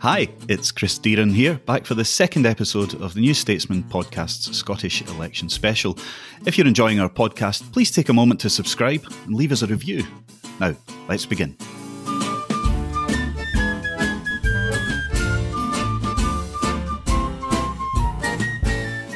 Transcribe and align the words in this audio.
Hi, 0.00 0.28
it's 0.48 0.70
Chris 0.70 0.96
Deerin 0.96 1.32
here, 1.32 1.54
back 1.66 1.84
for 1.84 1.94
the 1.94 2.04
second 2.04 2.46
episode 2.46 2.94
of 3.02 3.14
the 3.14 3.20
New 3.20 3.34
Statesman 3.34 3.82
podcast's 3.82 4.56
Scottish 4.56 5.02
election 5.02 5.48
special. 5.48 5.98
If 6.46 6.56
you're 6.56 6.68
enjoying 6.68 7.00
our 7.00 7.08
podcast, 7.08 7.72
please 7.72 7.90
take 7.90 8.08
a 8.08 8.12
moment 8.12 8.38
to 8.40 8.50
subscribe 8.50 9.04
and 9.26 9.34
leave 9.34 9.50
us 9.50 9.62
a 9.62 9.66
review. 9.66 10.04
Now, 10.60 10.76
let's 11.08 11.26
begin. 11.26 11.56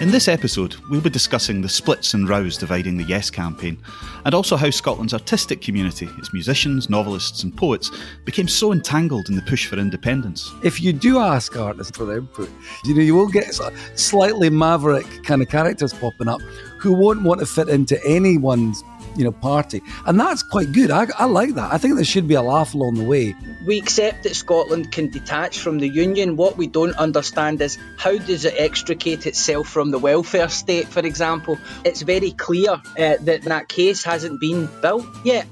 In 0.03 0.11
this 0.11 0.27
episode, 0.27 0.75
we'll 0.91 1.01
be 1.01 1.11
discussing 1.11 1.63
the 1.63 1.69
splits 1.69 2.13
and 2.15 2.29
rows 2.29 2.59
dividing 2.59 2.97
the 2.97 3.05
Yes 3.05 3.31
campaign, 3.31 3.79
and 4.25 4.35
also 4.35 4.57
how 4.57 4.69
Scotland's 4.69 5.15
artistic 5.15 5.61
community, 5.61 6.09
its 6.19 6.33
musicians, 6.33 6.91
novelists, 6.91 7.45
and 7.45 7.57
poets, 7.57 7.93
became 8.25 8.49
so 8.49 8.73
entangled 8.73 9.29
in 9.29 9.37
the 9.37 9.43
push 9.43 9.69
for 9.69 9.77
independence. 9.79 10.51
If 10.65 10.83
you 10.83 10.93
do 10.93 11.21
ask 11.21 11.57
artists 11.57 11.97
for 11.97 12.13
input, 12.17 12.51
you 12.85 12.97
know, 12.97 13.01
you 13.01 13.15
will 13.15 13.29
get 13.29 13.57
slightly 13.95 14.51
maverick 14.51 15.07
kind 15.23 15.41
of 15.41 15.49
characters 15.49 15.93
popping 15.93 16.27
up 16.27 16.41
who 16.81 16.93
won't 16.95 17.23
want 17.23 17.39
to 17.39 17.47
fit 17.47 17.69
into 17.69 18.05
anyone's 18.05 18.83
you 19.17 19.25
know, 19.25 19.33
party. 19.33 19.83
And 20.07 20.19
that's 20.19 20.43
quite 20.43 20.73
good. 20.73 20.91
I, 20.91 21.07
I 21.19 21.27
like 21.27 21.55
that. 21.55 21.73
I 21.73 21.79
think 21.79 21.97
there 21.97 22.05
should 22.05 22.29
be 22.29 22.35
a 22.35 22.43
laugh 22.43 22.75
along 22.75 22.95
the 22.95 23.05
way. 23.05 23.35
We 23.67 23.79
accept 23.79 24.23
that 24.25 24.35
Scotland 24.35 24.93
can 24.93 25.09
detach 25.11 25.59
from 25.59 25.79
the 25.79 25.89
Union. 25.89 26.37
What 26.37 26.57
we 26.57 26.67
don't 26.67 26.97
understand 26.97 27.61
is 27.61 27.79
how 27.97 28.19
does 28.19 28.45
it 28.45 28.55
extricate 28.57 29.27
itself 29.27 29.69
from 29.69 29.91
the 29.91 29.99
welfare 29.99 30.49
state, 30.49 30.89
for 30.89 31.01
example? 31.01 31.59
It's 31.85 32.03
very 32.03 32.33
clear 32.33 32.73
uh, 32.73 33.17
that 33.21 33.43
that 33.45 33.69
case 33.69 34.03
hasn't 34.03 34.41
been 34.41 34.69
built 34.81 35.07
yet. 35.25 35.47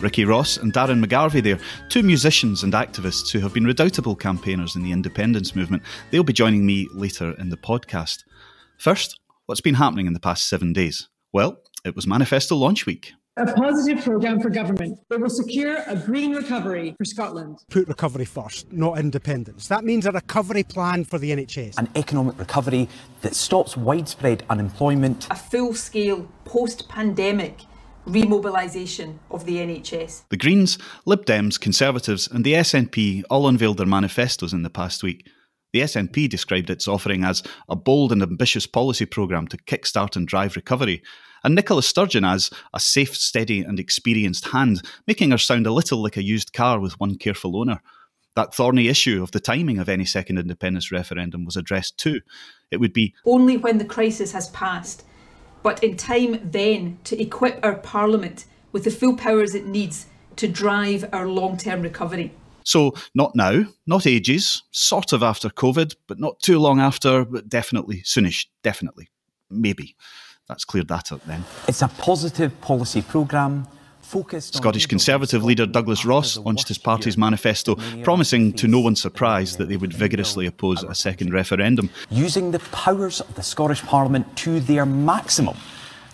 Ricky 0.00 0.26
Ross 0.26 0.58
and 0.58 0.74
Darren 0.74 1.02
McGarvey 1.02 1.42
there, 1.42 1.58
two 1.88 2.02
musicians 2.02 2.62
and 2.62 2.74
activists 2.74 3.32
who 3.32 3.38
have 3.38 3.54
been 3.54 3.64
redoubtable 3.64 4.14
campaigners 4.14 4.76
in 4.76 4.82
the 4.82 4.92
independence 4.92 5.56
movement. 5.56 5.82
They'll 6.10 6.22
be 6.22 6.34
joining 6.34 6.66
me 6.66 6.86
later 6.92 7.34
in 7.38 7.48
the 7.48 7.56
podcast. 7.56 8.24
First, 8.78 9.18
what's 9.46 9.62
been 9.62 9.76
happening 9.76 10.06
in 10.06 10.12
the 10.12 10.20
past 10.20 10.48
seven 10.48 10.74
days? 10.74 11.08
Well, 11.32 11.62
it 11.86 11.94
was 11.94 12.06
Manifesto 12.06 12.56
launch 12.56 12.84
week. 12.84 13.12
A 13.38 13.52
positive 13.52 14.02
programme 14.02 14.40
for 14.40 14.48
government 14.48 14.98
that 15.10 15.20
will 15.20 15.30
secure 15.30 15.76
a 15.86 15.94
green 15.94 16.34
recovery 16.34 16.94
for 16.96 17.04
Scotland. 17.04 17.58
Put 17.70 17.86
recovery 17.86 18.24
first, 18.24 18.72
not 18.72 18.98
independence. 18.98 19.68
That 19.68 19.84
means 19.84 20.06
a 20.06 20.12
recovery 20.12 20.62
plan 20.62 21.04
for 21.04 21.18
the 21.18 21.30
NHS. 21.30 21.76
An 21.78 21.88
economic 21.94 22.38
recovery 22.38 22.88
that 23.20 23.34
stops 23.34 23.76
widespread 23.76 24.42
unemployment. 24.48 25.28
A 25.30 25.36
full 25.36 25.74
scale 25.74 26.26
post 26.44 26.88
pandemic 26.88 27.60
remobilisation 28.06 29.18
of 29.30 29.44
the 29.44 29.56
NHS. 29.56 30.22
The 30.30 30.36
Greens, 30.38 30.78
Lib 31.04 31.26
Dems, 31.26 31.60
Conservatives, 31.60 32.28
and 32.28 32.42
the 32.42 32.54
SNP 32.54 33.24
all 33.28 33.46
unveiled 33.46 33.76
their 33.76 33.86
manifestos 33.86 34.54
in 34.54 34.62
the 34.62 34.70
past 34.70 35.02
week. 35.02 35.28
The 35.74 35.80
SNP 35.80 36.30
described 36.30 36.70
its 36.70 36.88
offering 36.88 37.22
as 37.22 37.42
a 37.68 37.76
bold 37.76 38.12
and 38.12 38.22
ambitious 38.22 38.66
policy 38.66 39.04
programme 39.04 39.46
to 39.48 39.58
kickstart 39.58 40.16
and 40.16 40.26
drive 40.26 40.56
recovery, 40.56 41.02
and 41.46 41.54
Nicola 41.54 41.80
Sturgeon 41.80 42.24
as 42.24 42.50
a 42.74 42.80
safe, 42.80 43.16
steady, 43.16 43.60
and 43.60 43.78
experienced 43.78 44.48
hand, 44.48 44.82
making 45.06 45.30
her 45.30 45.38
sound 45.38 45.64
a 45.64 45.72
little 45.72 46.02
like 46.02 46.16
a 46.16 46.24
used 46.24 46.52
car 46.52 46.80
with 46.80 46.98
one 46.98 47.16
careful 47.16 47.56
owner. 47.56 47.80
That 48.34 48.52
thorny 48.52 48.88
issue 48.88 49.22
of 49.22 49.30
the 49.30 49.38
timing 49.38 49.78
of 49.78 49.88
any 49.88 50.04
second 50.04 50.40
independence 50.40 50.90
referendum 50.90 51.44
was 51.44 51.56
addressed 51.56 51.98
too. 51.98 52.20
It 52.72 52.78
would 52.78 52.92
be 52.92 53.14
only 53.24 53.56
when 53.56 53.78
the 53.78 53.84
crisis 53.84 54.32
has 54.32 54.50
passed, 54.50 55.04
but 55.62 55.84
in 55.84 55.96
time 55.96 56.40
then 56.42 56.98
to 57.04 57.22
equip 57.22 57.64
our 57.64 57.76
Parliament 57.76 58.46
with 58.72 58.82
the 58.82 58.90
full 58.90 59.16
powers 59.16 59.54
it 59.54 59.66
needs 59.66 60.06
to 60.34 60.48
drive 60.48 61.08
our 61.12 61.28
long 61.28 61.56
term 61.56 61.80
recovery. 61.80 62.34
So, 62.64 62.92
not 63.14 63.36
now, 63.36 63.66
not 63.86 64.04
ages, 64.04 64.64
sort 64.72 65.12
of 65.12 65.22
after 65.22 65.48
COVID, 65.48 65.94
but 66.08 66.18
not 66.18 66.40
too 66.40 66.58
long 66.58 66.80
after, 66.80 67.24
but 67.24 67.48
definitely 67.48 68.02
soonish, 68.02 68.46
definitely, 68.64 69.10
maybe. 69.48 69.94
That's 70.48 70.64
cleared 70.64 70.88
that 70.88 71.12
up 71.12 71.24
then. 71.24 71.44
It's 71.66 71.82
a 71.82 71.88
positive 71.88 72.58
policy 72.60 73.02
programme 73.02 73.66
focused. 74.00 74.54
Scottish 74.54 74.86
Conservative 74.86 75.42
leader 75.42 75.66
Douglas 75.66 76.04
Ross 76.04 76.36
launched 76.36 76.68
his 76.68 76.78
party's 76.78 77.18
manifesto, 77.18 77.74
promising 78.04 78.52
to 78.54 78.68
no 78.68 78.78
one's 78.78 79.00
surprise 79.00 79.56
that 79.56 79.68
they 79.68 79.76
would 79.76 79.92
vigorously 79.92 80.46
oppose 80.46 80.84
a 80.84 80.94
second 80.94 81.32
referendum. 81.32 81.90
Using 82.10 82.52
the 82.52 82.60
powers 82.60 83.20
of 83.20 83.34
the 83.34 83.42
Scottish 83.42 83.82
Parliament 83.82 84.36
to 84.38 84.60
their 84.60 84.86
maximum, 84.86 85.56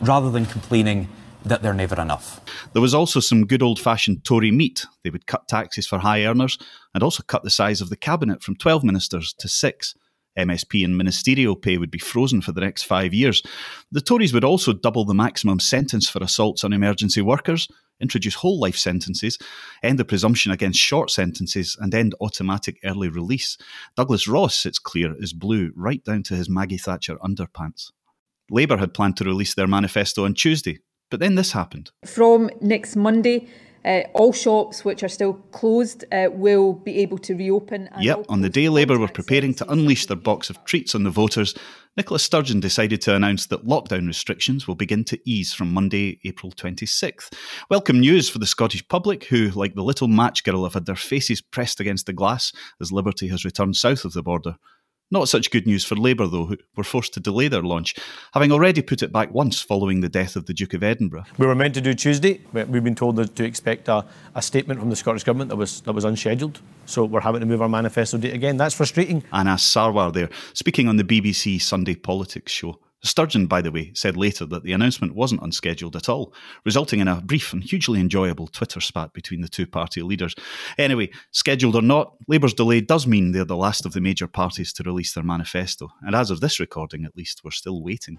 rather 0.00 0.30
than 0.30 0.46
complaining 0.46 1.08
that 1.44 1.60
they're 1.62 1.74
never 1.74 2.00
enough. 2.00 2.40
There 2.72 2.80
was 2.80 2.94
also 2.94 3.20
some 3.20 3.46
good 3.46 3.62
old 3.62 3.78
fashioned 3.80 4.24
Tory 4.24 4.50
meat. 4.50 4.86
They 5.02 5.10
would 5.10 5.26
cut 5.26 5.48
taxes 5.48 5.86
for 5.86 5.98
high 5.98 6.24
earners 6.24 6.56
and 6.94 7.02
also 7.02 7.22
cut 7.24 7.42
the 7.42 7.50
size 7.50 7.80
of 7.80 7.90
the 7.90 7.96
cabinet 7.96 8.42
from 8.42 8.56
12 8.56 8.84
ministers 8.84 9.34
to 9.38 9.48
six. 9.48 9.94
MSP 10.38 10.84
and 10.84 10.96
ministerial 10.96 11.56
pay 11.56 11.78
would 11.78 11.90
be 11.90 11.98
frozen 11.98 12.40
for 12.40 12.52
the 12.52 12.60
next 12.60 12.84
five 12.84 13.12
years. 13.12 13.42
The 13.90 14.00
Tories 14.00 14.32
would 14.32 14.44
also 14.44 14.72
double 14.72 15.04
the 15.04 15.14
maximum 15.14 15.60
sentence 15.60 16.08
for 16.08 16.22
assaults 16.22 16.64
on 16.64 16.72
emergency 16.72 17.20
workers, 17.20 17.68
introduce 18.00 18.34
whole 18.34 18.58
life 18.58 18.76
sentences, 18.76 19.38
end 19.82 19.98
the 19.98 20.04
presumption 20.04 20.52
against 20.52 20.80
short 20.80 21.10
sentences, 21.10 21.76
and 21.80 21.94
end 21.94 22.14
automatic 22.20 22.78
early 22.84 23.08
release. 23.08 23.56
Douglas 23.96 24.26
Ross, 24.26 24.66
it's 24.66 24.78
clear, 24.78 25.14
is 25.18 25.32
blue 25.32 25.72
right 25.76 26.02
down 26.04 26.22
to 26.24 26.34
his 26.34 26.48
Maggie 26.50 26.78
Thatcher 26.78 27.16
underpants. 27.16 27.90
Labour 28.50 28.76
had 28.76 28.92
planned 28.94 29.16
to 29.18 29.24
release 29.24 29.54
their 29.54 29.66
manifesto 29.66 30.24
on 30.24 30.34
Tuesday, 30.34 30.80
but 31.10 31.20
then 31.20 31.36
this 31.36 31.52
happened. 31.52 31.90
From 32.04 32.50
next 32.60 32.96
Monday, 32.96 33.48
uh, 33.84 34.02
all 34.14 34.32
shops 34.32 34.84
which 34.84 35.02
are 35.02 35.08
still 35.08 35.34
closed 35.52 36.04
uh, 36.12 36.28
will 36.30 36.72
be 36.72 36.98
able 36.98 37.18
to 37.18 37.34
reopen. 37.34 37.88
Yep, 37.98 38.26
on 38.28 38.40
the 38.40 38.48
day 38.48 38.68
Labour 38.68 38.98
were 38.98 39.08
preparing 39.08 39.54
to 39.54 39.70
unleash 39.70 40.06
their 40.06 40.16
box 40.16 40.50
of 40.50 40.64
treats 40.64 40.94
on 40.94 41.04
the 41.04 41.10
voters, 41.10 41.54
Nicola 41.94 42.18
Sturgeon 42.18 42.58
decided 42.58 43.02
to 43.02 43.14
announce 43.14 43.44
that 43.46 43.66
lockdown 43.66 44.06
restrictions 44.06 44.66
will 44.66 44.74
begin 44.74 45.04
to 45.04 45.20
ease 45.28 45.52
from 45.52 45.74
Monday, 45.74 46.18
April 46.24 46.50
26th. 46.50 47.34
Welcome 47.68 48.00
news 48.00 48.30
for 48.30 48.38
the 48.38 48.46
Scottish 48.46 48.88
public, 48.88 49.24
who, 49.24 49.50
like 49.50 49.74
the 49.74 49.82
little 49.82 50.08
match 50.08 50.42
girl, 50.42 50.64
have 50.64 50.72
had 50.72 50.86
their 50.86 50.96
faces 50.96 51.42
pressed 51.42 51.80
against 51.80 52.06
the 52.06 52.14
glass 52.14 52.50
as 52.80 52.92
Liberty 52.92 53.28
has 53.28 53.44
returned 53.44 53.76
south 53.76 54.06
of 54.06 54.14
the 54.14 54.22
border. 54.22 54.56
Not 55.12 55.28
such 55.28 55.50
good 55.50 55.66
news 55.66 55.84
for 55.84 55.94
Labour, 55.94 56.26
though, 56.26 56.46
who 56.46 56.56
were 56.74 56.84
forced 56.84 57.12
to 57.12 57.20
delay 57.20 57.46
their 57.46 57.60
launch, 57.60 57.94
having 58.32 58.50
already 58.50 58.80
put 58.80 59.02
it 59.02 59.12
back 59.12 59.34
once 59.34 59.60
following 59.60 60.00
the 60.00 60.08
death 60.08 60.36
of 60.36 60.46
the 60.46 60.54
Duke 60.54 60.72
of 60.72 60.82
Edinburgh. 60.82 61.24
We 61.36 61.46
were 61.46 61.54
meant 61.54 61.74
to 61.74 61.82
do 61.82 61.92
Tuesday, 61.92 62.40
but 62.50 62.66
we've 62.68 62.82
been 62.82 62.94
told 62.94 63.36
to 63.36 63.44
expect 63.44 63.88
a, 63.88 64.06
a 64.34 64.40
statement 64.40 64.80
from 64.80 64.88
the 64.88 64.96
Scottish 64.96 65.22
Government 65.22 65.50
that 65.50 65.56
was, 65.56 65.82
that 65.82 65.92
was 65.92 66.06
unscheduled. 66.06 66.62
So 66.86 67.04
we're 67.04 67.20
having 67.20 67.40
to 67.40 67.46
move 67.46 67.60
our 67.60 67.68
manifesto 67.68 68.16
date 68.16 68.32
again. 68.32 68.56
That's 68.56 68.74
frustrating. 68.74 69.22
Anas 69.34 69.62
Sarwar 69.62 70.14
there, 70.14 70.30
speaking 70.54 70.88
on 70.88 70.96
the 70.96 71.04
BBC 71.04 71.60
Sunday 71.60 71.94
Politics 71.94 72.50
show. 72.50 72.78
Sturgeon, 73.04 73.46
by 73.46 73.60
the 73.60 73.72
way, 73.72 73.90
said 73.94 74.16
later 74.16 74.46
that 74.46 74.62
the 74.62 74.72
announcement 74.72 75.14
wasn't 75.14 75.42
unscheduled 75.42 75.96
at 75.96 76.08
all, 76.08 76.32
resulting 76.64 77.00
in 77.00 77.08
a 77.08 77.20
brief 77.20 77.52
and 77.52 77.62
hugely 77.62 77.98
enjoyable 77.98 78.46
Twitter 78.46 78.80
spat 78.80 79.12
between 79.12 79.40
the 79.40 79.48
two 79.48 79.66
party 79.66 80.02
leaders. 80.02 80.36
Anyway, 80.78 81.10
scheduled 81.32 81.74
or 81.74 81.82
not, 81.82 82.14
Labour's 82.28 82.54
delay 82.54 82.80
does 82.80 83.06
mean 83.06 83.32
they're 83.32 83.44
the 83.44 83.56
last 83.56 83.84
of 83.84 83.92
the 83.92 84.00
major 84.00 84.28
parties 84.28 84.72
to 84.74 84.84
release 84.84 85.14
their 85.14 85.24
manifesto, 85.24 85.88
and 86.02 86.14
as 86.14 86.30
of 86.30 86.40
this 86.40 86.60
recording 86.60 87.04
at 87.04 87.16
least, 87.16 87.42
we're 87.42 87.50
still 87.50 87.82
waiting. 87.82 88.18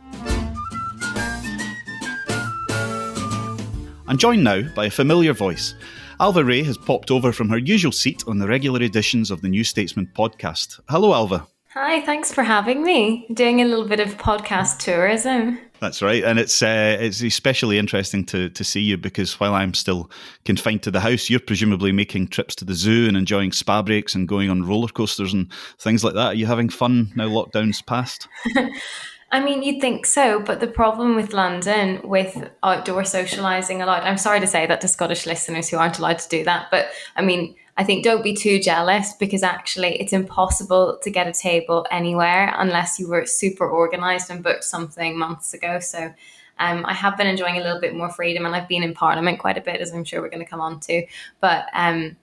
I'm 4.05 4.17
joined 4.17 4.43
now 4.43 4.63
by 4.75 4.87
a 4.87 4.91
familiar 4.91 5.31
voice. 5.31 5.75
Ailbhe 6.19 6.45
Rea 6.45 6.63
has 6.63 6.77
popped 6.77 7.09
over 7.09 7.31
from 7.31 7.49
her 7.49 7.57
usual 7.57 7.93
seat 7.93 8.23
on 8.27 8.37
the 8.37 8.47
regular 8.47 8.81
editions 8.81 9.31
of 9.31 9.41
the 9.41 9.49
New 9.49 9.63
Statesman 9.63 10.11
podcast. 10.13 10.81
Hello, 10.89 11.11
Ailbhe. 11.11 11.47
Hi, 11.73 12.01
thanks 12.01 12.31
for 12.31 12.43
having 12.43 12.83
me. 12.83 13.25
Doing 13.33 13.59
a 13.59 13.65
little 13.65 13.87
bit 13.87 13.99
of 13.99 14.15
podcast 14.19 14.77
tourism. 14.77 15.57
That's 15.79 16.03
right, 16.03 16.23
and 16.23 16.37
it's 16.37 16.61
uh, 16.61 16.97
it's 16.99 17.23
especially 17.23 17.79
interesting 17.79 18.25
to 18.25 18.49
to 18.51 18.63
see 18.63 18.81
you 18.81 18.95
because 18.95 19.39
while 19.39 19.55
I'm 19.55 19.73
still 19.73 20.07
confined 20.45 20.83
to 20.83 20.91
the 20.91 20.99
house, 20.99 21.31
you're 21.31 21.39
presumably 21.39 21.91
making 21.91 22.27
trips 22.27 22.53
to 22.57 22.65
the 22.65 22.75
zoo 22.75 23.07
and 23.07 23.17
enjoying 23.17 23.51
spa 23.51 23.81
breaks 23.81 24.13
and 24.13 24.27
going 24.27 24.51
on 24.51 24.61
roller 24.61 24.87
coasters 24.87 25.33
and 25.33 25.51
things 25.79 26.03
like 26.03 26.13
that. 26.13 26.27
Are 26.27 26.33
you 26.35 26.45
having 26.45 26.69
fun 26.69 27.11
now? 27.15 27.27
Lockdown's 27.27 27.81
passed. 27.81 28.27
I 29.31 29.43
mean, 29.43 29.63
you'd 29.63 29.81
think 29.81 30.05
so, 30.05 30.41
but 30.41 30.59
the 30.59 30.67
problem 30.67 31.15
with 31.15 31.33
London 31.33 32.01
with 32.03 32.51
outdoor 32.61 33.01
socialising 33.01 33.81
a 33.81 33.87
lot, 33.87 34.03
I'm 34.03 34.19
sorry 34.19 34.39
to 34.41 34.47
say 34.47 34.67
that 34.67 34.79
to 34.81 34.87
Scottish 34.87 35.25
listeners 35.25 35.69
who 35.69 35.77
aren't 35.77 35.97
allowed 35.97 36.19
to 36.19 36.29
do 36.29 36.43
that, 36.43 36.69
but 36.69 36.89
I 37.15 37.23
mean, 37.23 37.55
I 37.75 37.83
think 37.83 38.03
don't 38.03 38.23
be 38.23 38.35
too 38.35 38.59
jealous 38.59 39.13
because 39.13 39.41
actually 39.41 39.99
it's 39.99 40.13
impossible 40.13 40.99
to 41.01 41.09
get 41.09 41.27
a 41.27 41.33
table 41.33 41.87
anywhere 41.89 42.53
unless 42.57 42.99
you 42.99 43.07
were 43.07 43.25
super 43.25 43.67
organized 43.67 44.29
and 44.29 44.43
booked 44.43 44.63
something 44.63 45.17
months 45.17 45.53
ago. 45.53 45.79
So 45.79 46.13
um, 46.59 46.85
I 46.85 46.93
have 46.93 47.17
been 47.17 47.27
enjoying 47.27 47.57
a 47.57 47.63
little 47.63 47.81
bit 47.81 47.95
more 47.95 48.11
freedom 48.11 48.45
and 48.45 48.55
I've 48.55 48.67
been 48.67 48.83
in 48.83 48.93
Parliament 48.93 49.39
quite 49.39 49.57
a 49.57 49.61
bit, 49.61 49.81
as 49.81 49.91
I'm 49.91 50.03
sure 50.03 50.21
we're 50.21 50.29
going 50.29 50.45
to 50.45 50.49
come 50.49 50.61
on 50.61 50.79
to. 50.81 51.05
But 51.41 51.65
um, 51.73 52.15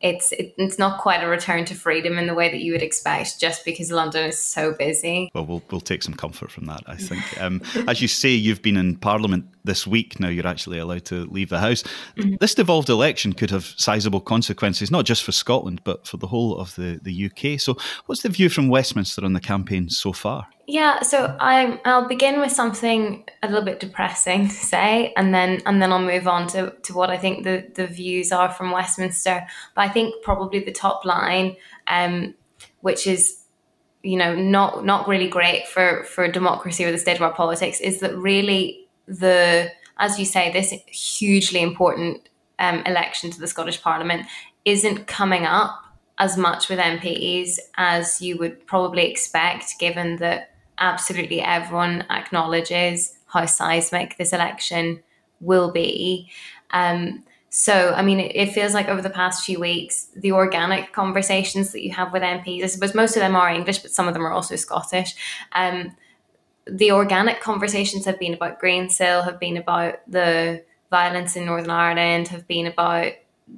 it's 0.00 0.30
it, 0.32 0.54
it's 0.58 0.78
not 0.78 1.00
quite 1.00 1.24
a 1.24 1.28
return 1.28 1.64
to 1.64 1.74
freedom 1.74 2.18
in 2.18 2.26
the 2.28 2.34
way 2.34 2.50
that 2.50 2.60
you 2.60 2.72
would 2.72 2.82
expect 2.82 3.40
just 3.40 3.64
because 3.64 3.90
London 3.90 4.24
is 4.26 4.38
so 4.38 4.72
busy. 4.72 5.28
Well, 5.34 5.44
we'll, 5.44 5.62
we'll 5.70 5.80
take 5.80 6.04
some 6.04 6.14
comfort 6.14 6.50
from 6.50 6.66
that, 6.66 6.82
I 6.86 6.96
think. 6.96 7.18
Um, 7.38 7.62
as 7.86 8.02
you 8.02 8.08
say, 8.08 8.30
you've 8.30 8.62
been 8.62 8.76
in 8.76 8.96
Parliament 8.96 9.46
this 9.62 9.86
week. 9.86 10.18
Now 10.18 10.28
you're 10.28 10.46
actually 10.46 10.78
allowed 10.78 11.04
to 11.06 11.24
leave 11.26 11.50
the 11.50 11.60
House. 11.60 11.84
Mm-hmm. 12.16 12.36
This 12.40 12.54
devolved 12.54 12.88
election 12.88 13.32
could 13.32 13.50
have 13.50 13.74
sizable 13.76 14.20
consequences, 14.20 14.90
not 14.90 15.04
just 15.04 15.22
for 15.22 15.30
Scotland, 15.30 15.82
but 15.84 16.06
for 16.06 16.16
the 16.16 16.26
whole 16.26 16.58
of 16.58 16.74
the, 16.74 16.98
the 17.02 17.26
UK. 17.26 17.60
So, 17.60 17.76
what's 18.06 18.22
the 18.22 18.28
view 18.28 18.48
from 18.48 18.68
Westminster 18.68 19.24
on 19.24 19.34
the 19.34 19.40
campaign 19.40 19.88
so 19.88 20.12
far? 20.12 20.48
Yeah, 20.70 21.00
so 21.00 21.34
I 21.40 21.80
I'll 21.86 22.06
begin 22.06 22.40
with 22.40 22.52
something 22.52 23.24
a 23.42 23.48
little 23.48 23.64
bit 23.64 23.80
depressing 23.80 24.48
to 24.48 24.54
say, 24.54 25.14
and 25.16 25.32
then 25.32 25.62
and 25.64 25.80
then 25.80 25.90
I'll 25.90 25.98
move 25.98 26.28
on 26.28 26.46
to, 26.48 26.74
to 26.82 26.92
what 26.92 27.08
I 27.08 27.16
think 27.16 27.44
the, 27.44 27.66
the 27.74 27.86
views 27.86 28.32
are 28.32 28.50
from 28.50 28.70
Westminster. 28.70 29.46
But 29.74 29.80
I 29.80 29.88
think 29.88 30.22
probably 30.22 30.60
the 30.60 30.70
top 30.70 31.06
line, 31.06 31.56
um, 31.86 32.34
which 32.82 33.06
is 33.06 33.44
you 34.02 34.18
know 34.18 34.34
not 34.34 34.84
not 34.84 35.08
really 35.08 35.26
great 35.26 35.66
for 35.66 36.04
for 36.04 36.30
democracy 36.30 36.84
or 36.84 36.92
the 36.92 36.98
state 36.98 37.16
of 37.16 37.22
our 37.22 37.32
politics, 37.32 37.80
is 37.80 38.00
that 38.00 38.14
really 38.18 38.86
the 39.06 39.70
as 39.96 40.18
you 40.18 40.26
say 40.26 40.52
this 40.52 40.74
hugely 40.88 41.62
important 41.62 42.28
um, 42.58 42.82
election 42.84 43.30
to 43.30 43.40
the 43.40 43.46
Scottish 43.46 43.80
Parliament 43.80 44.26
isn't 44.66 45.06
coming 45.06 45.46
up 45.46 45.82
as 46.18 46.36
much 46.36 46.68
with 46.68 46.78
MPs 46.78 47.58
as 47.78 48.20
you 48.20 48.36
would 48.36 48.66
probably 48.66 49.10
expect, 49.10 49.78
given 49.78 50.16
that 50.16 50.50
absolutely 50.78 51.40
everyone 51.40 52.04
acknowledges 52.10 53.16
how 53.26 53.46
seismic 53.46 54.16
this 54.16 54.32
election 54.32 55.02
will 55.40 55.70
be. 55.70 56.30
Um, 56.70 57.24
so, 57.50 57.94
I 57.94 58.02
mean, 58.02 58.20
it, 58.20 58.32
it, 58.34 58.52
feels 58.52 58.74
like 58.74 58.88
over 58.88 59.00
the 59.00 59.10
past 59.10 59.44
few 59.44 59.58
weeks, 59.58 60.08
the 60.14 60.32
organic 60.32 60.92
conversations 60.92 61.72
that 61.72 61.82
you 61.82 61.92
have 61.92 62.12
with 62.12 62.22
MPs, 62.22 62.62
I 62.62 62.66
suppose 62.66 62.94
most 62.94 63.16
of 63.16 63.20
them 63.20 63.34
are 63.36 63.50
English, 63.50 63.78
but 63.78 63.90
some 63.90 64.06
of 64.06 64.14
them 64.14 64.26
are 64.26 64.32
also 64.32 64.54
Scottish. 64.56 65.14
Um, 65.52 65.96
the 66.66 66.92
organic 66.92 67.40
conversations 67.40 68.04
have 68.04 68.18
been 68.18 68.34
about 68.34 68.60
Green 68.60 68.88
Greensill, 68.88 69.24
have 69.24 69.40
been 69.40 69.56
about 69.56 70.00
the 70.06 70.62
violence 70.90 71.36
in 71.36 71.46
Northern 71.46 71.70
Ireland, 71.70 72.28
have 72.28 72.46
been 72.46 72.66
about 72.66 73.12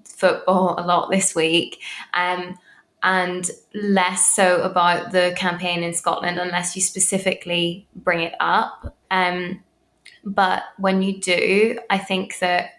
football 0.05 0.77
a 0.79 0.87
lot 0.87 1.11
this 1.11 1.35
week. 1.35 1.81
Um, 2.15 2.59
and 3.03 3.51
less 3.75 4.27
so 4.27 4.63
about 4.63 5.13
the 5.13 5.35
campaign 5.37 5.83
in 5.83 5.95
Scotland 5.95 6.39
unless 6.39 6.77
you 6.77 6.83
specifically 6.83 7.87
bring 7.95 8.21
it 8.21 8.35
up. 8.41 8.97
Um, 9.11 9.63
but 10.25 10.65
when 10.79 11.03
you 11.03 11.21
do, 11.21 11.79
I 11.89 11.99
think 11.99 12.39
that 12.41 12.73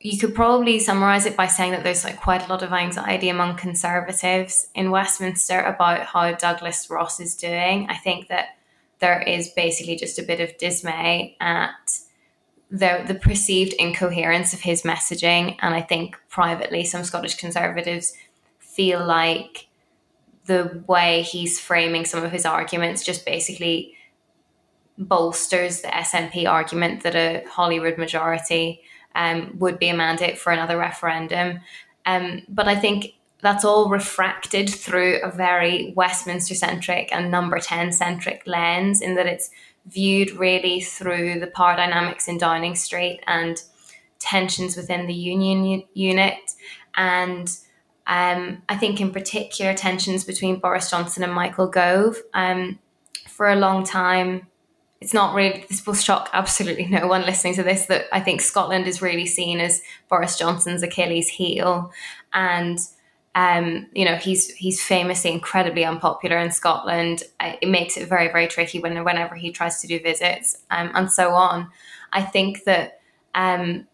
you 0.00 0.18
could 0.18 0.34
probably 0.34 0.78
summarize 0.78 1.26
it 1.26 1.36
by 1.36 1.46
saying 1.46 1.72
that 1.72 1.82
there's 1.82 2.04
like 2.04 2.20
quite 2.20 2.46
a 2.46 2.48
lot 2.48 2.62
of 2.62 2.72
anxiety 2.72 3.28
among 3.28 3.56
conservatives 3.56 4.68
in 4.74 4.90
Westminster 4.90 5.60
about 5.60 6.06
how 6.06 6.32
Douglas 6.32 6.88
Ross 6.90 7.18
is 7.18 7.34
doing. 7.34 7.86
I 7.88 7.96
think 7.96 8.28
that 8.28 8.56
there 8.98 9.20
is 9.22 9.48
basically 9.50 9.96
just 9.96 10.18
a 10.18 10.22
bit 10.22 10.40
of 10.40 10.56
dismay 10.58 11.36
at 11.40 12.00
the 12.70 13.04
the 13.06 13.14
perceived 13.14 13.74
incoherence 13.74 14.52
of 14.52 14.60
his 14.60 14.82
messaging, 14.82 15.56
and 15.60 15.74
I 15.74 15.82
think 15.82 16.16
privately 16.28 16.84
some 16.84 17.04
Scottish 17.04 17.36
conservatives 17.36 18.12
feel 18.76 19.04
like 19.04 19.66
the 20.44 20.82
way 20.86 21.22
he's 21.22 21.58
framing 21.58 22.04
some 22.04 22.22
of 22.22 22.30
his 22.30 22.46
arguments 22.46 23.04
just 23.04 23.24
basically 23.24 23.94
bolsters 24.98 25.80
the 25.80 25.88
SNP 25.88 26.46
argument 26.46 27.02
that 27.02 27.14
a 27.14 27.44
Holyrood 27.48 27.98
majority 27.98 28.80
um, 29.14 29.56
would 29.58 29.78
be 29.78 29.88
a 29.88 29.96
mandate 29.96 30.38
for 30.38 30.52
another 30.52 30.76
referendum. 30.78 31.60
Um, 32.04 32.42
but 32.48 32.68
I 32.68 32.76
think 32.76 33.14
that's 33.40 33.64
all 33.64 33.88
refracted 33.88 34.70
through 34.70 35.20
a 35.22 35.30
very 35.30 35.92
Westminster 35.96 36.54
centric 36.54 37.08
and 37.12 37.30
number 37.30 37.58
10 37.58 37.92
centric 37.92 38.42
lens, 38.46 39.00
in 39.00 39.14
that 39.16 39.26
it's 39.26 39.50
viewed 39.86 40.30
really 40.32 40.80
through 40.80 41.40
the 41.40 41.46
power 41.46 41.76
dynamics 41.76 42.28
in 42.28 42.38
Downing 42.38 42.74
Street 42.76 43.20
and 43.26 43.62
tensions 44.18 44.76
within 44.76 45.06
the 45.06 45.14
union 45.14 45.84
unit 45.94 46.38
and 46.96 47.58
um, 48.06 48.62
I 48.68 48.76
think, 48.76 49.00
in 49.00 49.10
particular, 49.10 49.74
tensions 49.74 50.24
between 50.24 50.60
Boris 50.60 50.90
Johnson 50.90 51.22
and 51.22 51.32
Michael 51.32 51.66
Gove. 51.66 52.16
Um, 52.34 52.78
for 53.28 53.48
a 53.48 53.56
long 53.56 53.84
time, 53.84 54.46
it's 55.00 55.12
not 55.12 55.34
really, 55.34 55.64
this 55.68 55.86
will 55.86 55.94
shock 55.94 56.30
absolutely 56.32 56.86
no 56.86 57.06
one 57.06 57.26
listening 57.26 57.54
to 57.54 57.62
this, 57.62 57.86
that 57.86 58.06
I 58.12 58.20
think 58.20 58.40
Scotland 58.40 58.86
is 58.86 59.02
really 59.02 59.26
seen 59.26 59.60
as 59.60 59.82
Boris 60.08 60.38
Johnson's 60.38 60.82
Achilles 60.82 61.28
heel. 61.28 61.92
And 62.32 62.78
um, 63.36 63.86
you 63.92 64.06
know, 64.06 64.16
he's 64.16 64.48
he's 64.54 64.82
famously 64.82 65.30
incredibly 65.30 65.84
unpopular 65.84 66.38
in 66.38 66.50
Scotland. 66.50 67.22
It 67.38 67.68
makes 67.68 67.98
it 67.98 68.08
very 68.08 68.28
very 68.28 68.46
tricky 68.46 68.78
when 68.78 69.04
whenever 69.04 69.34
he 69.34 69.52
tries 69.52 69.82
to 69.82 69.86
do 69.86 70.00
visits 70.00 70.64
um, 70.70 70.90
and 70.94 71.12
so 71.12 71.32
on. 71.32 71.68
I 72.14 72.22
think 72.22 72.64
that 72.64 73.00
um, 73.34 73.86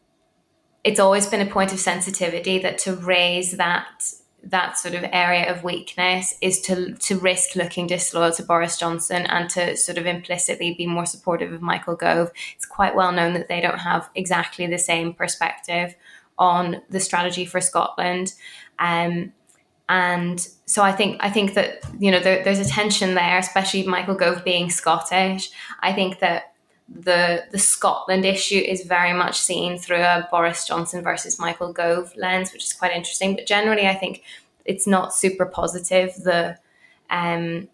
it's 0.84 1.00
always 1.00 1.26
been 1.26 1.40
a 1.40 1.50
point 1.50 1.72
of 1.72 1.78
sensitivity 1.78 2.58
that 2.58 2.78
to 2.78 2.94
raise 2.94 3.52
that 3.52 4.12
that 4.44 4.76
sort 4.76 4.94
of 4.94 5.04
area 5.12 5.48
of 5.52 5.62
weakness 5.62 6.34
is 6.40 6.60
to 6.60 6.94
to 6.94 7.16
risk 7.18 7.54
looking 7.54 7.86
disloyal 7.86 8.32
to 8.32 8.42
Boris 8.42 8.76
Johnson 8.76 9.24
and 9.26 9.48
to 9.50 9.76
sort 9.76 9.98
of 9.98 10.06
implicitly 10.06 10.74
be 10.74 10.86
more 10.86 11.06
supportive 11.06 11.52
of 11.52 11.62
Michael 11.62 11.94
Gove. 11.94 12.32
It's 12.56 12.66
quite 12.66 12.96
well 12.96 13.12
known 13.12 13.34
that 13.34 13.48
they 13.48 13.60
don't 13.60 13.78
have 13.78 14.10
exactly 14.14 14.66
the 14.66 14.78
same 14.78 15.14
perspective 15.14 15.94
on 16.38 16.82
the 16.90 16.98
strategy 16.98 17.44
for 17.44 17.60
Scotland. 17.60 18.34
Um, 18.78 19.32
and 19.88 20.48
so 20.66 20.82
I 20.82 20.90
think 20.90 21.18
I 21.20 21.30
think 21.30 21.54
that 21.54 21.82
you 22.00 22.10
know 22.10 22.18
there, 22.18 22.42
there's 22.42 22.58
a 22.58 22.64
tension 22.64 23.14
there, 23.14 23.38
especially 23.38 23.84
Michael 23.84 24.14
Gove 24.16 24.42
being 24.44 24.70
Scottish. 24.70 25.50
I 25.80 25.92
think 25.92 26.18
that 26.18 26.51
the 26.94 27.44
the 27.50 27.58
Scotland 27.58 28.24
issue 28.24 28.58
is 28.58 28.82
very 28.84 29.12
much 29.12 29.40
seen 29.40 29.78
through 29.78 30.02
a 30.02 30.28
Boris 30.30 30.66
Johnson 30.66 31.02
versus 31.02 31.38
Michael 31.38 31.72
Gove 31.72 32.12
lens, 32.16 32.52
which 32.52 32.64
is 32.64 32.72
quite 32.72 32.92
interesting. 32.92 33.34
But 33.34 33.46
generally, 33.46 33.86
I 33.86 33.94
think 33.94 34.22
it's 34.64 34.86
not 34.86 35.14
super 35.14 35.46
positive. 35.46 36.14
The 36.16 36.58
um, 37.10 37.68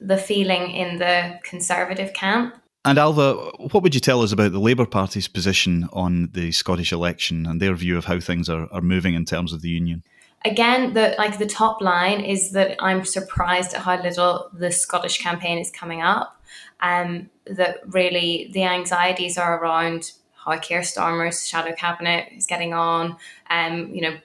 the 0.00 0.16
feeling 0.16 0.70
in 0.70 0.98
the 0.98 1.38
Conservative 1.42 2.12
camp. 2.14 2.54
And 2.84 2.96
Ailbhe, 2.96 3.72
what 3.74 3.82
would 3.82 3.94
you 3.94 4.00
tell 4.00 4.22
us 4.22 4.32
about 4.32 4.52
the 4.52 4.58
Labour 4.58 4.86
Party's 4.86 5.28
position 5.28 5.86
on 5.92 6.30
the 6.32 6.50
Scottish 6.52 6.92
election 6.92 7.44
and 7.44 7.60
their 7.60 7.74
view 7.74 7.98
of 7.98 8.06
how 8.06 8.18
things 8.20 8.48
are, 8.48 8.66
are 8.72 8.80
moving 8.80 9.12
in 9.12 9.26
terms 9.26 9.52
of 9.52 9.60
the 9.60 9.68
union? 9.68 10.02
Again, 10.46 10.94
the 10.94 11.14
like 11.18 11.38
the 11.38 11.46
top 11.46 11.82
line 11.82 12.20
is 12.20 12.52
that 12.52 12.82
I'm 12.82 13.04
surprised 13.04 13.74
at 13.74 13.82
how 13.82 14.02
little 14.02 14.48
the 14.54 14.72
Scottish 14.72 15.18
campaign 15.18 15.58
is 15.58 15.70
coming 15.70 16.00
up 16.00 16.39
um, 16.80 17.30
that 17.46 17.78
really 17.86 18.50
the 18.52 18.64
anxieties 18.64 19.38
are 19.38 19.58
around 19.58 20.12
how 20.44 20.56
Keir 20.58 20.80
Starmer's 20.80 21.46
shadow 21.46 21.72
cabinet 21.72 22.28
is 22.34 22.46
getting 22.46 22.72
on, 22.72 23.16
um, 23.50 23.94
you 23.94 24.00
know, 24.00 24.16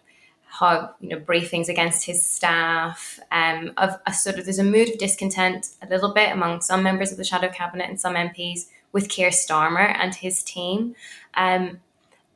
how 0.46 0.92
you 1.02 1.10
know 1.10 1.20
briefings 1.20 1.68
against 1.68 2.06
his 2.06 2.26
staff, 2.26 3.20
um, 3.32 3.74
of 3.78 4.00
a 4.08 4.14
sort 4.14 4.40
of 4.40 4.46
there's 4.46 4.60
a 4.60 4.64
mood 4.64 4.90
of 4.90 4.98
discontent 4.98 5.68
a 5.82 5.88
little 5.88 6.14
bit 6.14 6.32
among 6.32 6.62
some 6.62 6.82
members 6.82 7.12
of 7.12 7.18
the 7.18 7.26
shadow 7.26 7.50
cabinet 7.50 7.90
and 7.90 8.00
some 8.00 8.16
MPs 8.16 8.68
with 8.94 9.10
Keir 9.10 9.32
Starmer 9.32 9.94
and 10.00 10.16
his 10.16 10.42
team, 10.44 10.96
um, 11.34 11.82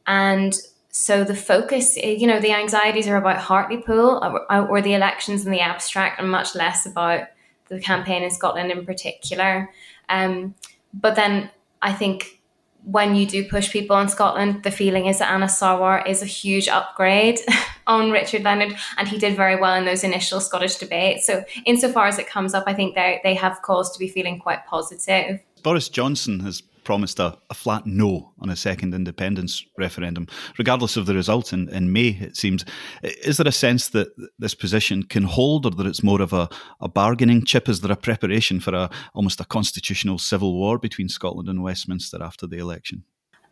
and 0.06 0.60
so 0.92 1.24
the 1.24 1.36
focus, 1.36 1.96
you 1.96 2.28
know, 2.28 2.40
the 2.40 2.52
anxieties 2.52 3.08
are 3.08 3.16
about 3.16 3.38
Hartlepool 3.38 4.20
or, 4.22 4.68
or 4.68 4.82
the 4.82 4.96
elections 4.96 5.46
in 5.46 5.52
the 5.52 5.62
abstract, 5.62 6.20
and 6.20 6.30
much 6.30 6.56
less 6.56 6.86
about 6.86 7.28
the 7.70 7.80
campaign 7.80 8.24
in 8.24 8.32
Scotland 8.32 8.72
in 8.72 8.86
particular. 8.86 9.70
Um, 10.10 10.56
but 10.94 11.16
then 11.16 11.50
I 11.82 11.94
think 11.94 12.40
when 12.84 13.16
you 13.16 13.26
do 13.26 13.48
push 13.48 13.72
people 13.72 13.98
in 14.00 14.08
Scotland, 14.08 14.64
the 14.64 14.72
feeling 14.72 15.06
is 15.06 15.20
that 15.20 15.32
Anas 15.32 15.60
Sarwar 15.60 16.08
is 16.08 16.22
a 16.22 16.26
huge 16.26 16.68
upgrade 16.68 17.40
on 17.88 18.12
Richard 18.12 18.44
Leonard, 18.44 18.76
and 18.98 19.08
he 19.08 19.18
did 19.18 19.36
very 19.36 19.56
well 19.56 19.76
in 19.76 19.86
those 19.86 20.04
initial 20.04 20.40
Scottish 20.40 20.76
debates. 20.76 21.28
So, 21.28 21.44
insofar 21.66 22.08
as 22.08 22.20
it 22.20 22.28
comes 22.28 22.54
up, 22.54 22.64
I 22.68 22.74
think 22.74 22.96
they 22.96 23.20
they 23.24 23.36
have 23.36 23.62
cause 23.62 23.92
to 23.92 24.00
be 24.00 24.08
feeling 24.08 24.40
quite 24.40 24.66
positive. 24.66 25.40
Boris 25.62 25.90
Johnson 25.90 26.40
has 26.40 26.62
promised 26.90 27.20
a, 27.20 27.38
a, 27.52 27.54
flat 27.54 27.86
no 27.86 28.34
on 28.40 28.50
a 28.50 28.56
second 28.56 28.96
independence 28.96 29.64
referendum, 29.78 30.26
regardless 30.58 30.98
of 30.98 31.06
the 31.06 31.14
result 31.14 31.54
in, 31.54 31.70
in 31.70 31.94
May, 31.94 32.18
it 32.20 32.36
seems. 32.36 32.66
Is 33.04 33.38
there 33.38 33.48
a 33.48 33.52
sense 33.52 33.90
that 33.90 34.08
this 34.40 34.56
position 34.56 35.04
can 35.04 35.22
hold, 35.22 35.68
or 35.68 35.70
that 35.70 35.86
it's 35.86 36.02
more 36.02 36.20
of 36.20 36.34
a, 36.34 36.50
a 36.82 36.90
bargaining 36.90 37.46
chip? 37.46 37.70
Is 37.70 37.82
there 37.82 37.92
a 37.92 37.96
preparation 37.96 38.60
for 38.60 38.74
a 38.74 38.90
almost 39.14 39.40
a 39.40 39.46
constitutional 39.46 40.18
civil 40.18 40.56
war 40.56 40.80
between 40.80 41.10
Scotland 41.10 41.48
and 41.48 41.62
Westminster 41.62 42.24
after 42.24 42.48
the 42.48 42.58
election? 42.58 43.04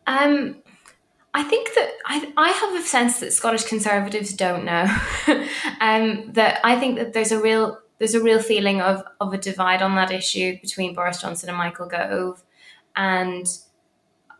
Um, 0.08 0.56
I 1.32 1.44
think 1.44 1.72
that 1.76 1.92
I, 2.06 2.32
I 2.36 2.48
have 2.48 2.74
a 2.74 2.84
sense 2.84 3.20
that 3.20 3.32
Scottish 3.32 3.66
Conservatives 3.66 4.32
don't 4.34 4.64
know. 4.64 4.82
um, 5.80 6.32
that 6.32 6.58
I 6.64 6.76
think 6.80 6.98
that 6.98 7.12
there's 7.12 7.30
a 7.30 7.40
real 7.40 7.78
there's 7.98 8.16
a 8.16 8.20
real 8.20 8.42
feeling 8.42 8.80
of 8.80 9.04
of 9.20 9.32
a 9.32 9.38
divide 9.38 9.80
on 9.80 9.94
that 9.94 10.10
issue 10.10 10.58
between 10.60 10.92
Boris 10.92 11.20
Johnson 11.22 11.50
and 11.50 11.56
Michael 11.56 11.86
Gove. 11.86 12.42
And 12.98 13.46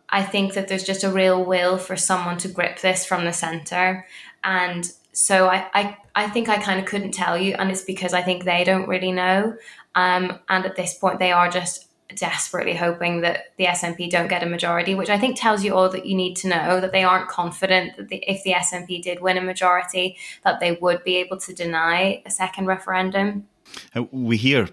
I 0.09 0.21
think 0.21 0.53
that 0.53 0.67
there's 0.67 0.83
just 0.83 1.03
a 1.03 1.11
real 1.11 1.43
will 1.43 1.77
for 1.77 1.95
someone 1.95 2.37
to 2.39 2.47
grip 2.47 2.81
this 2.81 3.05
from 3.05 3.25
the 3.25 3.33
center. 3.33 4.05
And 4.43 4.91
so 5.13 5.47
I, 5.47 5.67
I, 5.73 5.97
I 6.13 6.27
think 6.27 6.49
I 6.49 6.57
kind 6.57 6.79
of 6.79 6.85
couldn't 6.85 7.13
tell 7.13 7.37
you. 7.37 7.53
And 7.53 7.71
it's 7.71 7.83
because 7.83 8.13
I 8.13 8.21
think 8.21 8.43
they 8.43 8.63
don't 8.63 8.87
really 8.87 9.11
know. 9.11 9.55
Um, 9.95 10.39
and 10.49 10.65
at 10.65 10.75
this 10.75 10.93
point, 10.93 11.19
they 11.19 11.31
are 11.31 11.49
just 11.49 11.87
desperately 12.15 12.75
hoping 12.75 13.21
that 13.21 13.53
the 13.57 13.65
SNP 13.65 14.09
don't 14.09 14.27
get 14.27 14.43
a 14.43 14.45
majority, 14.47 14.95
which 14.95 15.09
I 15.09 15.17
think 15.17 15.39
tells 15.39 15.63
you 15.63 15.75
all 15.75 15.89
that 15.89 16.05
you 16.05 16.15
need 16.15 16.35
to 16.37 16.49
know 16.49 16.81
that 16.81 16.91
they 16.91 17.03
aren't 17.03 17.29
confident 17.29 17.95
that 17.97 18.09
the, 18.09 18.17
if 18.17 18.43
the 18.43 18.53
SNP 18.53 19.01
did 19.03 19.21
win 19.21 19.37
a 19.37 19.41
majority, 19.41 20.17
that 20.43 20.59
they 20.59 20.73
would 20.73 21.03
be 21.03 21.17
able 21.17 21.37
to 21.37 21.53
deny 21.53 22.21
a 22.25 22.31
second 22.31 22.65
referendum. 22.65 23.47
Uh, 23.95 24.03
we 24.11 24.37
hear 24.37 24.67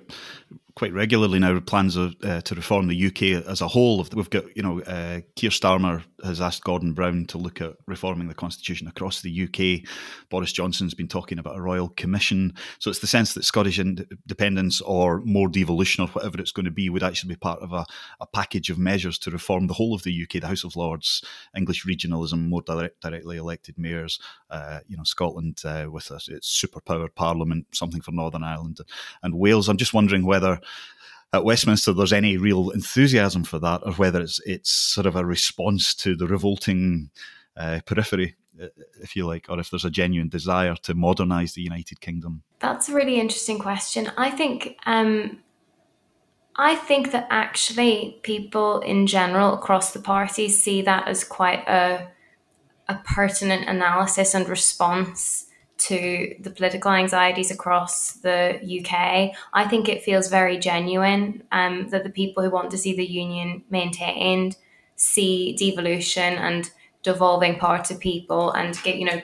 quite 0.77 0.93
regularly 0.93 1.39
now 1.39 1.59
plans 1.59 1.97
uh, 1.97 2.11
to 2.45 2.55
reform 2.55 2.87
the 2.87 3.07
UK 3.07 3.47
as 3.49 3.61
a 3.61 3.69
whole. 3.69 4.07
We've 4.13 4.31
got, 4.31 4.57
you 4.57 4.63
know, 4.63 4.81
uh, 4.83 5.21
Keir 5.35 5.51
Starmer 5.51 6.05
has 6.25 6.41
asked 6.41 6.65
Gordon 6.65 6.93
Brown 6.93 7.27
to 7.27 7.39
look 7.39 7.61
at 7.61 7.75
reforming 7.87 8.29
the 8.29 8.35
constitution 8.35 8.89
across 8.89 9.21
the 9.21 9.45
UK. 9.45 9.89
Boris 10.29 10.53
Johnson's 10.53 10.95
been 10.95 11.09
talking 11.09 11.39
about 11.39 11.57
a 11.57 11.63
royal 11.63 11.89
commission. 11.91 12.55
So 12.79 12.91
it's 12.91 13.01
the 13.01 13.07
sense 13.07 13.35
that 13.35 13.45
Scottish 13.45 13.79
independence 13.79 14.81
or 14.81 15.21
more 15.25 15.49
devolution 15.49 16.05
or 16.05 16.09
whatever 16.09 16.41
it's 16.41 16.53
going 16.53 16.65
to 16.65 16.71
be 16.71 16.89
would 16.89 17.03
actually 17.03 17.35
be 17.35 17.39
part 17.39 17.61
of 17.61 17.73
a, 17.73 17.85
a 18.21 18.27
package 18.27 18.71
of 18.71 18.79
measures 18.79 19.19
to 19.21 19.31
reform 19.31 19.67
the 19.67 19.75
whole 19.75 19.95
of 19.95 20.03
the 20.03 20.23
UK, 20.23 20.41
the 20.41 20.49
House 20.49 20.65
of 20.65 20.77
Lords, 20.77 21.23
English 21.57 21.85
regionalism, 21.85 22.49
more 22.49 22.63
direct, 22.63 23.01
directly 23.01 23.37
elected 23.37 23.77
mayors, 23.79 24.19
uh, 24.51 24.81
you 24.89 24.97
know, 24.97 25.05
Scotland 25.05 25.61
uh, 25.65 25.87
with 25.91 26.11
a, 26.11 26.21
its 26.29 26.65
superpowered 26.65 27.15
parliament, 27.15 27.67
something 27.73 28.01
for 28.01 28.13
Northern 28.13 28.43
Ireland 28.43 28.81
and 29.23 29.35
Wales. 29.35 29.69
I'm 29.69 29.77
just 29.77 29.95
wondering 29.95 30.25
whether 30.25 30.61
at 31.33 31.45
Westminster 31.45 31.93
there's 31.93 32.13
any 32.13 32.37
real 32.37 32.71
enthusiasm 32.71 33.45
for 33.45 33.59
that, 33.59 33.83
or 33.85 33.93
whether 33.93 34.21
it's 34.21 34.41
it's 34.47 34.71
sort 34.71 35.07
of 35.07 35.17
a 35.17 35.25
response 35.25 35.95
to 35.97 36.17
the 36.17 36.27
revolting 36.27 37.11
uh, 37.57 37.81
periphery, 37.85 38.37
if 39.01 39.17
you 39.17 39.27
like, 39.27 39.47
or 39.49 39.59
if 39.59 39.71
there's 39.71 39.85
a 39.85 39.91
genuine 39.91 40.29
desire 40.29 40.77
to 40.83 40.95
modernise 40.95 41.55
the 41.55 41.63
United 41.63 42.01
Kingdom. 42.01 42.43
That's 42.61 42.89
a 42.89 42.95
really 42.95 43.21
interesting 43.21 43.59
question. 43.59 44.11
I 44.17 44.31
think. 44.31 44.77
Um, 44.87 45.43
I 46.59 46.75
think 46.75 47.13
that 47.13 47.27
actually 47.29 48.19
people 48.23 48.81
in 48.81 49.07
general 49.07 49.53
across 49.53 49.93
the 49.93 50.01
parties 50.01 50.63
see 50.63 50.81
that 50.83 51.07
as 51.07 51.23
quite 51.23 51.69
a 51.69 52.09
a 52.89 52.95
pertinent 53.05 53.69
analysis 53.69 54.33
and 54.33 54.49
response 54.49 55.46
to 55.79 56.35
the 56.41 56.51
political 56.51 56.91
anxieties 56.91 57.51
across 57.51 58.13
the 58.13 58.59
UK. 58.63 59.37
I 59.53 59.69
think 59.69 59.89
it 59.89 60.03
feels 60.03 60.29
very 60.29 60.59
genuine 60.59 61.43
um, 61.53 61.89
that 61.91 62.05
the 62.05 62.11
people 62.11 62.43
who 62.43 62.51
want 62.51 62.71
to 62.71 62.79
see 62.79 62.97
the 62.97 63.05
union 63.05 63.63
maintained 63.71 64.57
see 64.97 65.55
devolution 65.57 66.35
and 66.35 66.71
devolving 67.03 67.59
power 67.59 67.83
to 67.85 67.95
people 67.95 68.51
and 68.53 68.83
get, 68.83 68.97
you 68.97 69.05
know 69.05 69.21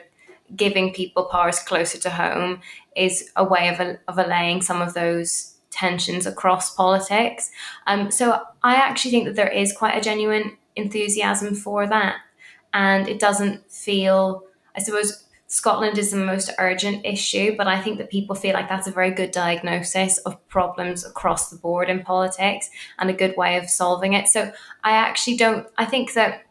giving 0.55 0.93
people 0.93 1.25
powers 1.25 1.59
closer 1.61 1.99
to 1.99 2.11
home 2.11 2.61
is 2.95 3.31
a 3.37 3.45
way 3.45 3.69
of, 3.69 3.81
of 4.07 4.19
allaying 4.19 4.61
some 4.61 4.83
of 4.83 4.93
those 4.93 5.55
tensions 5.71 6.27
across 6.27 6.75
politics. 6.75 7.51
Um, 7.87 8.11
so 8.11 8.43
I 8.63 8.75
actually 8.75 9.13
think 9.13 9.25
that 9.25 9.37
there 9.37 9.49
is 9.49 9.73
quite 9.73 9.97
a 9.97 10.01
genuine 10.01 10.59
enthusiasm 10.77 11.55
for 11.55 11.87
that, 11.87 12.17
and 12.75 13.09
it 13.09 13.19
doesn't 13.19 13.71
feel, 13.71 14.45
I 14.77 14.81
suppose, 14.81 15.25
Scotland 15.53 15.99
is 15.99 16.13
the 16.13 16.17
most 16.17 16.51
urgent 16.59 17.05
issue, 17.05 17.55
but 17.59 17.69
I 17.69 17.79
think 17.79 17.99
that 17.99 18.09
people 18.09 18.35
feel 18.35 18.55
like 18.55 18.71
that's 18.71 18.87
a 18.87 18.91
very 18.91 19.11
good 19.11 19.33
diagnosis 19.33 20.17
of 20.21 20.49
problems 20.49 21.05
across 21.05 21.51
the 21.51 21.59
board 21.59 21.91
in 21.91 22.03
politics 22.03 22.71
and 22.99 23.11
a 23.11 23.13
good 23.13 23.37
way 23.37 23.59
of 23.59 23.69
solving 23.69 24.15
it. 24.15 24.29
So 24.29 24.51
I 24.83 24.93
actually 24.93 25.37
don't, 25.37 25.67
I 25.77 25.85
think 25.85 26.15
that, 26.15 26.47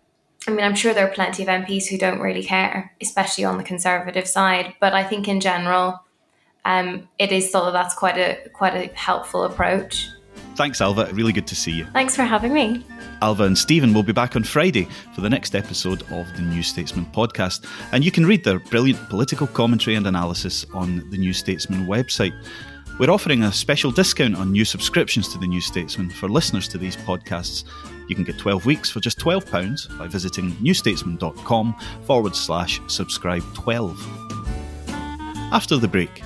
I 0.48 0.52
mean, 0.52 0.64
I'm 0.64 0.76
sure 0.76 0.94
there 0.94 1.08
are 1.08 1.14
plenty 1.16 1.42
of 1.42 1.50
MPs 1.50 1.88
who 1.88 1.98
don't 1.98 2.20
really 2.20 2.44
care, 2.44 2.94
especially 3.02 3.44
on 3.44 3.58
the 3.58 3.64
Conservative 3.64 4.28
side, 4.28 4.76
but 4.80 4.94
I 4.94 5.04
think 5.04 5.28
in 5.28 5.40
general, 5.40 6.00
um, 6.64 7.10
it 7.18 7.32
is 7.32 7.50
thought 7.50 7.66
that 7.66 7.74
that's 7.74 7.96
quite 7.96 8.20
a 8.20 8.50
quite 8.50 8.76
a 8.76 8.94
helpful 8.94 9.46
approach. 9.46 10.10
Thanks, 10.56 10.80
Ailbhe. 10.80 11.12
Really 11.16 11.34
good 11.34 11.48
to 11.48 11.56
see 11.56 11.72
you. 11.72 11.86
Thanks 11.94 12.16
for 12.16 12.24
having 12.24 12.54
me. 12.54 12.86
Ailbhe 13.22 13.46
and 13.46 13.58
Stephen 13.58 13.94
will 13.94 14.04
be 14.04 14.12
back 14.12 14.36
on 14.36 14.44
Friday 14.44 14.88
for 15.16 15.22
the 15.22 15.30
next 15.30 15.56
episode 15.56 16.02
of 16.12 16.28
the 16.36 16.42
New 16.42 16.62
Statesman 16.62 17.06
podcast. 17.08 17.66
And 17.92 18.04
you 18.04 18.12
can 18.12 18.26
read 18.26 18.44
their 18.44 18.60
brilliant 18.60 19.10
political 19.10 19.48
commentary 19.48 19.96
and 19.96 20.06
analysis 20.08 20.66
on 20.74 21.10
the 21.10 21.18
New 21.18 21.34
Statesman 21.34 21.88
website. 21.88 22.34
We're 23.00 23.10
offering 23.10 23.44
a 23.44 23.52
special 23.52 23.92
discount 23.92 24.36
on 24.36 24.52
new 24.52 24.66
subscriptions 24.66 25.30
to 25.30 25.40
the 25.40 25.48
New 25.48 25.62
Statesman 25.62 26.10
for 26.10 26.30
listeners 26.30 26.68
to 26.68 26.78
these 26.78 26.96
podcasts. 26.98 27.64
You 28.08 28.16
can 28.16 28.24
get 28.24 28.38
12 28.38 28.66
weeks 28.66 28.92
for 28.92 29.00
just 29.00 29.18
£12 29.20 29.98
by 29.98 30.08
visiting 30.08 30.52
newstatesman.com 30.58 31.76
forward 32.04 32.36
slash 32.36 32.82
subscribe 32.88 33.44
12. 33.54 33.98
After 35.54 35.78
the 35.78 35.88
break, 35.88 36.22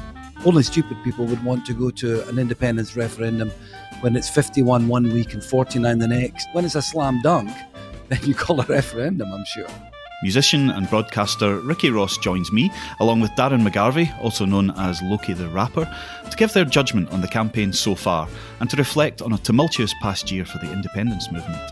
only 0.46 0.64
stupid 0.64 0.98
people 1.04 1.26
would 1.26 1.44
want 1.44 1.66
to 1.66 1.74
go 1.74 1.90
to 1.92 2.28
an 2.28 2.40
independence 2.40 2.96
referendum 2.96 3.52
when 4.02 4.16
it's 4.16 4.30
51 4.30 4.88
one 4.88 5.12
week 5.12 5.34
and 5.34 5.44
49 5.44 6.00
the 6.00 6.08
next. 6.08 6.48
When 6.54 6.66
it's 6.66 6.76
a 6.76 6.82
slam 6.82 7.22
dunk, 7.22 7.52
then 8.10 8.20
you 8.24 8.34
call 8.34 8.62
a 8.62 8.66
referendum, 8.66 9.32
I'm 9.34 9.46
sure. 9.46 9.68
Musician 10.24 10.70
and 10.70 10.90
broadcaster 10.90 11.60
Ricky 11.60 11.90
Ross 11.90 12.18
joins 12.18 12.52
me, 12.52 12.72
along 13.00 13.22
with 13.22 13.32
Darren 13.32 13.68
McGarvey, 13.68 14.18
also 14.24 14.46
known 14.46 14.72
as 14.72 15.02
Loki 15.02 15.34
the 15.34 15.50
Rapper, 15.50 15.86
to 16.30 16.38
give 16.38 16.54
their 16.54 16.66
judgment 16.66 17.12
on 17.12 17.22
the 17.22 17.28
campaign 17.28 17.74
so 17.74 17.96
far 17.96 18.28
and 18.60 18.70
to 18.70 18.78
reflect 18.78 19.22
on 19.22 19.34
a 19.34 19.38
tumultuous 19.40 19.94
past 20.02 20.32
year 20.32 20.46
for 20.46 20.58
the 20.60 20.72
independence 20.72 21.32
movement. 21.32 21.72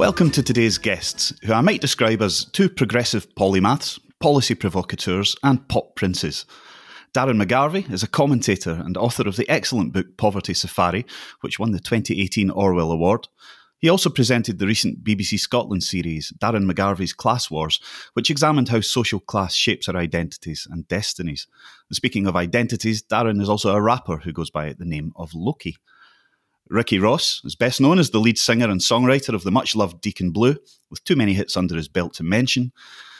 Welcome 0.00 0.30
to 0.30 0.42
today's 0.42 0.78
guests, 0.78 1.34
who 1.42 1.52
I 1.52 1.60
might 1.60 1.82
describe 1.82 2.22
as 2.22 2.46
two 2.46 2.70
progressive 2.70 3.34
polymaths, 3.34 4.00
policy 4.18 4.54
provocateurs, 4.54 5.36
and 5.42 5.68
pop 5.68 5.94
princes. 5.94 6.46
Darren 7.12 7.40
McGarvey 7.40 7.92
is 7.92 8.02
a 8.02 8.08
commentator 8.08 8.80
and 8.82 8.96
author 8.96 9.28
of 9.28 9.36
the 9.36 9.46
excellent 9.50 9.92
book 9.92 10.16
Poverty 10.16 10.54
Safari, 10.54 11.04
which 11.42 11.58
won 11.58 11.72
the 11.72 11.80
2018 11.80 12.48
Orwell 12.48 12.92
Award. 12.92 13.28
He 13.76 13.90
also 13.90 14.08
presented 14.08 14.58
the 14.58 14.66
recent 14.66 15.04
BBC 15.04 15.38
Scotland 15.38 15.84
series, 15.84 16.32
Darren 16.38 16.64
McGarvey's 16.64 17.12
Class 17.12 17.50
Wars, 17.50 17.78
which 18.14 18.30
examined 18.30 18.70
how 18.70 18.80
social 18.80 19.20
class 19.20 19.52
shapes 19.52 19.86
our 19.86 19.96
identities 19.96 20.66
and 20.70 20.88
destinies. 20.88 21.46
And 21.90 21.96
speaking 21.96 22.26
of 22.26 22.36
identities, 22.36 23.02
Darren 23.02 23.38
is 23.42 23.50
also 23.50 23.74
a 23.74 23.82
rapper 23.82 24.16
who 24.16 24.32
goes 24.32 24.48
by 24.48 24.72
the 24.72 24.86
name 24.86 25.12
of 25.16 25.34
Loki. 25.34 25.76
Ricky 26.70 27.00
Ross 27.00 27.42
is 27.44 27.56
best 27.56 27.80
known 27.80 27.98
as 27.98 28.10
the 28.10 28.20
lead 28.20 28.38
singer 28.38 28.70
and 28.70 28.80
songwriter 28.80 29.34
of 29.34 29.42
the 29.42 29.50
much 29.50 29.74
loved 29.74 30.00
Deacon 30.00 30.30
Blue, 30.30 30.56
with 30.88 31.02
too 31.02 31.16
many 31.16 31.34
hits 31.34 31.56
under 31.56 31.74
his 31.74 31.88
belt 31.88 32.14
to 32.14 32.22
mention. 32.22 32.70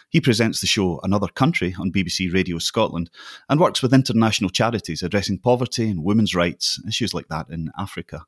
He 0.09 0.21
presents 0.21 0.61
the 0.61 0.69
show 0.69 1.01
Another 1.03 1.27
Country 1.27 1.75
on 1.77 1.91
BBC 1.91 2.33
Radio 2.33 2.59
Scotland 2.59 3.11
and 3.49 3.59
works 3.59 3.83
with 3.83 3.93
international 3.93 4.51
charities 4.51 5.03
addressing 5.03 5.39
poverty 5.39 5.91
and 5.91 6.05
women's 6.05 6.33
rights, 6.33 6.81
issues 6.87 7.13
like 7.13 7.27
that 7.27 7.51
in 7.51 7.73
Africa. 7.77 8.25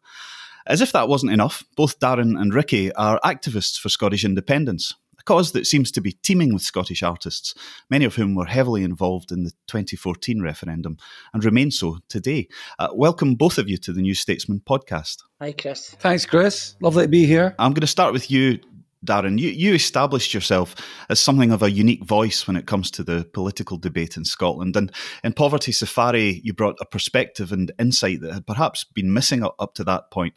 As 0.67 0.81
if 0.81 0.91
that 0.91 1.07
wasn't 1.09 1.33
enough, 1.33 1.63
both 1.77 2.01
Darren 2.01 2.37
and 2.37 2.53
Ricky 2.53 2.93
are 2.95 3.21
activists 3.25 3.79
for 3.79 3.91
Scottish 3.91 4.25
independence, 4.25 4.93
cause 5.25 5.53
that 5.53 5.67
seems 5.67 5.91
to 5.93 6.01
be 6.01 6.13
teeming 6.13 6.53
with 6.53 6.63
Scottish 6.63 7.03
artists, 7.03 7.55
many 7.91 8.05
of 8.05 8.15
whom 8.15 8.35
were 8.35 8.47
heavily 8.47 8.85
involved 8.85 9.33
in 9.33 9.45
the 9.45 9.51
2014 9.69 10.43
referendum 10.43 10.97
and 11.33 11.45
remain 11.45 11.71
so 11.71 11.99
today. 12.09 12.49
Uh, 12.79 12.89
welcome, 12.93 13.35
both 13.35 13.59
of 13.59 13.69
you, 13.69 13.77
to 13.79 13.93
the 13.93 14.03
New 14.03 14.15
Statesman 14.15 14.61
podcast. 14.61 15.23
Hi, 15.41 15.53
Chris. 15.53 15.91
Thanks, 15.99 16.27
Chris. 16.27 16.77
Lovely 16.81 17.05
to 17.05 17.09
be 17.09 17.27
here. 17.27 17.55
I'm 17.59 17.73
going 17.73 17.81
to 17.83 17.87
start 17.87 18.13
with 18.13 18.31
you, 18.31 18.59
Darren, 19.05 19.39
you, 19.39 19.51
you 19.51 19.75
established 19.75 20.33
yourself 20.33 20.77
as 21.09 21.19
something 21.19 21.51
of 21.51 21.63
a 21.63 21.71
unique 21.71 22.05
voice 22.05 22.47
when 22.47 22.57
it 22.57 22.67
comes 22.67 22.91
to 22.93 23.03
the 23.03 23.29
political 23.33 23.77
debate 23.77 24.17
in 24.17 24.25
Scotland. 24.25 24.77
And 24.77 24.93
in 25.25 25.33
Poverty 25.33 25.73
Safari, 25.73 26.41
you 26.45 26.53
brought 26.53 26.77
a 26.81 26.87
perspective 26.87 27.53
and 27.53 27.73
insight 27.79 28.21
that 28.21 28.33
had 28.33 28.47
perhaps 28.47 28.85
been 28.85 29.13
missing 29.13 29.43
up, 29.43 29.57
up 29.59 29.75
to 29.75 29.85
that 29.85 30.11
point. 30.11 30.35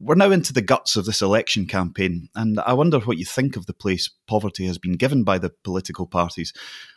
We're 0.00 0.14
now 0.14 0.30
into 0.30 0.52
the 0.52 0.62
guts 0.62 0.94
of 0.94 1.06
this 1.06 1.22
election 1.22 1.66
campaign, 1.66 2.28
and 2.36 2.60
I 2.60 2.72
wonder 2.74 3.00
what 3.00 3.18
you 3.18 3.24
think 3.24 3.56
of 3.56 3.66
the 3.66 3.74
place 3.74 4.08
poverty 4.28 4.66
has 4.66 4.78
been 4.78 4.92
given 4.92 5.24
by 5.24 5.38
the 5.38 5.50
political 5.64 6.06
parties. 6.06 6.52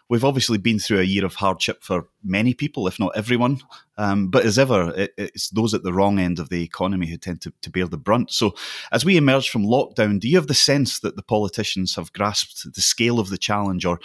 We've 0.08 0.25
obviously 0.25 0.58
been 0.60 0.77
through 0.77 1.00
a 1.00 1.03
year 1.03 1.25
of 1.25 1.36
hardship 1.36 1.84
for 1.84 2.10
many 2.24 2.53
people, 2.53 2.86
if 2.86 3.00
not 3.00 3.15
everyone. 3.15 3.62
Um, 3.98 4.27
but 4.27 4.46
as 4.46 4.60
ever, 4.60 4.93
it, 4.96 5.13
it's 5.17 5.50
those 5.50 5.74
at 5.74 5.84
the 5.84 5.93
wrong 5.93 6.20
end 6.20 6.38
of 6.38 6.50
the 6.50 6.62
economy 6.62 7.08
who 7.08 7.17
tend 7.17 7.41
to, 7.41 7.53
to 7.62 7.70
bear 7.70 7.88
the 7.88 7.98
brunt. 7.98 8.31
So, 8.31 8.53
as 8.91 9.05
we 9.05 9.17
emerge 9.17 9.50
from 9.50 9.63
lockdown, 9.63 10.20
do 10.20 10.27
you 10.27 10.36
have 10.36 10.48
the 10.48 10.53
sense 10.53 11.00
that 11.00 11.15
the 11.15 11.24
politicians 11.24 11.96
have 11.96 12.13
grasped 12.13 12.72
the 12.72 12.81
scale 12.81 13.20
of 13.20 13.29
the 13.29 13.38
challenge 13.38 13.86
or 13.86 14.00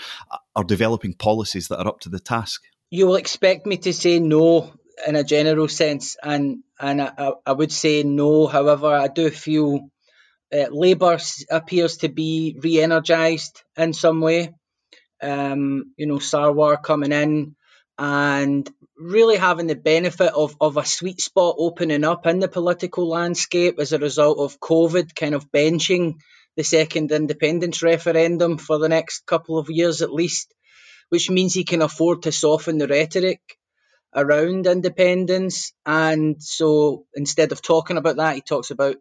are 0.55 0.65
developing 0.65 1.13
policies 1.13 1.69
that 1.69 1.81
are 1.81 1.89
up 1.89 2.01
to 2.01 2.09
the 2.09 2.21
task? 2.21 2.63
You 2.91 3.09
will 3.09 3.17
expect 3.17 3.67
me 3.67 3.77
to 3.79 3.93
say 3.93 4.21
no 4.21 4.73
in 5.07 5.17
a 5.17 5.25
general 5.25 5.69
sense, 5.69 6.17
and 6.23 6.63
and 6.79 7.03
I, 7.03 7.33
I 7.45 7.53
would 7.53 7.73
say 7.73 8.03
no. 8.03 8.47
However, 8.47 8.89
I 8.89 9.09
do 9.09 9.31
feel 9.31 9.91
uh, 10.53 10.67
Labour 10.71 11.19
appears 11.51 11.99
to 11.99 12.09
be 12.09 12.57
re-energised 12.63 13.63
in 13.77 13.93
some 13.93 14.21
way. 14.21 14.55
Um, 15.23 15.93
you 15.97 16.07
know, 16.07 16.19
Sarwar 16.19 16.83
coming 16.83 17.13
in 17.13 17.57
and 17.99 18.71
really 18.97 19.37
having 19.37 19.67
the 19.67 19.75
benefit 19.75 20.33
of, 20.33 20.57
of 20.61 20.77
a 20.77 20.85
sweet 20.85 21.21
spot 21.21 21.57
opening 21.59 22.05
up 22.05 22.27
in 22.27 22.39
the 22.39 22.49
political 22.49 23.09
landscape 23.09 23.79
as 23.79 23.93
a 23.93 23.99
result 23.99 24.39
of 24.39 24.61
COVID 24.61 25.15
kind 25.15 25.35
of 25.35 25.51
benching 25.51 26.17
the 26.57 26.65
second 26.65 27.13
independence 27.13 27.83
referendum 27.83 28.59
for 28.59 28.79
the 28.79 28.89
next 28.89 29.27
couple 29.27 29.59
of 29.59 29.71
years 29.71 30.03
at 30.03 30.13
least, 30.13 30.55
which 31.09 31.31
means 31.31 31.55
he 31.55 31.65
can 31.65 31.83
afford 31.83 32.23
to 32.23 32.33
soften 32.33 32.79
the 32.79 32.87
rhetoric 32.87 33.41
around 34.17 34.67
independence. 34.67 35.73
And 35.85 36.43
so 36.43 37.05
instead 37.15 37.53
of 37.53 37.63
talking 37.63 37.99
about 37.99 38.17
that, 38.17 38.35
he 38.35 38.41
talks 38.41 38.71
about 38.71 38.97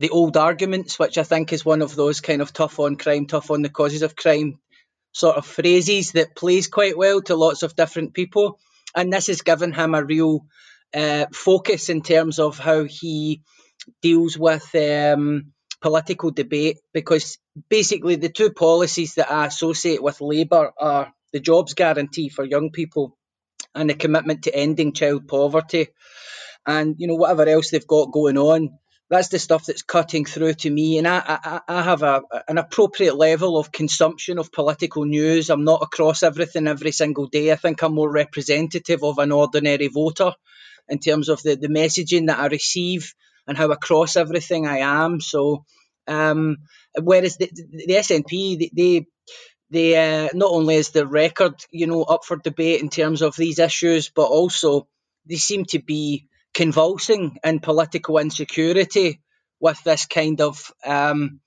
the 0.00 0.10
old 0.10 0.36
arguments, 0.36 0.98
which 0.98 1.16
I 1.16 1.22
think 1.22 1.52
is 1.52 1.64
one 1.64 1.80
of 1.80 1.94
those 1.94 2.20
kind 2.20 2.42
of 2.42 2.52
tough 2.52 2.80
on 2.80 2.96
crime, 2.96 3.26
tough 3.26 3.50
on 3.50 3.62
the 3.62 3.70
causes 3.70 4.02
of 4.02 4.16
crime 4.16 4.58
sort 5.12 5.36
of 5.36 5.46
phrases 5.46 6.12
that 6.12 6.34
plays 6.34 6.66
quite 6.66 6.98
well 6.98 7.22
to 7.22 7.36
lots 7.36 7.62
of 7.62 7.76
different 7.76 8.12
people. 8.12 8.58
And 8.96 9.12
this 9.12 9.28
has 9.28 9.42
given 9.42 9.72
him 9.72 9.94
a 9.94 10.04
real 10.04 10.44
uh, 10.92 11.26
focus 11.32 11.88
in 11.88 12.02
terms 12.02 12.40
of 12.40 12.58
how 12.58 12.84
he 12.84 13.42
deals 14.02 14.36
with 14.36 14.74
um, 14.74 15.52
political 15.80 16.30
debate 16.30 16.78
because 16.92 17.38
basically 17.68 18.16
the 18.16 18.28
two 18.28 18.50
policies 18.50 19.14
that 19.14 19.30
I 19.30 19.46
associate 19.46 20.02
with 20.02 20.20
Labour 20.20 20.72
are 20.78 21.12
the 21.32 21.40
jobs 21.40 21.74
guarantee 21.74 22.28
for 22.28 22.44
young 22.44 22.70
people 22.70 23.16
and 23.74 23.90
the 23.90 23.94
commitment 23.94 24.44
to 24.44 24.54
ending 24.54 24.92
child 24.92 25.28
poverty. 25.28 25.88
And 26.66 26.96
you 26.98 27.06
know 27.06 27.16
whatever 27.16 27.48
else 27.48 27.70
they've 27.70 27.86
got 27.86 28.12
going 28.12 28.38
on, 28.38 28.78
that's 29.10 29.28
the 29.28 29.38
stuff 29.38 29.66
that's 29.66 29.82
cutting 29.82 30.24
through 30.24 30.54
to 30.54 30.70
me. 30.70 30.98
And 30.98 31.06
I, 31.06 31.22
I, 31.26 31.60
I 31.68 31.82
have 31.82 32.02
a, 32.02 32.22
an 32.48 32.58
appropriate 32.58 33.16
level 33.16 33.58
of 33.58 33.70
consumption 33.70 34.38
of 34.38 34.50
political 34.50 35.04
news. 35.04 35.50
I'm 35.50 35.64
not 35.64 35.82
across 35.82 36.22
everything 36.22 36.66
every 36.66 36.92
single 36.92 37.26
day. 37.26 37.52
I 37.52 37.56
think 37.56 37.82
I'm 37.82 37.94
more 37.94 38.10
representative 38.10 39.04
of 39.04 39.18
an 39.18 39.30
ordinary 39.30 39.88
voter 39.88 40.32
in 40.88 40.98
terms 40.98 41.28
of 41.28 41.42
the, 41.42 41.56
the 41.56 41.68
messaging 41.68 42.26
that 42.28 42.38
I 42.38 42.46
receive 42.46 43.14
and 43.46 43.56
how 43.58 43.70
across 43.70 44.16
everything 44.16 44.66
I 44.66 44.78
am. 44.78 45.20
So, 45.20 45.64
um, 46.06 46.56
whereas 47.00 47.36
the, 47.36 47.50
the, 47.52 47.86
the 47.86 47.94
SNP, 47.94 48.58
they, 48.58 48.70
they 48.74 49.06
uh, 49.74 50.28
not 50.34 50.50
only 50.50 50.76
is 50.76 50.90
the 50.90 51.06
record, 51.06 51.54
you 51.70 51.86
know, 51.86 52.02
up 52.02 52.24
for 52.24 52.36
debate 52.36 52.80
in 52.80 52.88
terms 52.88 53.22
of 53.22 53.36
these 53.36 53.58
issues, 53.58 54.10
but 54.10 54.26
also 54.26 54.88
they 55.26 55.36
seem 55.36 55.64
to 55.66 55.78
be 55.80 56.26
convulsing 56.52 57.38
in 57.44 57.60
political 57.60 58.18
insecurity 58.18 59.20
with 59.60 59.82
this 59.84 60.06
kind 60.06 60.40
of, 60.40 60.72
um, 60.84 61.40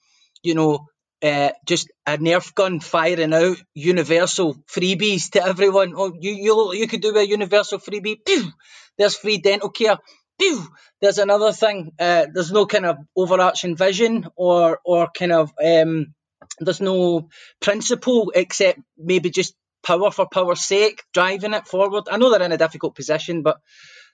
you 0.43 0.55
know, 0.55 0.87
uh, 1.23 1.49
just 1.65 1.91
a 2.05 2.17
Nerf 2.17 2.53
gun 2.53 2.79
firing 2.79 3.33
out 3.33 3.57
universal 3.73 4.55
freebies 4.67 5.31
to 5.31 5.43
everyone. 5.43 5.93
Oh, 5.95 6.13
you 6.19 6.31
you 6.31 6.73
you 6.73 6.87
could 6.87 7.01
do 7.01 7.15
a 7.17 7.23
universal 7.23 7.79
freebie. 7.79 8.23
Pew! 8.23 8.51
There's 8.97 9.15
free 9.15 9.37
dental 9.39 9.69
care. 9.69 9.97
Pew! 10.39 10.67
There's 11.01 11.17
another 11.17 11.51
thing. 11.51 11.91
Uh, 11.99 12.27
there's 12.31 12.51
no 12.51 12.65
kind 12.67 12.85
of 12.85 12.97
overarching 13.15 13.75
vision 13.75 14.27
or 14.35 14.79
or 14.85 15.07
kind 15.17 15.31
of 15.31 15.51
um, 15.63 16.13
there's 16.59 16.81
no 16.81 17.29
principle 17.59 18.31
except 18.35 18.79
maybe 18.97 19.29
just 19.29 19.55
power 19.83 20.11
for 20.11 20.27
power's 20.27 20.61
sake, 20.61 21.03
driving 21.13 21.53
it 21.53 21.67
forward. 21.67 22.05
I 22.11 22.17
know 22.17 22.29
they're 22.29 22.41
in 22.41 22.51
a 22.51 22.57
difficult 22.57 22.95
position, 22.95 23.43
but 23.43 23.59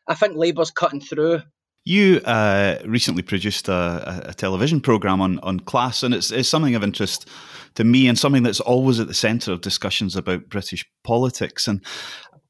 I 0.07 0.15
think 0.15 0.35
Labour's 0.35 0.71
cutting 0.71 1.01
through. 1.01 1.41
You 1.85 2.21
uh, 2.23 2.77
recently 2.85 3.23
produced 3.23 3.67
a, 3.67 4.27
a, 4.29 4.33
television 4.33 4.79
program 4.79 5.19
on, 5.19 5.39
on 5.39 5.59
class, 5.59 6.01
and 6.01 6.13
it's, 6.13 6.31
it's 6.31 6.47
something 6.47 6.75
of 6.75 6.83
interest 6.83 7.27
to 7.75 7.83
me 7.83 8.07
and 8.07 8.17
something 8.17 8.43
that's 8.43 8.61
always 8.61 9.01
at 9.01 9.07
the 9.07 9.13
centre 9.13 9.51
of 9.51 9.59
discussions 9.59 10.15
about 10.15 10.47
British 10.47 10.85
politics. 11.03 11.67
And 11.67 11.81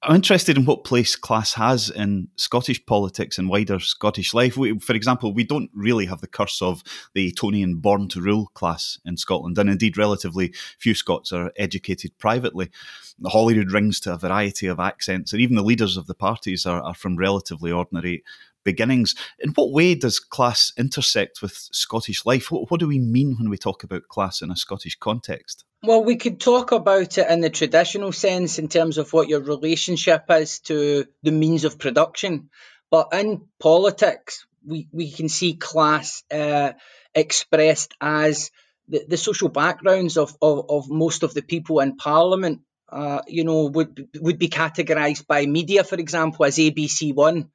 I'm 0.06 0.16
interested 0.16 0.58
in 0.58 0.66
what 0.66 0.84
place 0.84 1.16
class 1.16 1.54
has 1.54 1.90
in 1.90 2.28
Scottish 2.36 2.86
politics 2.86 3.38
and 3.38 3.48
wider 3.48 3.80
Scottish 3.80 4.34
life. 4.34 4.58
We, 4.58 4.78
for 4.80 4.94
example, 4.96 5.34
we 5.34 5.46
don't 5.46 5.70
really 5.74 6.08
have 6.08 6.20
the 6.20 6.28
curse 6.28 6.62
of 6.62 6.84
the 7.14 7.28
Etonian 7.28 7.76
born 7.76 8.10
to 8.10 8.20
rule 8.20 8.52
class 8.54 9.00
in 9.06 9.16
Scotland, 9.16 9.58
and 9.58 9.70
indeed, 9.70 9.98
relatively 9.98 10.54
few 10.78 10.94
Scots 10.94 11.32
are 11.32 11.54
educated 11.56 12.18
privately. 12.18 12.70
The 13.18 13.30
Holyrood 13.30 13.72
rings 13.72 14.02
to 14.02 14.14
a 14.14 14.18
variety 14.18 14.68
of 14.68 14.80
accents, 14.80 15.32
and 15.32 15.42
even 15.42 15.56
the 15.56 15.64
leaders 15.64 15.96
of 15.96 16.08
the 16.08 16.16
parties 16.16 16.66
are, 16.66 16.82
are 16.82 16.96
from 16.96 17.16
relatively 17.16 17.72
ordinary 17.72 18.24
beginnings. 18.64 19.16
In 19.40 19.52
what 19.52 19.72
way 19.72 19.96
does 19.96 20.20
class 20.20 20.72
intersect 20.78 21.42
with 21.42 21.54
Scottish 21.72 22.26
life? 22.26 22.52
What, 22.52 22.70
what 22.70 22.80
do 22.80 22.88
we 22.88 23.00
mean 23.00 23.36
when 23.38 23.50
we 23.50 23.58
talk 23.58 23.84
about 23.84 24.08
class 24.08 24.42
in 24.42 24.52
a 24.52 24.56
Scottish 24.56 24.98
context? 24.98 25.64
Well, 25.84 26.04
we 26.04 26.16
could 26.16 26.40
talk 26.40 26.72
about 26.72 27.18
it 27.18 27.30
in 27.30 27.42
the 27.42 27.50
traditional 27.50 28.12
sense 28.12 28.58
in 28.58 28.70
terms 28.70 28.98
of 28.98 29.12
what 29.12 29.28
your 29.28 29.42
relationship 29.42 30.26
is 30.30 30.60
to 30.62 31.06
the 31.24 31.32
means 31.32 31.66
of 31.66 31.78
production. 31.78 32.50
But 32.90 33.10
in 33.14 33.48
politics, 33.60 34.46
we, 34.66 34.88
we 34.92 35.12
can 35.12 35.28
see 35.28 35.56
class 35.56 36.24
uh, 36.32 36.74
expressed 37.14 37.94
as 38.00 38.52
the, 38.88 39.06
the 39.08 39.18
social 39.18 39.50
backgrounds 39.50 40.18
of, 40.18 40.36
of, 40.42 40.66
of 40.70 40.90
most 40.90 41.24
of 41.24 41.34
the 41.34 41.42
people 41.42 41.80
in 41.80 41.98
Parliament. 41.98 42.62
Uh, 42.88 43.22
you 43.28 43.44
know, 43.44 43.66
would 43.66 44.08
would 44.22 44.38
be 44.38 44.50
categorised 44.50 45.26
by 45.26 45.48
media, 45.48 45.84
for 45.84 45.96
example, 45.96 46.46
as 46.46 46.58
ABC 46.58 47.12
One 47.16 47.50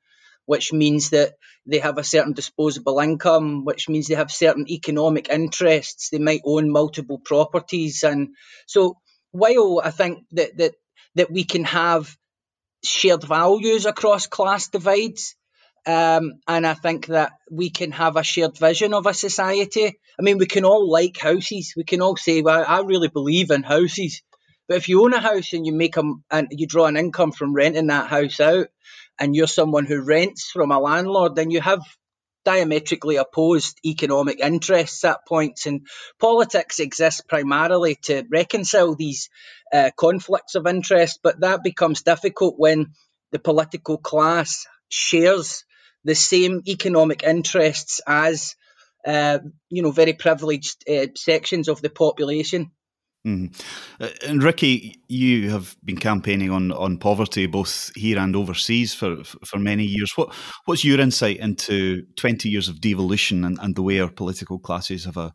which 0.48 0.72
means 0.72 1.10
that 1.10 1.34
they 1.66 1.78
have 1.78 1.98
a 1.98 2.02
certain 2.02 2.32
disposable 2.32 3.00
income, 3.00 3.66
which 3.66 3.86
means 3.86 4.06
they 4.06 4.14
have 4.14 4.30
certain 4.30 4.66
economic 4.70 5.28
interests. 5.28 6.08
They 6.08 6.18
might 6.18 6.40
own 6.42 6.70
multiple 6.70 7.18
properties, 7.22 8.02
and 8.02 8.30
so 8.66 8.96
while 9.30 9.82
I 9.84 9.90
think 9.90 10.24
that 10.32 10.56
that 10.56 10.72
that 11.16 11.30
we 11.30 11.44
can 11.44 11.64
have 11.64 12.16
shared 12.82 13.24
values 13.24 13.84
across 13.84 14.26
class 14.26 14.68
divides. 14.68 15.34
Um, 15.86 16.40
and 16.46 16.66
I 16.66 16.74
think 16.74 17.06
that 17.06 17.32
we 17.50 17.70
can 17.70 17.92
have 17.92 18.16
a 18.16 18.22
shared 18.22 18.58
vision 18.58 18.94
of 18.94 19.06
a 19.06 19.14
society. 19.14 19.86
I 20.18 20.22
mean, 20.22 20.38
we 20.38 20.46
can 20.46 20.64
all 20.64 20.90
like 20.90 21.18
houses. 21.18 21.74
We 21.76 21.84
can 21.84 22.00
all 22.00 22.16
say, 22.16 22.40
"Well, 22.40 22.64
I 22.66 22.80
really 22.80 23.08
believe 23.08 23.50
in 23.50 23.62
houses." 23.62 24.22
But 24.66 24.78
if 24.78 24.88
you 24.88 25.02
own 25.02 25.14
a 25.14 25.20
house 25.20 25.52
and 25.52 25.66
you 25.66 25.72
make 25.72 25.94
them 25.94 26.24
and 26.30 26.48
you 26.50 26.66
draw 26.66 26.86
an 26.86 26.96
income 26.96 27.32
from 27.32 27.54
renting 27.54 27.88
that 27.88 28.08
house 28.08 28.38
out, 28.40 28.68
and 29.18 29.34
you're 29.34 29.46
someone 29.46 29.86
who 29.86 30.00
rents 30.00 30.50
from 30.50 30.70
a 30.70 30.78
landlord, 30.78 31.34
then 31.34 31.50
you 31.50 31.60
have 31.60 31.80
diametrically 32.44 33.16
opposed 33.16 33.78
economic 33.84 34.40
interests 34.40 35.04
at 35.04 35.26
points. 35.26 35.66
And 35.66 35.86
politics 36.18 36.80
exists 36.80 37.20
primarily 37.20 37.96
to 38.04 38.24
reconcile 38.30 38.94
these 38.94 39.28
uh, 39.72 39.90
conflicts 39.96 40.54
of 40.54 40.66
interest, 40.66 41.20
but 41.22 41.40
that 41.40 41.62
becomes 41.62 42.02
difficult 42.02 42.54
when 42.56 42.92
the 43.32 43.38
political 43.38 43.98
class 43.98 44.66
shares 44.88 45.64
the 46.04 46.14
same 46.14 46.62
economic 46.66 47.22
interests 47.22 48.00
as 48.06 48.54
uh, 49.06 49.38
you 49.68 49.82
know 49.82 49.90
very 49.90 50.12
privileged 50.12 50.88
uh, 50.88 51.06
sections 51.14 51.68
of 51.68 51.80
the 51.82 51.90
population. 51.90 52.70
Mm. 53.26 53.52
And 54.26 54.42
Ricky, 54.42 55.02
you 55.08 55.50
have 55.50 55.76
been 55.84 55.96
campaigning 55.96 56.50
on, 56.50 56.70
on 56.70 56.98
poverty 56.98 57.46
both 57.46 57.90
here 57.96 58.16
and 58.16 58.36
overseas 58.36 58.94
for, 58.94 59.24
for 59.24 59.58
many 59.58 59.84
years. 59.84 60.12
What 60.16 60.32
what's 60.66 60.84
your 60.84 61.00
insight 61.00 61.38
into 61.38 62.06
twenty 62.16 62.48
years 62.48 62.68
of 62.68 62.80
devolution 62.80 63.44
and, 63.44 63.58
and 63.60 63.74
the 63.74 63.82
way 63.82 64.00
our 64.00 64.08
political 64.08 64.58
classes 64.58 65.04
have 65.04 65.18
uh, 65.18 65.30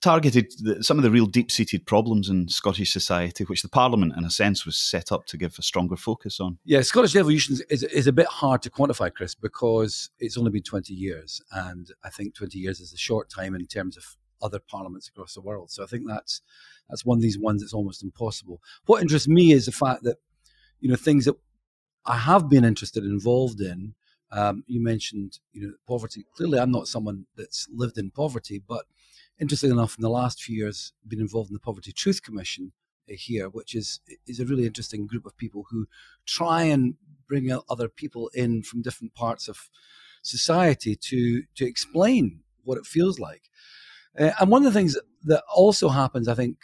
targeted 0.00 0.46
the, 0.58 0.82
some 0.82 0.96
of 0.96 1.04
the 1.04 1.10
real 1.10 1.26
deep 1.26 1.50
seated 1.50 1.86
problems 1.86 2.30
in 2.30 2.48
Scottish 2.48 2.90
society, 2.90 3.44
which 3.44 3.62
the 3.62 3.68
Parliament, 3.68 4.14
in 4.16 4.24
a 4.24 4.30
sense, 4.30 4.64
was 4.64 4.78
set 4.78 5.12
up 5.12 5.26
to 5.26 5.36
give 5.36 5.56
a 5.58 5.62
stronger 5.62 5.96
focus 5.96 6.40
on? 6.40 6.58
Yeah, 6.64 6.80
Scottish 6.80 7.12
devolution 7.12 7.58
is, 7.68 7.82
is 7.82 8.06
a 8.06 8.12
bit 8.12 8.26
hard 8.26 8.62
to 8.62 8.70
quantify, 8.70 9.12
Chris, 9.12 9.34
because 9.34 10.08
it's 10.18 10.38
only 10.38 10.50
been 10.50 10.62
twenty 10.62 10.94
years, 10.94 11.42
and 11.52 11.90
I 12.02 12.08
think 12.08 12.34
twenty 12.34 12.58
years 12.58 12.80
is 12.80 12.94
a 12.94 12.98
short 12.98 13.28
time 13.28 13.54
in 13.54 13.66
terms 13.66 13.98
of 13.98 14.16
other 14.42 14.58
parliaments 14.58 15.08
across 15.08 15.34
the 15.34 15.40
world. 15.40 15.70
So 15.70 15.82
I 15.82 15.86
think 15.86 16.04
that's 16.06 16.42
that's 16.88 17.04
one 17.04 17.18
of 17.18 17.22
these 17.22 17.38
ones 17.38 17.62
that's 17.62 17.74
almost 17.74 18.02
impossible. 18.02 18.60
What 18.86 19.02
interests 19.02 19.28
me 19.28 19.52
is 19.52 19.66
the 19.66 19.72
fact 19.72 20.02
that 20.04 20.18
you 20.80 20.88
know 20.88 20.96
things 20.96 21.24
that 21.24 21.36
I 22.04 22.18
have 22.18 22.48
been 22.48 22.64
interested 22.64 23.02
and 23.02 23.12
involved 23.12 23.60
in. 23.60 23.94
Um, 24.32 24.64
you 24.66 24.82
mentioned 24.82 25.38
you 25.52 25.62
know 25.62 25.72
poverty. 25.86 26.26
Clearly, 26.36 26.58
I'm 26.58 26.72
not 26.72 26.88
someone 26.88 27.26
that's 27.36 27.68
lived 27.72 27.98
in 27.98 28.10
poverty, 28.10 28.60
but 28.66 28.86
interestingly 29.40 29.74
enough, 29.74 29.96
in 29.98 30.02
the 30.02 30.10
last 30.10 30.42
few 30.42 30.56
years, 30.56 30.92
been 31.06 31.20
involved 31.20 31.50
in 31.50 31.54
the 31.54 31.60
Poverty 31.60 31.92
Truth 31.92 32.22
Commission 32.22 32.72
here, 33.06 33.48
which 33.48 33.74
is 33.74 34.00
is 34.26 34.40
a 34.40 34.46
really 34.46 34.66
interesting 34.66 35.06
group 35.06 35.26
of 35.26 35.36
people 35.36 35.66
who 35.70 35.86
try 36.26 36.62
and 36.62 36.94
bring 37.28 37.50
other 37.68 37.88
people 37.88 38.30
in 38.34 38.62
from 38.62 38.82
different 38.82 39.14
parts 39.14 39.48
of 39.48 39.68
society 40.22 40.96
to 40.96 41.44
to 41.54 41.64
explain 41.64 42.40
what 42.64 42.78
it 42.78 42.86
feels 42.86 43.18
like. 43.18 43.42
Uh, 44.18 44.32
and 44.40 44.50
one 44.50 44.64
of 44.64 44.72
the 44.72 44.78
things 44.78 44.96
that 45.24 45.42
also 45.54 45.88
happens, 45.88 46.28
I 46.28 46.34
think, 46.34 46.56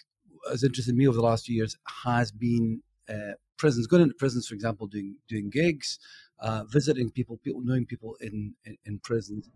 has 0.51 0.65
interested 0.65 0.97
me 0.97 1.07
over 1.07 1.17
the 1.17 1.23
last 1.23 1.47
few 1.47 1.57
years 1.57 1.77
has 2.05 2.33
been 2.33 2.83
uh, 3.09 3.33
prisons, 3.57 3.87
going 3.87 4.03
into 4.03 4.15
prisons, 4.15 4.47
for 4.47 4.55
example, 4.55 4.87
doing 4.87 5.17
doing 5.29 5.51
gigs, 5.51 5.99
uh, 6.41 6.65
visiting 6.65 7.11
people, 7.11 7.39
people 7.39 7.61
knowing 7.63 7.87
people 7.87 8.17
in 8.21 8.55
in, 8.65 8.77
in 8.85 8.99
prisons. 8.99 9.51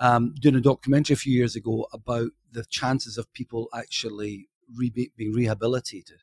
Um, 0.00 0.32
doing 0.40 0.54
a 0.54 0.60
documentary 0.60 1.14
a 1.14 1.16
few 1.16 1.36
years 1.36 1.56
ago 1.56 1.88
about 1.92 2.30
the 2.52 2.64
chances 2.64 3.18
of 3.18 3.32
people 3.32 3.68
actually 3.74 4.48
re- 4.76 5.10
being 5.16 5.32
rehabilitated. 5.32 6.18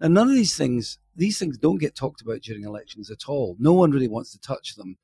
Now, 0.00 0.08
none 0.08 0.28
of 0.28 0.34
these 0.34 0.56
things, 0.56 0.98
these 1.14 1.38
things 1.38 1.58
don't 1.58 1.80
get 1.80 1.94
talked 1.94 2.22
about 2.22 2.40
during 2.40 2.64
elections 2.64 3.10
at 3.10 3.28
all. 3.28 3.54
No 3.58 3.74
one 3.74 3.90
really 3.90 4.08
wants 4.08 4.32
to 4.32 4.40
touch 4.40 4.76
them, 4.76 4.96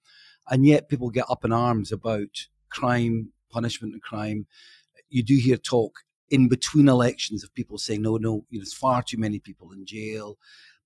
and 0.48 0.64
yet 0.64 0.88
people 0.88 1.10
get 1.10 1.26
up 1.28 1.44
in 1.44 1.52
arms 1.52 1.92
about 1.92 2.46
crime, 2.70 3.32
punishment, 3.50 3.92
and 3.92 4.02
crime. 4.02 4.46
You 5.08 5.22
do 5.22 5.36
hear 5.36 5.56
talk 5.56 6.00
in 6.30 6.48
between 6.48 6.88
elections 6.88 7.44
of 7.44 7.54
people 7.54 7.78
saying, 7.78 8.02
no, 8.02 8.16
no, 8.16 8.44
there's 8.50 8.72
far 8.72 9.02
too 9.02 9.18
many 9.18 9.38
people 9.38 9.72
in 9.72 9.84
jail. 9.86 10.38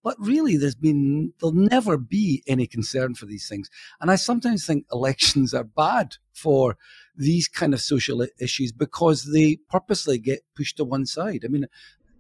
But 0.05 0.17
really, 0.21 0.57
there's 0.57 0.77
been, 0.77 1.33
there'll 1.41 1.55
never 1.55 1.97
be 1.97 2.43
any 2.47 2.67
concern 2.67 3.15
for 3.15 3.27
these 3.27 3.49
things. 3.49 3.69
And 4.01 4.11
I 4.11 4.17
sometimes 4.17 4.65
think 4.65 4.87
elections 4.93 5.53
are 5.55 5.65
bad 5.65 6.17
for 6.33 6.77
these 7.17 7.49
kind 7.49 7.75
of 7.75 7.81
social 7.81 8.25
issues 8.41 8.71
because 8.71 9.31
they 9.33 9.57
purposely 9.69 10.19
get 10.19 10.41
pushed 10.57 10.77
to 10.77 10.85
one 10.85 11.05
side. 11.05 11.43
I 11.45 11.49
mean, 11.49 11.67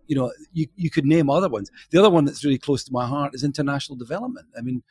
you 0.06 0.16
know, 0.16 0.32
you, 0.52 0.66
you 0.74 0.90
could 0.90 1.04
name 1.04 1.30
other 1.30 1.48
ones. 1.48 1.70
The 1.90 1.98
other 1.98 2.10
one 2.10 2.24
that's 2.24 2.44
really 2.44 2.58
close 2.58 2.82
to 2.84 2.92
my 2.92 3.06
heart 3.06 3.34
is 3.34 3.44
international 3.44 3.96
development. 3.96 4.48
I 4.56 4.62
mean, 4.62 4.82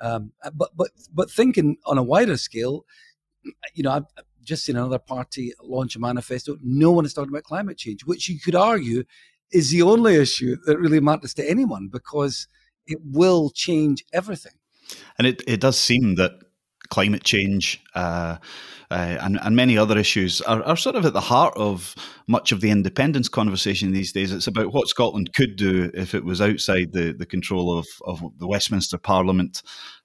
um, 0.00 0.32
but 0.54 0.70
but 0.76 0.90
but 1.14 1.30
thinking 1.30 1.76
on 1.86 1.98
a 1.98 2.02
wider 2.02 2.36
scale, 2.36 2.84
you 3.74 3.82
know, 3.84 3.90
I, 3.90 4.00
just 4.42 4.64
seen 4.64 4.76
another 4.76 4.98
party 4.98 5.52
launch 5.62 5.96
a 5.96 5.98
manifesto. 5.98 6.56
No 6.62 6.90
one 6.92 7.04
is 7.04 7.14
talking 7.14 7.30
about 7.30 7.44
climate 7.44 7.78
change, 7.78 8.04
which 8.04 8.28
you 8.28 8.38
could 8.38 8.54
argue 8.54 9.04
is 9.52 9.70
the 9.70 9.82
only 9.82 10.16
issue 10.16 10.56
that 10.66 10.78
really 10.78 11.00
matters 11.00 11.34
to 11.34 11.48
anyone 11.48 11.88
because 11.92 12.48
it 12.86 12.98
will 13.04 13.50
change 13.50 14.04
everything. 14.12 14.52
And 15.18 15.26
it, 15.26 15.42
it 15.46 15.60
does 15.60 15.78
seem 15.78 16.16
that 16.16 16.32
climate 16.90 17.24
change 17.24 17.82
uh, 17.94 18.36
uh, 18.90 19.16
and, 19.22 19.40
and 19.40 19.56
many 19.56 19.78
other 19.78 19.96
issues 19.96 20.42
are, 20.42 20.62
are 20.64 20.76
sort 20.76 20.94
of 20.94 21.06
at 21.06 21.14
the 21.14 21.20
heart 21.22 21.54
of 21.56 21.94
much 22.28 22.52
of 22.52 22.60
the 22.60 22.70
independence 22.70 23.26
conversation 23.26 23.92
these 23.92 24.12
days. 24.12 24.30
It's 24.30 24.46
about 24.46 24.74
what 24.74 24.88
Scotland 24.88 25.32
could 25.34 25.56
do 25.56 25.90
if 25.94 26.14
it 26.14 26.26
was 26.26 26.42
outside 26.42 26.92
the, 26.92 27.14
the 27.14 27.24
control 27.24 27.78
of, 27.78 27.86
of 28.04 28.22
the 28.38 28.46
Westminster 28.46 28.98
Parliament, 28.98 29.62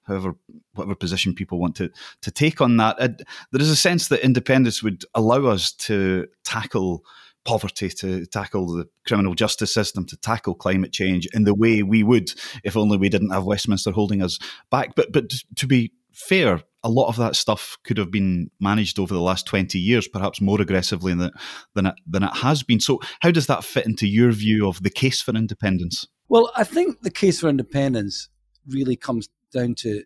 however, 0.08 0.34
whatever 0.74 0.94
position 0.94 1.34
people 1.34 1.60
want 1.60 1.76
to, 1.76 1.90
to 2.22 2.30
take 2.30 2.60
on 2.60 2.76
that. 2.78 2.98
There 2.98 3.60
is 3.60 3.70
a 3.70 3.76
sense 3.76 4.08
that 4.08 4.24
independence 4.24 4.82
would 4.82 5.04
allow 5.14 5.46
us 5.46 5.72
to 5.72 6.26
tackle 6.44 7.04
poverty, 7.44 7.88
to 7.88 8.26
tackle 8.26 8.66
the 8.66 8.88
criminal 9.06 9.34
justice 9.34 9.72
system, 9.72 10.04
to 10.06 10.16
tackle 10.16 10.54
climate 10.54 10.92
change 10.92 11.26
in 11.32 11.44
the 11.44 11.54
way 11.54 11.82
we 11.82 12.02
would 12.02 12.30
if 12.64 12.76
only 12.76 12.98
we 12.98 13.08
didn't 13.08 13.30
have 13.30 13.44
Westminster 13.44 13.92
holding 13.92 14.22
us 14.22 14.38
back. 14.70 14.94
But 14.96 15.12
but 15.12 15.32
to 15.56 15.66
be 15.66 15.92
fair, 16.12 16.62
a 16.82 16.90
lot 16.90 17.08
of 17.08 17.16
that 17.16 17.36
stuff 17.36 17.78
could 17.84 17.96
have 17.96 18.10
been 18.10 18.50
managed 18.60 18.98
over 18.98 19.14
the 19.14 19.20
last 19.20 19.46
20 19.46 19.78
years, 19.78 20.08
perhaps 20.08 20.40
more 20.40 20.60
aggressively 20.60 21.14
than, 21.14 21.30
than, 21.74 21.86
it, 21.86 21.94
than 22.06 22.22
it 22.22 22.36
has 22.36 22.62
been. 22.62 22.80
So, 22.80 23.00
how 23.20 23.30
does 23.30 23.46
that 23.46 23.64
fit 23.64 23.86
into 23.86 24.06
your 24.06 24.32
view 24.32 24.68
of 24.68 24.82
the 24.82 24.90
case 24.90 25.20
for 25.20 25.34
independence? 25.34 26.06
Well, 26.28 26.50
I 26.56 26.64
think 26.64 27.02
the 27.02 27.10
case 27.10 27.40
for 27.40 27.48
independence 27.48 28.28
really 28.68 28.96
comes 28.96 29.28
down 29.52 29.74
to 29.76 30.04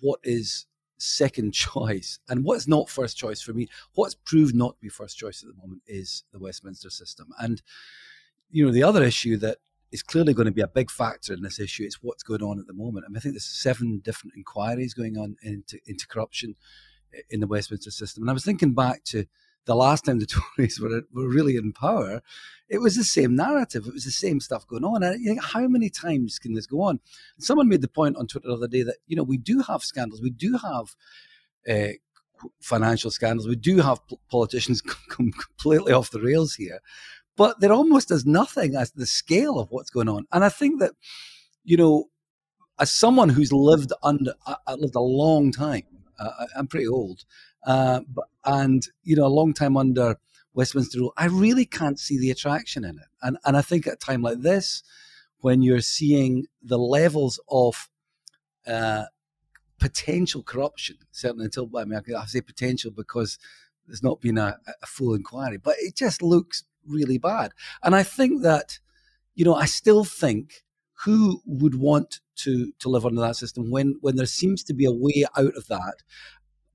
what 0.00 0.20
is 0.22 0.66
second 0.98 1.52
choice 1.54 2.18
and 2.28 2.44
what's 2.44 2.68
not 2.68 2.88
first 2.88 3.16
choice 3.16 3.40
for 3.40 3.52
me. 3.52 3.68
What's 3.94 4.14
proved 4.14 4.54
not 4.54 4.76
to 4.76 4.80
be 4.80 4.88
first 4.88 5.18
choice 5.18 5.42
at 5.42 5.48
the 5.48 5.60
moment 5.60 5.82
is 5.86 6.24
the 6.32 6.38
Westminster 6.38 6.90
system. 6.90 7.28
And, 7.38 7.62
you 8.50 8.64
know, 8.64 8.72
the 8.72 8.82
other 8.82 9.02
issue 9.02 9.36
that 9.38 9.58
is 9.90 10.02
clearly 10.02 10.32
going 10.32 10.46
to 10.46 10.52
be 10.52 10.62
a 10.62 10.68
big 10.68 10.90
factor 10.90 11.34
in 11.34 11.42
this 11.42 11.60
issue. 11.60 11.84
is 11.84 11.98
what's 12.02 12.22
going 12.22 12.42
on 12.42 12.58
at 12.58 12.66
the 12.66 12.72
moment. 12.72 13.04
I 13.04 13.08
mean, 13.10 13.18
I 13.18 13.20
think 13.20 13.34
there's 13.34 13.44
seven 13.44 14.00
different 14.02 14.34
inquiries 14.36 14.94
going 14.94 15.18
on 15.18 15.36
into, 15.42 15.78
into 15.86 16.08
corruption 16.08 16.56
in 17.30 17.40
the 17.40 17.46
Westminster 17.46 17.90
system. 17.90 18.22
And 18.22 18.30
I 18.30 18.32
was 18.32 18.44
thinking 18.44 18.72
back 18.72 19.04
to 19.04 19.26
the 19.66 19.74
last 19.74 20.04
time 20.04 20.18
the 20.18 20.26
Tories 20.56 20.80
were, 20.80 21.02
were 21.12 21.28
really 21.28 21.56
in 21.56 21.72
power, 21.72 22.22
it 22.68 22.78
was 22.78 22.96
the 22.96 23.04
same 23.04 23.36
narrative. 23.36 23.86
It 23.86 23.94
was 23.94 24.04
the 24.04 24.10
same 24.10 24.40
stuff 24.40 24.66
going 24.66 24.84
on. 24.84 25.02
And 25.02 25.20
you 25.20 25.28
think, 25.28 25.44
how 25.44 25.66
many 25.68 25.90
times 25.90 26.38
can 26.38 26.54
this 26.54 26.66
go 26.66 26.82
on? 26.82 27.00
Someone 27.38 27.68
made 27.68 27.82
the 27.82 27.88
point 27.88 28.16
on 28.16 28.26
Twitter 28.26 28.48
the 28.48 28.54
other 28.54 28.68
day 28.68 28.82
that, 28.82 28.96
you 29.06 29.16
know, 29.16 29.22
we 29.22 29.36
do 29.36 29.60
have 29.60 29.82
scandals. 29.82 30.22
We 30.22 30.30
do 30.30 30.58
have 30.58 30.94
uh, 31.68 31.92
financial 32.60 33.10
scandals. 33.10 33.46
We 33.46 33.56
do 33.56 33.78
have 33.78 34.00
politicians 34.30 34.80
come 35.08 35.32
completely 35.32 35.92
off 35.92 36.10
the 36.10 36.20
rails 36.20 36.54
here 36.54 36.80
but 37.36 37.60
they're 37.60 37.72
almost 37.72 38.10
as 38.10 38.26
nothing 38.26 38.76
as 38.76 38.92
the 38.92 39.06
scale 39.06 39.58
of 39.58 39.70
what's 39.70 39.90
going 39.90 40.08
on. 40.08 40.26
And 40.32 40.44
I 40.44 40.48
think 40.48 40.80
that, 40.80 40.92
you 41.64 41.76
know, 41.76 42.06
as 42.78 42.92
someone 42.92 43.30
who's 43.30 43.52
lived 43.52 43.92
under, 44.02 44.34
uh, 44.46 44.56
uh 44.66 44.76
lived 44.78 44.94
a 44.94 45.00
long 45.00 45.52
time, 45.52 45.84
uh, 46.18 46.46
I'm 46.56 46.66
pretty 46.66 46.86
old, 46.86 47.24
uh, 47.64 48.00
and, 48.44 48.86
you 49.02 49.16
know, 49.16 49.26
a 49.26 49.28
long 49.28 49.52
time 49.54 49.76
under 49.76 50.16
Westminster 50.54 50.98
rule, 50.98 51.12
I 51.16 51.26
really 51.26 51.64
can't 51.64 51.98
see 51.98 52.18
the 52.18 52.30
attraction 52.30 52.84
in 52.84 52.98
it. 52.98 53.06
And, 53.22 53.38
and 53.44 53.56
I 53.56 53.62
think 53.62 53.86
at 53.86 53.94
a 53.94 53.96
time 53.96 54.22
like 54.22 54.40
this, 54.40 54.82
when 55.38 55.62
you're 55.62 55.80
seeing 55.80 56.46
the 56.62 56.78
levels 56.78 57.40
of 57.48 57.88
uh, 58.66 59.04
potential 59.78 60.42
corruption, 60.42 60.96
certainly 61.10 61.46
until, 61.46 61.68
I 61.76 61.84
mean, 61.84 62.00
I 62.16 62.26
say 62.26 62.40
potential 62.40 62.90
because 62.90 63.38
there's 63.86 64.02
not 64.02 64.20
been 64.20 64.38
a, 64.38 64.58
a 64.82 64.86
full 64.86 65.14
inquiry, 65.14 65.56
but 65.56 65.74
it 65.78 65.96
just 65.96 66.22
looks 66.22 66.64
really 66.86 67.18
bad. 67.18 67.52
And 67.82 67.94
I 67.94 68.02
think 68.02 68.42
that, 68.42 68.78
you 69.34 69.44
know, 69.44 69.54
I 69.54 69.64
still 69.64 70.04
think 70.04 70.62
who 71.04 71.42
would 71.46 71.74
want 71.74 72.20
to 72.36 72.72
to 72.78 72.88
live 72.88 73.04
under 73.04 73.20
that 73.20 73.36
system 73.36 73.70
when 73.70 73.98
when 74.00 74.16
there 74.16 74.26
seems 74.26 74.62
to 74.64 74.74
be 74.74 74.84
a 74.84 74.92
way 74.92 75.24
out 75.36 75.56
of 75.56 75.66
that, 75.68 75.96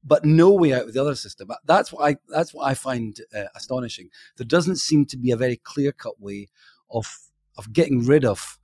but 0.03 0.23
no 0.25 0.51
way 0.51 0.73
out 0.73 0.83
of 0.83 0.93
the 0.93 1.01
other 1.01 1.15
system. 1.15 1.49
That's 1.65 1.91
what 1.91 2.09
I 2.09 2.17
that's 2.29 2.53
what 2.53 2.67
I 2.67 2.73
find 2.73 3.19
uh, 3.35 3.45
astonishing. 3.55 4.09
There 4.37 4.45
doesn't 4.45 4.77
seem 4.77 5.05
to 5.07 5.17
be 5.17 5.31
a 5.31 5.37
very 5.37 5.57
clear 5.57 5.91
cut 5.91 6.19
way 6.19 6.47
of 6.89 7.19
of 7.57 7.73
getting 7.73 8.05
rid 8.05 8.23
of 8.23 8.59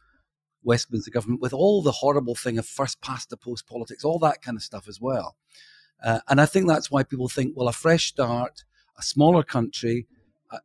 Westminster 0.64 1.12
government 1.12 1.42
with 1.42 1.54
all 1.54 1.82
the 1.82 1.92
horrible 1.92 2.36
thing 2.36 2.58
of 2.58 2.66
first 2.66 3.02
past 3.02 3.30
the 3.30 3.38
post 3.38 3.68
politics, 3.68 4.06
all 4.06 4.20
that 4.20 4.42
kind 4.42 4.56
of 4.56 4.64
stuff 4.64 4.88
as 4.88 5.02
well. 5.02 5.36
Uh, 6.04 6.20
and 6.28 6.40
I 6.40 6.46
think 6.46 6.68
that's 6.68 6.92
why 6.92 7.04
people 7.04 7.30
think, 7.30 7.54
well, 7.56 7.68
a 7.68 7.74
fresh 7.74 8.08
start, 8.08 8.64
a 8.98 9.04
smaller 9.04 9.44
country, 9.44 10.08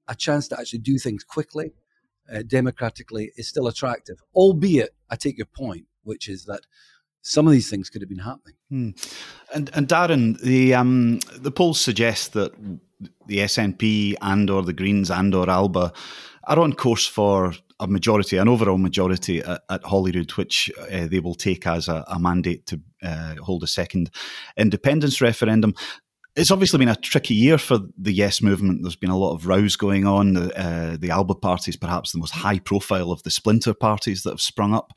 a, 0.07 0.15
chance 0.15 0.49
to 0.49 0.59
actually 0.59 0.81
do 0.81 0.99
things 0.99 1.25
quickly, 1.25 1.73
uh, 2.33 2.43
democratically, 2.43 3.33
is 3.37 3.49
still 3.49 3.67
attractive. 3.69 4.19
Albeit, 4.35 4.95
I 5.09 5.17
take 5.17 5.39
your 5.39 5.47
point, 5.47 5.87
which 6.03 6.29
is 6.29 6.45
that 6.45 6.63
some 7.23 7.47
of 7.47 7.53
these 7.53 7.71
things 7.71 7.91
could 7.91 8.03
have 8.03 8.09
been 8.09 8.19
happening. 8.19 8.55
Hmm. 8.71 8.91
And 9.55 9.71
and 9.75 9.89
Darren, 9.89 10.41
the 10.41 10.75
um, 10.75 11.21
the 11.37 11.51
polls 11.51 11.81
suggest 11.81 12.33
that 12.33 12.53
the 13.27 13.39
SNP 13.39 14.15
and 14.21 14.51
or 14.51 14.63
the 14.63 14.73
Greens 14.73 15.11
and 15.11 15.35
or 15.35 15.49
Alba 15.49 15.93
are 16.45 16.59
on 16.59 16.73
course 16.73 17.07
for 17.07 17.53
a 17.81 17.87
majority, 17.87 18.39
an 18.39 18.49
overall 18.49 18.79
majority 18.79 19.41
at, 19.41 19.63
at 19.71 19.85
Holyrood, 19.85 20.33
which 20.33 20.71
uh, 20.91 21.07
they 21.07 21.21
will 21.21 21.35
take 21.35 21.67
as 21.67 21.89
a, 21.89 22.05
a 22.09 22.19
mandate 22.19 22.67
to 22.67 22.81
uh, 23.03 23.37
hold 23.37 23.63
a 23.63 23.69
second 23.69 24.11
independence 24.57 25.21
referendum. 25.21 25.75
It's 26.37 26.51
obviously 26.51 26.79
been 26.79 26.89
a 26.89 26.97
tricky 26.97 27.35
year 27.35 27.59
for 27.59 27.81
the 27.97 28.13
Yes 28.13 28.41
movement. 28.41 28.83
There's 28.83 28.97
been 28.97 29.11
a 29.11 29.19
lot 29.19 29.35
of 29.35 29.47
rows 29.47 29.77
going 29.77 30.07
on. 30.07 30.35
The, 30.35 30.59
uh, 30.59 30.97
the 30.97 31.11
Alba 31.11 31.35
party 31.35 31.71
is 31.71 31.77
perhaps 31.77 32.13
the 32.13 32.19
most 32.19 32.33
high 32.33 32.61
profile 32.61 33.11
of 33.11 33.23
the 33.25 33.31
splinter 33.31 33.75
parties 33.75 34.23
that 34.23 34.31
have 34.31 34.41
sprung 34.41 34.73
up. 34.73 34.93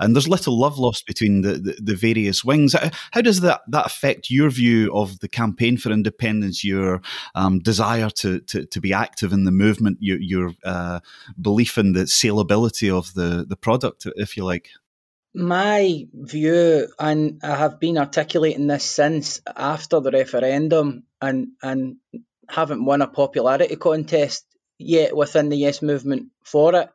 And 0.00 0.14
there's 0.14 0.28
little 0.28 0.58
love 0.58 0.78
lost 0.78 1.06
between 1.06 1.42
the, 1.42 1.52
the, 1.54 1.76
the 1.82 1.94
various 1.94 2.44
wings. 2.44 2.74
How 3.10 3.20
does 3.20 3.42
that, 3.42 3.60
that 3.68 3.86
affect 3.86 4.30
your 4.30 4.48
view 4.48 4.90
of 4.94 5.20
the 5.20 5.28
campaign 5.28 5.76
for 5.76 5.90
independence, 5.90 6.64
your 6.64 7.02
um, 7.34 7.58
desire 7.58 8.08
to, 8.10 8.40
to, 8.40 8.64
to, 8.64 8.80
be 8.80 8.92
active 8.92 9.32
in 9.32 9.44
the 9.44 9.50
movement, 9.50 9.98
your, 10.00 10.18
your 10.20 10.52
uh, 10.64 11.00
belief 11.40 11.76
in 11.76 11.92
the 11.92 12.04
saleability 12.04 12.90
of 12.90 13.12
the, 13.14 13.44
the 13.46 13.56
product, 13.56 14.06
if 14.16 14.36
you 14.36 14.44
like? 14.44 14.70
My 15.36 16.06
view, 16.14 16.88
and 16.98 17.40
I 17.42 17.54
have 17.54 17.78
been 17.78 17.98
articulating 17.98 18.66
this 18.66 18.84
since 18.84 19.42
after 19.54 20.00
the 20.00 20.10
referendum, 20.10 21.04
and 21.20 21.48
and 21.62 21.96
haven't 22.48 22.84
won 22.84 23.02
a 23.02 23.06
popularity 23.06 23.76
contest 23.76 24.46
yet 24.78 25.14
within 25.14 25.48
the 25.48 25.56
Yes 25.56 25.82
movement 25.82 26.30
for 26.44 26.74
it. 26.74 26.88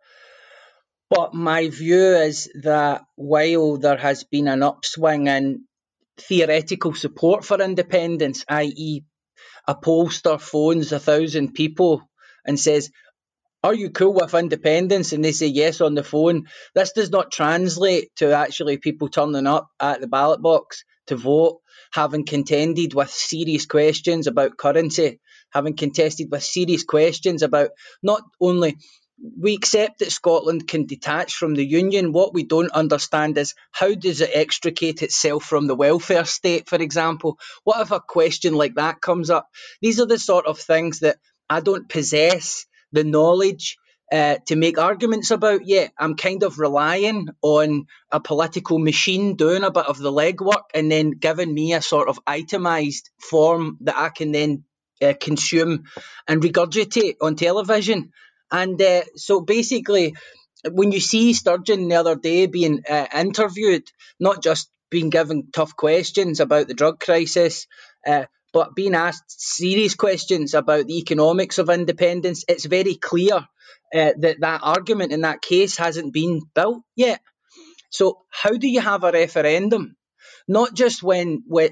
But 1.10 1.34
my 1.34 1.70
view 1.70 2.16
is 2.16 2.50
that 2.64 3.04
while 3.16 3.78
there 3.78 3.98
has 3.98 4.24
been 4.24 4.48
an 4.48 4.64
upswing 4.64 5.28
in 5.28 5.66
theoretical 6.18 6.94
support 6.94 7.46
for 7.46 7.62
independence, 7.62 8.46
i.e., 8.48 9.04
a 9.68 9.76
pollster 9.76 10.40
phones 10.40 10.92
a 10.92 11.00
thousand 11.00 11.54
people 11.54 12.10
and 12.46 12.60
says, 12.60 12.90
are 13.64 13.74
you 13.74 13.92
cool 13.92 14.14
with 14.14 14.34
independence? 14.34 15.14
And 15.14 15.24
they 15.24 15.32
say 15.32 15.48
yes 15.48 15.82
on 15.82 15.94
the 15.94 16.04
phone. 16.04 16.48
This 16.74 16.94
does 16.94 17.12
not 17.12 17.32
translate 17.32 18.16
to 18.18 18.34
actually 18.34 18.78
people 18.78 19.10
turning 19.10 19.48
up 19.48 19.70
at 19.80 20.02
the 20.02 20.08
ballot 20.08 20.42
box 20.42 20.84
to 21.08 21.16
vote, 21.16 21.60
having 21.94 22.26
contended 22.26 22.94
with 22.94 23.12
serious 23.12 23.66
questions 23.66 24.28
about 24.28 24.58
currency, 24.58 25.20
having 25.52 25.76
contested 25.76 26.30
with 26.32 26.44
serious 26.44 26.84
questions 26.84 27.44
about 27.44 27.70
not 28.02 28.24
only 28.40 28.78
we 29.40 29.54
accept 29.54 30.00
that 30.00 30.12
Scotland 30.12 30.68
can 30.68 30.88
detach 30.88 31.36
from 31.36 31.54
the 31.54 31.66
Union. 31.66 32.12
What 32.12 32.34
we 32.34 32.44
don't 32.44 32.72
understand 32.72 33.38
is 33.38 33.54
how 33.72 33.94
does 33.94 34.22
it 34.22 34.32
extricate 34.34 35.04
itself 35.04 35.44
from 35.44 35.68
the 35.68 35.76
welfare 35.76 36.26
state, 36.26 36.68
for 36.68 36.78
example? 36.78 37.38
What 37.64 37.82
if 37.82 37.92
a 37.92 38.00
question 38.00 38.56
like 38.56 38.76
that 38.76 39.02
comes 39.02 39.30
up? 39.30 39.48
These 39.80 40.00
are 40.00 40.08
the 40.08 40.18
sort 40.18 40.48
of 40.48 40.58
things 40.58 41.02
that 41.02 41.18
I 41.48 41.60
don't 41.60 41.88
possess 41.88 42.66
the 42.92 43.04
knowledge 43.04 43.78
uh, 44.12 44.36
to 44.46 44.56
make 44.56 44.78
arguments 44.78 45.32
about 45.32 45.66
yet. 45.66 45.94
I'm 45.98 46.16
kind 46.16 46.44
of 46.44 46.60
relying 46.60 47.30
on 47.42 47.86
a 48.12 48.20
political 48.20 48.78
machine 48.78 49.36
doing 49.36 49.64
a 49.64 49.72
bit 49.72 49.86
of 49.86 49.98
the 49.98 50.12
legwork 50.12 50.64
and 50.74 50.92
then 50.92 51.12
giving 51.12 51.54
me 51.54 51.74
a 51.74 51.82
sort 51.82 52.10
of 52.10 52.20
itemized 52.28 53.10
form 53.18 53.78
that 53.82 53.98
I 53.98 54.10
can 54.10 54.32
then 54.34 54.66
uh, 55.02 55.14
consume 55.20 55.86
and 56.28 56.42
regurgitate 56.42 57.16
on 57.22 57.36
television. 57.36 58.12
And 58.52 58.82
uh, 58.82 59.04
so 59.16 59.40
basically, 59.40 60.16
when 60.70 60.92
you 60.92 61.00
see 61.00 61.34
Sturgeon 61.34 61.88
the 61.88 61.96
other 61.96 62.16
day 62.16 62.48
being 62.48 62.84
uh, 62.88 63.08
interviewed, 63.16 63.90
not 64.20 64.44
just 64.44 64.70
being 64.90 65.10
given 65.10 65.48
tough 65.54 65.76
questions 65.76 66.42
about 66.42 66.68
the 66.68 66.74
drug 66.74 67.00
crisis, 67.00 67.66
uh, 68.06 68.26
but 68.54 68.76
being 68.76 68.96
asked 68.96 69.26
serious 69.28 69.96
questions 69.96 70.54
about 70.54 70.88
the 70.88 70.98
economics 70.98 71.58
of 71.58 71.70
independence, 71.70 72.44
it's 72.48 72.66
very 72.66 72.96
clear 72.96 73.36
uh, 73.36 74.12
that 74.20 74.38
that 74.40 74.60
argument 74.64 75.12
in 75.12 75.22
that 75.22 75.42
case 75.42 75.78
hasn't 75.78 76.14
been 76.14 76.42
built 76.54 76.84
yet. 76.96 77.22
So, 77.90 78.20
how 78.30 78.52
do 78.52 78.68
you 78.68 78.82
have 78.82 79.04
a 79.04 79.12
referendum? 79.12 79.96
Not 80.48 80.74
just 80.74 81.04
when, 81.04 81.44
when 81.46 81.70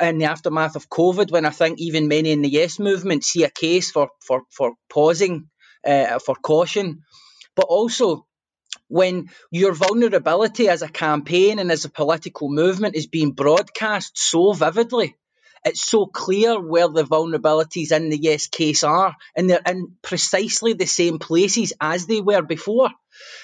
in 0.00 0.18
the 0.18 0.26
aftermath 0.26 0.76
of 0.76 0.88
COVID, 0.88 1.30
when 1.30 1.46
I 1.46 1.50
think 1.50 1.80
even 1.80 2.08
many 2.08 2.30
in 2.30 2.42
the 2.42 2.48
Yes 2.48 2.78
movement 2.78 3.24
see 3.24 3.44
a 3.44 3.50
case 3.50 3.90
for 3.90 4.10
for 4.20 4.42
for 4.50 4.74
pausing, 4.88 5.48
uh, 5.86 6.18
for 6.18 6.34
caution, 6.34 7.02
but 7.56 7.66
also 7.66 8.26
when 8.88 9.30
your 9.50 9.72
vulnerability 9.72 10.68
as 10.68 10.82
a 10.82 10.88
campaign 10.88 11.58
and 11.58 11.70
as 11.70 11.84
a 11.84 11.88
political 11.88 12.48
movement 12.48 12.96
is 12.96 13.06
being 13.06 13.30
broadcast 13.30 14.18
so 14.18 14.52
vividly 14.52 15.16
it's 15.64 15.82
so 15.82 16.06
clear 16.06 16.60
where 16.60 16.88
the 16.88 17.04
vulnerabilities 17.04 17.92
in 17.92 18.10
the 18.10 18.18
yes 18.18 18.46
case 18.46 18.82
are, 18.82 19.14
and 19.36 19.48
they're 19.48 19.62
in 19.66 19.96
precisely 20.02 20.72
the 20.72 20.86
same 20.86 21.18
places 21.18 21.72
as 21.80 22.06
they 22.06 22.20
were 22.20 22.42
before. 22.42 22.90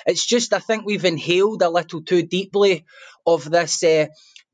It's 0.06 0.26
just, 0.26 0.52
I 0.52 0.58
think 0.58 0.84
we've 0.84 1.04
inhaled 1.04 1.62
a 1.62 1.68
little 1.68 2.02
too 2.02 2.22
deeply 2.22 2.86
of 3.26 3.50
this 3.50 3.82
uh, 3.82 4.06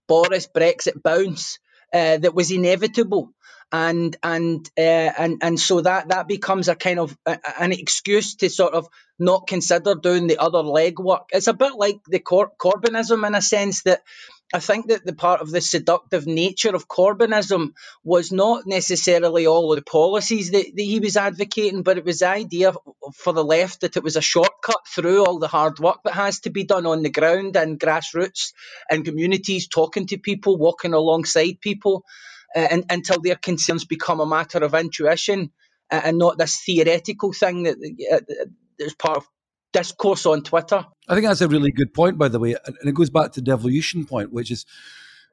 Boris 0.08 0.48
Brexit 0.48 1.02
bounce 1.02 1.58
uh, 1.92 2.18
that 2.18 2.34
was 2.34 2.50
inevitable. 2.50 3.30
And 3.74 4.14
and 4.22 4.68
uh, 4.76 5.12
and 5.16 5.38
and 5.40 5.58
so 5.58 5.80
that 5.80 6.08
that 6.08 6.28
becomes 6.28 6.68
a 6.68 6.74
kind 6.74 6.98
of 6.98 7.16
a, 7.24 7.38
an 7.58 7.72
excuse 7.72 8.34
to 8.36 8.50
sort 8.50 8.74
of 8.74 8.86
not 9.18 9.46
consider 9.46 9.94
doing 9.94 10.26
the 10.26 10.36
other 10.36 10.58
legwork. 10.58 11.24
It's 11.32 11.46
a 11.46 11.54
bit 11.54 11.72
like 11.76 12.00
the 12.06 12.18
Cor- 12.18 12.52
Corbynism 12.58 13.26
in 13.26 13.34
a 13.34 13.40
sense 13.40 13.82
that 13.84 14.02
I 14.52 14.58
think 14.60 14.88
that 14.88 15.06
the 15.06 15.14
part 15.14 15.40
of 15.40 15.50
the 15.50 15.60
seductive 15.60 16.26
nature 16.26 16.74
of 16.74 16.88
Corbynism 16.88 17.72
was 18.04 18.32
not 18.32 18.66
necessarily 18.66 19.46
all 19.46 19.72
of 19.72 19.76
the 19.76 19.82
policies 19.84 20.50
that, 20.50 20.66
that, 20.76 20.82
he 20.82 21.00
was 21.00 21.16
advocating, 21.16 21.82
but 21.84 21.98
it 21.98 22.04
was 22.04 22.20
the 22.20 22.28
idea 22.28 22.72
for 23.14 23.32
the 23.32 23.44
left 23.44 23.82
that 23.82 23.96
it 23.96 24.02
was 24.02 24.16
a 24.16 24.22
shortcut 24.22 24.86
through 24.88 25.24
all 25.24 25.38
the 25.38 25.48
hard 25.48 25.78
work 25.78 26.00
that 26.04 26.14
has 26.14 26.40
to 26.40 26.50
be 26.50 26.64
done 26.64 26.86
on 26.86 27.02
the 27.02 27.10
ground 27.10 27.56
and 27.56 27.80
grassroots 27.80 28.52
and 28.90 29.04
communities, 29.04 29.68
talking 29.68 30.06
to 30.08 30.18
people, 30.18 30.58
walking 30.58 30.94
alongside 30.94 31.60
people, 31.60 32.04
uh, 32.56 32.60
and, 32.70 32.84
until 32.90 33.20
their 33.20 33.36
concerns 33.36 33.84
become 33.84 34.20
a 34.20 34.26
matter 34.26 34.58
of 34.58 34.74
intuition 34.74 35.52
uh, 35.90 36.00
and 36.04 36.18
not 36.18 36.38
this 36.38 36.62
theoretical 36.64 37.32
thing 37.32 37.64
that 37.64 37.76
uh, 38.12 38.46
is 38.78 38.94
part 38.94 39.18
of 39.18 39.28
discourse 39.72 40.26
on 40.26 40.42
Twitter. 40.42 40.86
I 41.08 41.14
think 41.14 41.26
that's 41.26 41.40
a 41.40 41.48
really 41.48 41.72
good 41.72 41.92
point, 41.94 42.18
by 42.18 42.28
the 42.28 42.38
way, 42.38 42.56
and 42.64 42.76
it 42.84 42.94
goes 42.94 43.10
back 43.10 43.32
to 43.32 43.40
the 43.40 43.44
devolution 43.44 44.04
point, 44.06 44.32
which 44.32 44.50
is, 44.50 44.66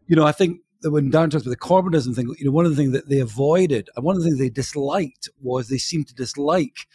you 0.07 0.15
know, 0.15 0.25
I 0.25 0.31
think 0.31 0.61
that 0.81 0.91
when 0.91 1.11
Darren 1.11 1.29
talks 1.29 1.45
about 1.45 1.51
the 1.51 1.57
Corbynism 1.57 2.15
thing, 2.15 2.33
you 2.37 2.45
know, 2.45 2.51
one 2.51 2.65
of 2.65 2.71
the 2.71 2.77
things 2.77 2.93
that 2.93 3.09
they 3.09 3.19
avoided 3.19 3.89
and 3.95 4.05
one 4.05 4.15
of 4.15 4.21
the 4.21 4.27
things 4.27 4.39
they 4.39 4.49
disliked 4.49 5.29
was 5.41 5.67
they 5.67 5.77
seemed 5.77 6.07
to 6.07 6.15
dislike 6.15 6.87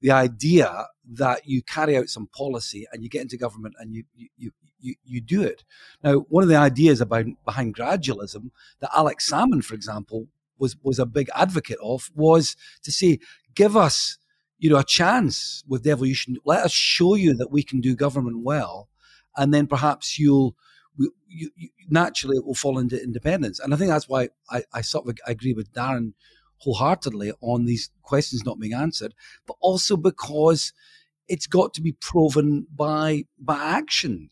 the 0.00 0.10
idea 0.10 0.86
that 1.12 1.46
you 1.46 1.62
carry 1.62 1.96
out 1.96 2.08
some 2.08 2.28
policy 2.28 2.86
and 2.92 3.02
you 3.02 3.08
get 3.08 3.22
into 3.22 3.36
government 3.36 3.74
and 3.78 3.94
you 3.94 4.04
you 4.36 4.52
you, 4.82 4.94
you 5.04 5.20
do 5.20 5.42
it. 5.42 5.64
Now, 6.02 6.20
one 6.30 6.42
of 6.42 6.48
the 6.48 6.56
ideas 6.56 7.00
about 7.00 7.26
behind 7.44 7.76
gradualism 7.76 8.50
that 8.80 8.90
Alex 8.96 9.30
Salmond, 9.30 9.64
for 9.64 9.74
example, 9.74 10.28
was 10.58 10.76
was 10.82 10.98
a 10.98 11.06
big 11.06 11.28
advocate 11.34 11.78
of 11.82 12.10
was 12.14 12.56
to 12.82 12.92
say, 12.92 13.18
give 13.54 13.76
us 13.76 14.18
you 14.60 14.70
know, 14.70 14.76
a 14.76 14.84
chance 14.84 15.64
with 15.66 15.82
devolution. 15.82 16.36
Let 16.44 16.64
us 16.64 16.72
show 16.72 17.14
you 17.14 17.34
that 17.34 17.50
we 17.50 17.62
can 17.62 17.80
do 17.80 17.96
government 17.96 18.44
well, 18.44 18.88
and 19.36 19.52
then 19.52 19.66
perhaps 19.66 20.18
you'll 20.18 20.54
you, 20.96 21.50
you, 21.56 21.70
naturally 21.88 22.36
it 22.36 22.44
will 22.44 22.54
fall 22.54 22.78
into 22.78 23.02
independence. 23.02 23.58
And 23.58 23.72
I 23.72 23.76
think 23.76 23.90
that's 23.90 24.08
why 24.08 24.28
I, 24.50 24.64
I 24.72 24.82
sort 24.82 25.08
of 25.08 25.16
agree 25.26 25.54
with 25.54 25.72
Darren 25.72 26.12
wholeheartedly 26.58 27.32
on 27.40 27.64
these 27.64 27.90
questions 28.02 28.44
not 28.44 28.58
being 28.58 28.74
answered, 28.74 29.14
but 29.46 29.56
also 29.60 29.96
because 29.96 30.74
it's 31.26 31.46
got 31.46 31.72
to 31.74 31.80
be 31.80 31.92
proven 31.92 32.66
by 32.74 33.24
by 33.38 33.56
action. 33.56 34.30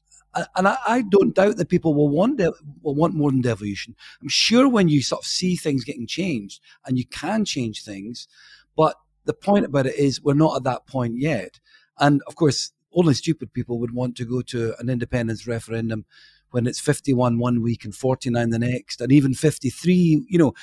And 0.55 0.69
I, 0.69 0.77
I 0.87 1.03
don't 1.03 1.35
doubt 1.35 1.57
that 1.57 1.71
people 1.71 1.95
will 1.95 2.11
want 2.11 2.38
will 2.83 2.95
want 2.95 3.14
more 3.14 3.31
than 3.31 3.41
devolution. 3.41 3.97
I'm 4.21 4.29
sure 4.29 4.69
when 4.69 4.88
you 4.88 5.03
sort 5.03 5.23
of 5.23 5.27
see 5.27 5.57
things 5.57 5.85
getting 5.85 6.07
changed, 6.07 6.61
and 6.85 6.99
you 6.99 7.07
can 7.07 7.47
change 7.47 7.83
things, 7.83 8.29
but 8.77 8.97
the 9.29 9.35
point 9.35 9.67
about 9.67 9.87
it 9.87 9.95
is 9.95 10.23
we're 10.23 10.33
not 10.33 10.57
at 10.57 10.64
that 10.64 10.87
point 10.87 11.19
yet. 11.19 11.61
And 12.01 12.23
of 12.27 12.35
course, 12.35 12.73
only 12.95 13.12
stupid 13.12 13.53
people 13.53 13.79
would 13.79 13.93
want 13.93 14.17
to 14.17 14.25
go 14.25 14.41
to 14.41 14.75
an 14.79 14.88
independence 14.88 15.47
referendum 15.47 16.07
when 16.51 16.67
it's 16.67 16.81
51 16.81 17.38
one 17.38 17.61
week 17.62 17.85
and 17.85 17.95
49 17.95 18.49
the 18.49 18.59
next 18.59 19.03
and 19.03 19.12
even 19.12 19.35
53 19.35 20.25
you 20.27 20.38
know 20.38 20.55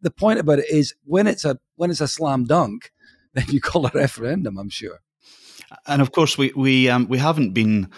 the 0.00 0.10
point 0.10 0.40
about 0.40 0.58
it 0.58 0.68
is 0.68 0.92
when 1.04 1.28
it's 1.28 1.44
a 1.44 1.56
when 1.76 1.88
it's 1.88 2.00
a 2.00 2.08
slam 2.08 2.46
dunk 2.46 2.90
then 3.34 3.44
you 3.48 3.60
call 3.60 3.86
a 3.86 3.92
referendum 3.94 4.58
i'm 4.58 4.68
sure 4.68 4.98
and 5.86 6.02
of 6.02 6.10
course 6.10 6.36
we 6.36 6.52
we 6.56 6.88
um, 6.88 7.06
we 7.06 7.18
haven't 7.18 7.52
been 7.52 7.88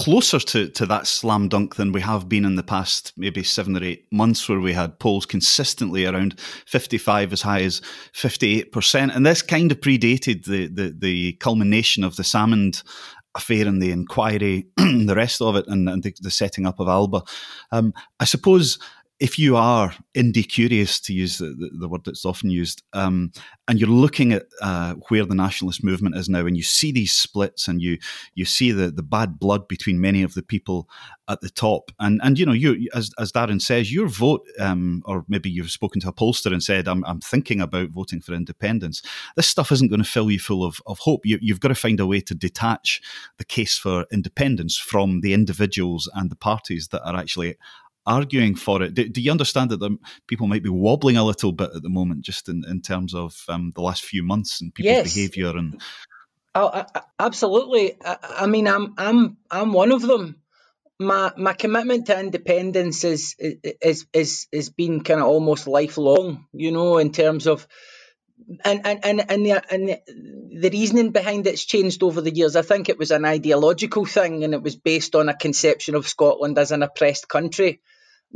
closer 0.00 0.38
to, 0.38 0.68
to 0.68 0.86
that 0.86 1.06
slam 1.06 1.46
dunk 1.46 1.76
than 1.76 1.92
we 1.92 2.00
have 2.00 2.26
been 2.26 2.46
in 2.46 2.54
the 2.54 2.62
past 2.62 3.12
maybe 3.18 3.42
seven 3.42 3.76
or 3.76 3.84
eight 3.84 4.06
months, 4.10 4.48
where 4.48 4.58
we 4.58 4.72
had 4.72 4.98
polls 4.98 5.26
consistently 5.26 6.06
around 6.06 6.40
55 6.66 7.34
as 7.34 7.42
high 7.42 7.60
as 7.60 7.82
58%. 8.14 9.14
And 9.14 9.26
this 9.26 9.42
kind 9.42 9.70
of 9.70 9.80
predated 9.80 10.46
the, 10.46 10.68
the, 10.68 10.96
the 10.98 11.32
culmination 11.34 12.02
of 12.02 12.16
the 12.16 12.22
Salmond 12.22 12.82
affair 13.34 13.68
and 13.68 13.82
the 13.82 13.92
inquiry, 13.92 14.66
the 14.76 15.14
rest 15.14 15.42
of 15.42 15.54
it, 15.56 15.66
and, 15.68 15.88
and 15.88 16.02
the, 16.02 16.14
the, 16.20 16.30
setting 16.30 16.66
up 16.66 16.80
of 16.80 16.88
Alba. 16.88 17.22
Um, 17.70 17.92
I 18.18 18.24
suppose 18.24 18.78
if 19.20 19.38
you 19.38 19.54
are 19.54 19.94
indie 20.14 20.48
curious, 20.48 20.98
to 20.98 21.12
use 21.12 21.36
the, 21.36 21.46
the, 21.46 21.70
the 21.80 21.88
word 21.88 22.00
that's 22.06 22.24
often 22.24 22.50
used, 22.50 22.82
um, 22.94 23.30
and 23.68 23.78
you're 23.78 23.88
looking 23.88 24.32
at 24.32 24.46
uh, 24.62 24.94
where 25.08 25.26
the 25.26 25.34
nationalist 25.34 25.84
movement 25.84 26.16
is 26.16 26.28
now, 26.28 26.46
and 26.46 26.56
you 26.56 26.62
see 26.62 26.90
these 26.90 27.12
splits, 27.12 27.68
and 27.68 27.82
you 27.82 27.98
you 28.34 28.46
see 28.46 28.72
the, 28.72 28.90
the 28.90 29.02
bad 29.02 29.38
blood 29.38 29.68
between 29.68 30.00
many 30.00 30.22
of 30.22 30.32
the 30.32 30.42
people 30.42 30.88
at 31.28 31.42
the 31.42 31.50
top, 31.50 31.92
and 32.00 32.18
and 32.24 32.38
you 32.38 32.46
know, 32.46 32.52
you 32.52 32.88
as 32.94 33.10
as 33.18 33.30
Darren 33.30 33.60
says, 33.60 33.92
your 33.92 34.08
vote, 34.08 34.46
um, 34.58 35.02
or 35.04 35.24
maybe 35.28 35.50
you've 35.50 35.70
spoken 35.70 36.00
to 36.00 36.08
a 36.08 36.12
pollster 36.14 36.50
and 36.50 36.62
said, 36.62 36.88
I'm, 36.88 37.04
I'm 37.04 37.20
thinking 37.20 37.60
about 37.60 37.90
voting 37.90 38.22
for 38.22 38.32
independence. 38.32 39.02
This 39.36 39.46
stuff 39.46 39.70
isn't 39.70 39.90
going 39.90 40.02
to 40.02 40.08
fill 40.08 40.30
you 40.30 40.38
full 40.40 40.64
of, 40.64 40.80
of 40.86 40.98
hope. 40.98 41.26
You, 41.26 41.38
you've 41.42 41.60
got 41.60 41.68
to 41.68 41.74
find 41.74 42.00
a 42.00 42.06
way 42.06 42.20
to 42.22 42.34
detach 42.34 43.02
the 43.36 43.44
case 43.44 43.76
for 43.76 44.06
independence 44.10 44.78
from 44.78 45.20
the 45.20 45.34
individuals 45.34 46.10
and 46.14 46.30
the 46.30 46.36
parties 46.36 46.88
that 46.88 47.06
are 47.06 47.16
actually 47.16 47.56
arguing 48.10 48.54
for 48.56 48.82
it. 48.82 48.94
Do, 48.94 49.08
do 49.08 49.20
you 49.20 49.30
understand 49.30 49.70
that 49.70 49.80
the, 49.80 49.96
people 50.26 50.46
might 50.46 50.62
be 50.62 50.68
wobbling 50.68 51.16
a 51.16 51.24
little 51.24 51.52
bit 51.52 51.70
at 51.74 51.82
the 51.82 51.88
moment, 51.88 52.22
just 52.22 52.48
in, 52.48 52.64
in 52.68 52.82
terms 52.82 53.14
of 53.14 53.36
um, 53.48 53.72
the 53.74 53.82
last 53.82 54.04
few 54.04 54.22
months 54.22 54.60
and 54.60 54.74
people's 54.74 54.94
yes. 54.94 55.14
behaviour 55.14 55.56
and? 55.56 55.80
Oh, 56.54 56.84
absolutely. 57.18 57.96
I, 58.04 58.16
I 58.40 58.46
mean, 58.46 58.66
I'm 58.66 58.94
I'm 58.98 59.36
I'm 59.50 59.72
one 59.72 59.92
of 59.92 60.02
them 60.02 60.40
my 61.00 61.32
my 61.36 61.54
commitment 61.54 62.06
to 62.06 62.20
independence 62.20 63.04
is 63.04 63.34
is 63.38 64.06
is 64.12 64.46
is 64.52 64.68
been 64.68 65.02
kind 65.02 65.20
of 65.20 65.26
almost 65.26 65.66
lifelong, 65.66 66.46
you 66.52 66.72
know, 66.72 66.98
in 66.98 67.10
terms 67.10 67.46
of 67.46 67.66
and 68.64 68.86
and 68.86 69.04
and 69.04 69.30
and 69.30 69.46
the, 69.46 69.72
and 69.72 69.88
the, 69.88 70.00
the 70.60 70.70
reasoning 70.70 71.10
behind 71.10 71.46
it's 71.46 71.64
changed 71.64 72.02
over 72.02 72.20
the 72.20 72.34
years. 72.34 72.54
I 72.54 72.62
think 72.62 72.88
it 72.88 72.98
was 72.98 73.12
an 73.12 73.24
ideological 73.24 74.04
thing, 74.04 74.44
and 74.44 74.52
it 74.52 74.62
was 74.62 74.76
based 74.76 75.14
on 75.14 75.30
a 75.30 75.36
conception 75.36 75.94
of 75.94 76.06
Scotland 76.06 76.58
as 76.58 76.70
an 76.70 76.82
oppressed 76.82 77.28
country 77.28 77.80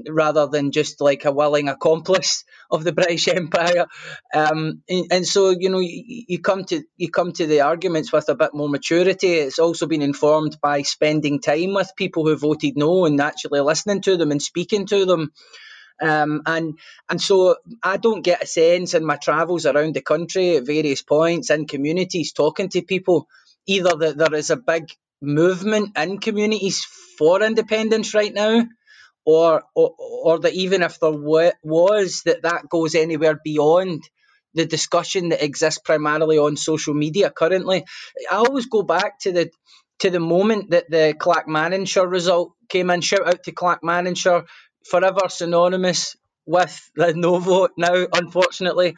rather 0.08 0.46
than 0.46 0.72
just 0.72 1.00
like 1.00 1.24
a 1.24 1.32
willing 1.32 1.68
accomplice 1.68 2.44
of 2.70 2.84
the 2.84 2.92
British 2.92 3.28
Empire. 3.34 3.86
Um, 4.34 4.82
and, 4.88 5.06
and, 5.10 5.26
so 5.26 5.50
you 5.50 5.70
know 5.70 5.78
you, 5.78 6.24
you, 6.28 6.40
come 6.40 6.64
to 6.64 6.82
you 6.96 7.10
come 7.10 7.32
to 7.32 7.46
the 7.46 7.62
arguments 7.62 8.12
with 8.12 8.28
a 8.28 8.34
bit 8.34 8.54
more 8.54 8.68
maturity. 8.68 9.32
It's 9.32 9.58
also 9.58 9.86
been 9.86 10.02
informed 10.02 10.58
by 10.60 10.82
spending 10.82 11.40
time 11.40 11.74
with 11.74 11.92
people 11.96 12.24
who 12.24 12.36
voted 12.36 12.76
no 12.76 13.06
and 13.06 13.20
actually 13.20 13.60
listening 13.60 14.00
to 14.02 14.16
them 14.16 14.30
and 14.30 14.42
speaking 14.42 14.86
to 14.86 15.04
them. 15.04 15.32
Um, 16.02 16.42
and 16.44 16.78
and 17.08 17.20
so 17.20 17.56
I 17.82 17.96
don't 17.96 18.22
get 18.22 18.42
a 18.42 18.46
sense 18.46 18.94
in 18.94 19.04
my 19.06 19.16
travels 19.16 19.64
around 19.64 19.94
the 19.94 20.02
country 20.02 20.56
at 20.56 20.66
various 20.66 21.02
points 21.02 21.50
in 21.50 21.66
communities 21.66 22.32
talking 22.32 22.68
to 22.70 22.82
people 22.82 23.28
either 23.66 23.96
that 23.96 24.18
there 24.18 24.34
is 24.34 24.50
a 24.50 24.56
big 24.56 24.90
movement 25.22 25.96
in 25.96 26.18
communities 26.18 26.84
for 27.16 27.42
independence 27.42 28.12
right 28.12 28.34
now 28.34 28.64
or, 29.24 29.64
or, 29.74 29.94
or 29.98 30.38
that 30.40 30.54
even 30.54 30.82
if 30.82 31.00
there 31.00 31.10
was, 31.12 32.22
that 32.24 32.42
that 32.42 32.68
goes 32.68 32.94
anywhere 32.94 33.38
beyond 33.42 34.02
the 34.54 34.66
discussion 34.66 35.30
that 35.30 35.44
exists 35.44 35.80
primarily 35.84 36.38
on 36.38 36.56
social 36.56 36.94
media 36.94 37.30
currently. 37.30 37.84
I 38.30 38.36
always 38.36 38.66
go 38.66 38.82
back 38.82 39.18
to 39.20 39.32
the 39.32 39.50
to 40.00 40.10
the 40.10 40.20
moment 40.20 40.70
that 40.70 40.90
the 40.90 41.14
Clackmannanshire 41.18 42.10
result 42.10 42.52
came 42.68 42.90
in. 42.90 43.00
Shout 43.00 43.26
out 43.26 43.44
to 43.44 43.52
Clackmannanshire, 43.52 44.46
forever 44.88 45.28
synonymous 45.28 46.16
with 46.46 46.90
the 46.96 47.14
no 47.14 47.38
vote 47.38 47.72
now, 47.78 48.06
unfortunately, 48.12 48.96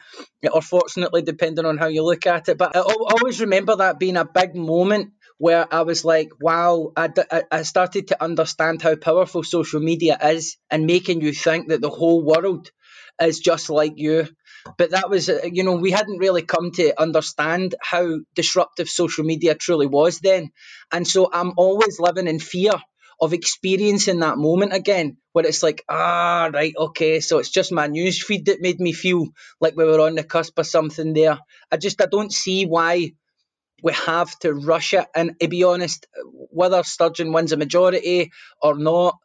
or 0.51 0.61
fortunately, 0.61 1.21
depending 1.21 1.65
on 1.65 1.77
how 1.77 1.87
you 1.87 2.03
look 2.03 2.25
at 2.25 2.49
it. 2.49 2.57
But 2.57 2.75
I 2.75 2.81
always 2.81 3.39
remember 3.41 3.77
that 3.77 3.99
being 3.99 4.17
a 4.17 4.25
big 4.25 4.55
moment 4.55 5.13
where 5.37 5.71
I 5.71 5.81
was 5.81 6.03
like, 6.03 6.29
wow, 6.39 6.91
I, 6.95 7.09
I 7.51 7.61
started 7.63 8.09
to 8.09 8.23
understand 8.23 8.81
how 8.81 8.95
powerful 8.95 9.43
social 9.43 9.79
media 9.79 10.17
is 10.21 10.57
and 10.69 10.85
making 10.85 11.21
you 11.21 11.33
think 11.33 11.69
that 11.69 11.81
the 11.81 11.89
whole 11.89 12.23
world 12.23 12.71
is 13.21 13.39
just 13.39 13.69
like 13.69 13.93
you. 13.97 14.27
But 14.77 14.91
that 14.91 15.09
was, 15.09 15.29
uh, 15.29 15.41
you 15.51 15.63
know, 15.63 15.75
we 15.75 15.91
hadn't 15.91 16.17
really 16.19 16.41
come 16.41 16.71
to 16.71 16.99
understand 16.99 17.75
how 17.81 18.17
disruptive 18.35 18.89
social 18.89 19.23
media 19.23 19.55
truly 19.55 19.87
was 19.87 20.19
then. 20.19 20.49
And 20.91 21.07
so 21.07 21.29
I'm 21.31 21.53
always 21.57 21.99
living 21.99 22.27
in 22.27 22.39
fear 22.39 22.73
of 23.19 23.33
experiencing 23.33 24.19
that 24.19 24.37
moment 24.37 24.73
again 24.73 25.17
where 25.33 25.45
it's 25.45 25.63
like, 25.63 25.83
ah, 25.89 26.49
right, 26.53 26.73
okay, 26.77 27.19
so 27.19 27.39
it's 27.39 27.49
just 27.49 27.71
my 27.71 27.87
news 27.87 28.23
feed 28.23 28.45
that 28.45 28.61
made 28.61 28.79
me 28.79 28.93
feel 28.93 29.27
like 29.61 29.75
we 29.75 29.85
were 29.85 30.01
on 30.01 30.15
the 30.15 30.23
cusp 30.23 30.57
of 30.59 30.67
something 30.67 31.13
there. 31.13 31.39
I 31.71 31.77
just, 31.77 32.01
I 32.01 32.05
don't 32.05 32.31
see 32.31 32.65
why 32.65 33.13
we 33.83 33.93
have 33.93 34.37
to 34.39 34.53
rush 34.53 34.93
it. 34.93 35.05
And 35.15 35.31
to 35.39 35.47
be 35.47 35.63
honest, 35.63 36.07
whether 36.23 36.83
Sturgeon 36.83 37.31
wins 37.31 37.51
a 37.51 37.57
majority 37.57 38.31
or 38.61 38.75
not, 38.75 39.17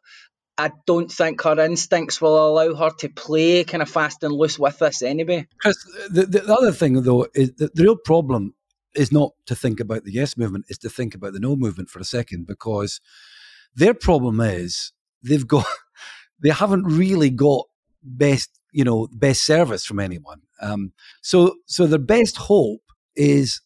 I 0.57 0.71
don't 0.85 1.11
think 1.11 1.41
her 1.41 1.59
instincts 1.59 2.21
will 2.21 2.37
allow 2.37 2.75
her 2.75 2.91
to 2.99 3.09
play 3.09 3.63
kind 3.63 3.81
of 3.81 3.89
fast 3.89 4.23
and 4.23 4.33
loose 4.33 4.59
with 4.59 4.77
this 4.79 5.01
anyway. 5.01 5.47
Chris, 5.59 5.77
the, 6.09 6.25
the 6.25 6.53
other 6.53 6.71
thing 6.71 7.01
though 7.01 7.27
is 7.33 7.53
the, 7.53 7.71
the 7.73 7.83
real 7.83 7.97
problem 7.97 8.53
is 8.93 9.11
not 9.11 9.31
to 9.47 9.55
think 9.55 9.79
about 9.79 10.03
the 10.03 10.11
yes 10.11 10.37
movement, 10.37 10.65
is 10.69 10.77
to 10.79 10.89
think 10.89 11.15
about 11.15 11.33
the 11.33 11.39
no 11.39 11.55
movement 11.55 11.89
for 11.89 11.99
a 11.99 12.05
second 12.05 12.45
because 12.45 13.01
their 13.75 13.95
problem 13.95 14.39
is 14.39 14.91
they've 15.23 15.47
got 15.47 15.65
they 16.43 16.49
haven't 16.49 16.83
really 16.83 17.31
got 17.31 17.65
best 18.03 18.51
you 18.71 18.83
know 18.83 19.07
best 19.11 19.43
service 19.43 19.85
from 19.85 19.99
anyone. 19.99 20.41
Um, 20.61 20.93
so 21.23 21.55
so 21.65 21.87
their 21.87 21.97
best 21.97 22.37
hope 22.37 22.81
is 23.15 23.59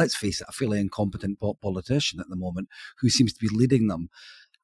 let's 0.00 0.16
face 0.16 0.40
it, 0.40 0.46
a 0.48 0.52
fairly 0.52 0.80
incompetent 0.80 1.38
politician 1.60 2.20
at 2.20 2.28
the 2.30 2.36
moment 2.36 2.68
who 3.00 3.10
seems 3.10 3.34
to 3.34 3.38
be 3.38 3.54
leading 3.54 3.88
them. 3.88 4.08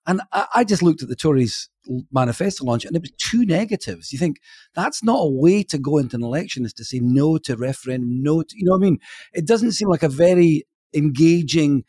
And 0.06 0.22
I, 0.32 0.46
I, 0.54 0.64
just 0.64 0.82
looked 0.82 1.02
at 1.02 1.08
the 1.08 1.16
Tories 1.16 1.68
manifesto 2.10 2.64
launch 2.64 2.84
and 2.84 2.96
it 2.96 3.02
was 3.02 3.12
two 3.18 3.44
negatives. 3.44 4.12
You 4.12 4.18
think 4.18 4.36
that's 4.74 5.04
not 5.04 5.18
a 5.20 5.30
way 5.30 5.62
to 5.64 5.78
go 5.78 5.98
into 5.98 6.16
an 6.16 6.22
election 6.22 6.64
is 6.64 6.72
to 6.74 6.84
say 6.84 7.00
no 7.02 7.38
to 7.38 7.56
referendum, 7.56 8.22
no 8.22 8.42
to, 8.42 8.54
you 8.56 8.64
know 8.64 8.72
what 8.72 8.78
I 8.78 8.90
mean? 8.90 8.98
It 9.34 9.46
doesn't 9.46 9.72
seem 9.72 9.88
like 9.88 10.04
a 10.04 10.08
very 10.08 10.64
engaging, 10.94 11.84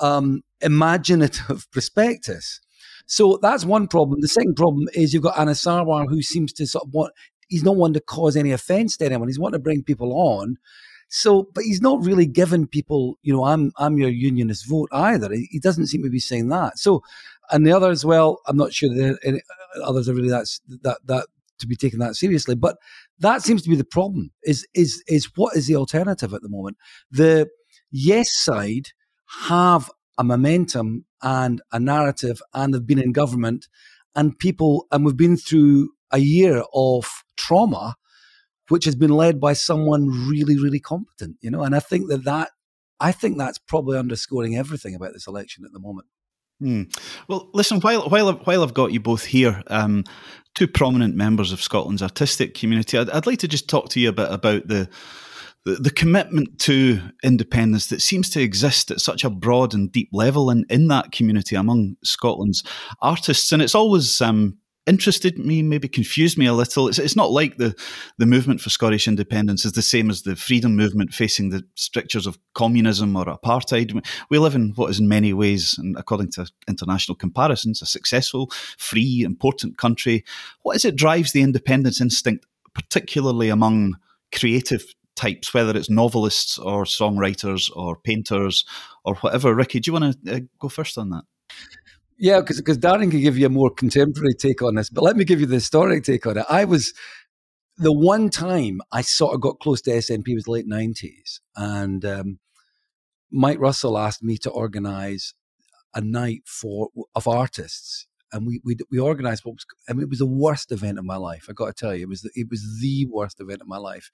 um, 0.00 0.42
imaginative 0.60 1.66
prospectus. 1.72 2.60
So 3.06 3.38
that's 3.40 3.64
one 3.64 3.88
problem. 3.88 4.20
The 4.20 4.28
second 4.28 4.56
problem 4.56 4.88
is 4.92 5.14
you've 5.14 5.22
got 5.22 5.36
Sarwar 5.36 6.08
who 6.08 6.20
seems 6.20 6.52
to 6.54 6.66
sort 6.66 6.84
of 6.84 6.92
want, 6.92 7.12
he's 7.48 7.64
not 7.64 7.76
one 7.76 7.94
to 7.94 8.00
cause 8.00 8.36
any 8.36 8.52
offence 8.52 8.96
to 8.96 9.06
anyone. 9.06 9.28
He's 9.28 9.38
wanting 9.38 9.60
to 9.60 9.62
bring 9.62 9.82
people 9.82 10.12
on 10.12 10.56
so, 11.14 11.46
but 11.52 11.64
he's 11.64 11.82
not 11.82 12.02
really 12.02 12.24
given 12.24 12.66
people, 12.66 13.18
you 13.22 13.34
know, 13.34 13.44
I'm 13.44 13.70
I'm 13.76 13.98
your 13.98 14.08
unionist 14.08 14.66
vote 14.66 14.88
either. 14.92 15.30
He, 15.30 15.60
doesn't 15.60 15.88
seem 15.88 16.02
to 16.04 16.08
be 16.08 16.18
saying 16.18 16.48
that. 16.48 16.78
So, 16.78 17.02
and 17.50 17.66
the 17.66 17.72
others, 17.72 18.02
well, 18.02 18.40
I'm 18.46 18.56
not 18.56 18.72
sure 18.72 18.88
that 18.88 19.18
any, 19.22 19.42
uh, 19.76 19.82
others 19.82 20.08
are 20.08 20.14
really 20.14 20.30
that 20.30 20.46
that 20.82 21.00
that 21.04 21.26
to 21.58 21.66
be 21.66 21.76
taken 21.76 21.98
that 21.98 22.16
seriously. 22.16 22.54
But 22.54 22.78
that 23.18 23.42
seems 23.42 23.60
to 23.62 23.68
be 23.68 23.76
the 23.76 23.84
problem. 23.84 24.30
Is 24.42 24.66
is 24.72 25.04
is 25.06 25.28
what 25.34 25.54
is 25.54 25.66
the 25.66 25.76
alternative 25.76 26.32
at 26.32 26.40
the 26.40 26.48
moment? 26.48 26.78
The 27.10 27.50
yes 27.90 28.28
side 28.32 28.88
have 29.48 29.90
a 30.16 30.24
momentum 30.24 31.04
and 31.20 31.60
a 31.72 31.78
narrative, 31.78 32.40
and 32.54 32.72
they've 32.72 32.86
been 32.86 32.98
in 32.98 33.12
government, 33.12 33.68
and 34.16 34.38
people, 34.38 34.86
and 34.90 35.04
we've 35.04 35.14
been 35.14 35.36
through 35.36 35.90
a 36.10 36.20
year 36.20 36.64
of 36.72 37.06
trauma 37.36 37.96
which 38.72 38.86
has 38.86 38.94
been 38.94 39.10
led 39.10 39.38
by 39.38 39.52
someone 39.52 40.08
really, 40.30 40.56
really 40.56 40.80
competent, 40.80 41.36
you 41.42 41.50
know. 41.50 41.62
And 41.62 41.76
I 41.76 41.78
think 41.78 42.08
that 42.08 42.24
that, 42.24 42.52
I 42.98 43.12
think 43.12 43.36
that's 43.36 43.58
probably 43.58 43.98
underscoring 43.98 44.56
everything 44.56 44.94
about 44.94 45.12
this 45.12 45.26
election 45.26 45.66
at 45.66 45.72
the 45.72 45.78
moment. 45.78 46.06
Hmm. 46.58 46.84
Well, 47.28 47.50
listen. 47.52 47.80
While 47.80 48.08
while 48.08 48.32
while 48.32 48.62
I've 48.62 48.72
got 48.72 48.92
you 48.92 49.00
both 49.00 49.26
here, 49.26 49.62
um, 49.66 50.04
two 50.54 50.66
prominent 50.66 51.16
members 51.16 51.52
of 51.52 51.60
Scotland's 51.60 52.02
artistic 52.02 52.54
community, 52.54 52.96
I'd, 52.96 53.10
I'd 53.10 53.26
like 53.26 53.40
to 53.40 53.48
just 53.48 53.68
talk 53.68 53.90
to 53.90 54.00
you 54.00 54.08
a 54.08 54.12
bit 54.12 54.30
about 54.30 54.68
the, 54.68 54.88
the 55.66 55.74
the 55.74 55.90
commitment 55.90 56.58
to 56.60 57.00
independence 57.22 57.88
that 57.88 58.00
seems 58.00 58.30
to 58.30 58.40
exist 58.40 58.90
at 58.90 59.00
such 59.00 59.22
a 59.22 59.30
broad 59.30 59.74
and 59.74 59.92
deep 59.92 60.08
level 60.12 60.48
in, 60.48 60.64
in 60.70 60.88
that 60.88 61.12
community 61.12 61.56
among 61.56 61.96
Scotland's 62.02 62.64
artists. 63.02 63.52
And 63.52 63.60
it's 63.60 63.74
always 63.74 64.20
um, 64.22 64.56
interested 64.86 65.38
me, 65.38 65.62
maybe 65.62 65.88
confused 65.88 66.36
me 66.36 66.46
a 66.46 66.52
little. 66.52 66.88
It's, 66.88 66.98
it's 66.98 67.16
not 67.16 67.30
like 67.30 67.56
the, 67.56 67.74
the 68.18 68.26
movement 68.26 68.60
for 68.60 68.70
Scottish 68.70 69.06
independence 69.06 69.64
is 69.64 69.72
the 69.72 69.82
same 69.82 70.10
as 70.10 70.22
the 70.22 70.36
freedom 70.36 70.76
movement 70.76 71.14
facing 71.14 71.50
the 71.50 71.62
strictures 71.74 72.26
of 72.26 72.38
communism 72.54 73.16
or 73.16 73.24
apartheid. 73.26 74.04
We 74.30 74.38
live 74.38 74.54
in 74.54 74.72
what 74.74 74.90
is 74.90 75.00
in 75.00 75.08
many 75.08 75.32
ways, 75.32 75.76
and 75.78 75.96
according 75.96 76.32
to 76.32 76.48
international 76.68 77.16
comparisons, 77.16 77.82
a 77.82 77.86
successful, 77.86 78.50
free, 78.76 79.22
important 79.22 79.78
country. 79.78 80.24
What 80.62 80.76
is 80.76 80.84
it 80.84 80.96
drives 80.96 81.32
the 81.32 81.42
independence 81.42 82.00
instinct, 82.00 82.46
particularly 82.74 83.48
among 83.48 83.96
creative 84.34 84.84
types, 85.14 85.54
whether 85.54 85.76
it's 85.76 85.90
novelists 85.90 86.58
or 86.58 86.84
songwriters 86.84 87.70
or 87.76 87.96
painters 87.96 88.64
or 89.04 89.14
whatever? 89.16 89.54
Ricky, 89.54 89.78
do 89.78 89.90
you 89.90 89.92
want 89.92 90.24
to 90.24 90.36
uh, 90.36 90.40
go 90.58 90.68
first 90.68 90.98
on 90.98 91.10
that? 91.10 91.22
Yeah, 92.22 92.38
because 92.38 92.58
because 92.58 92.78
Darren 92.78 93.10
can 93.10 93.20
give 93.20 93.36
you 93.36 93.46
a 93.46 93.50
more 93.50 93.68
contemporary 93.68 94.34
take 94.34 94.62
on 94.62 94.76
this, 94.76 94.88
but 94.88 95.02
let 95.02 95.16
me 95.16 95.24
give 95.24 95.40
you 95.40 95.46
the 95.46 95.56
historic 95.56 96.04
take 96.04 96.24
on 96.24 96.38
it. 96.38 96.46
I 96.48 96.64
was 96.64 96.94
the 97.78 97.92
one 97.92 98.30
time 98.30 98.80
I 98.92 99.02
sort 99.02 99.34
of 99.34 99.40
got 99.40 99.58
close 99.58 99.80
to 99.82 99.90
SNP 99.90 100.32
was 100.32 100.46
late 100.46 100.68
nineties, 100.68 101.40
and 101.56 102.04
um, 102.04 102.38
Mike 103.32 103.58
Russell 103.58 103.98
asked 103.98 104.22
me 104.22 104.38
to 104.38 104.50
organise 104.50 105.34
a 105.96 106.00
night 106.00 106.42
for 106.46 106.90
of 107.16 107.26
artists 107.26 108.06
and 108.32 108.46
we 108.46 108.60
we, 108.64 108.76
we 108.92 109.00
organised 109.00 109.44
what 109.44 109.54
was. 109.54 109.66
I 109.88 109.92
mean, 109.92 110.04
it 110.04 110.08
was 110.08 110.20
the 110.20 110.26
worst 110.26 110.70
event 110.70 111.00
of 111.00 111.04
my 111.04 111.16
life. 111.16 111.46
I 111.48 111.54
got 111.54 111.66
to 111.66 111.72
tell 111.72 111.92
you, 111.92 112.02
it 112.02 112.08
was 112.08 112.22
the, 112.22 112.30
it 112.36 112.46
was 112.48 112.62
the 112.80 113.06
worst 113.10 113.40
event 113.40 113.60
of 113.60 113.66
my 113.66 113.78
life. 113.78 114.10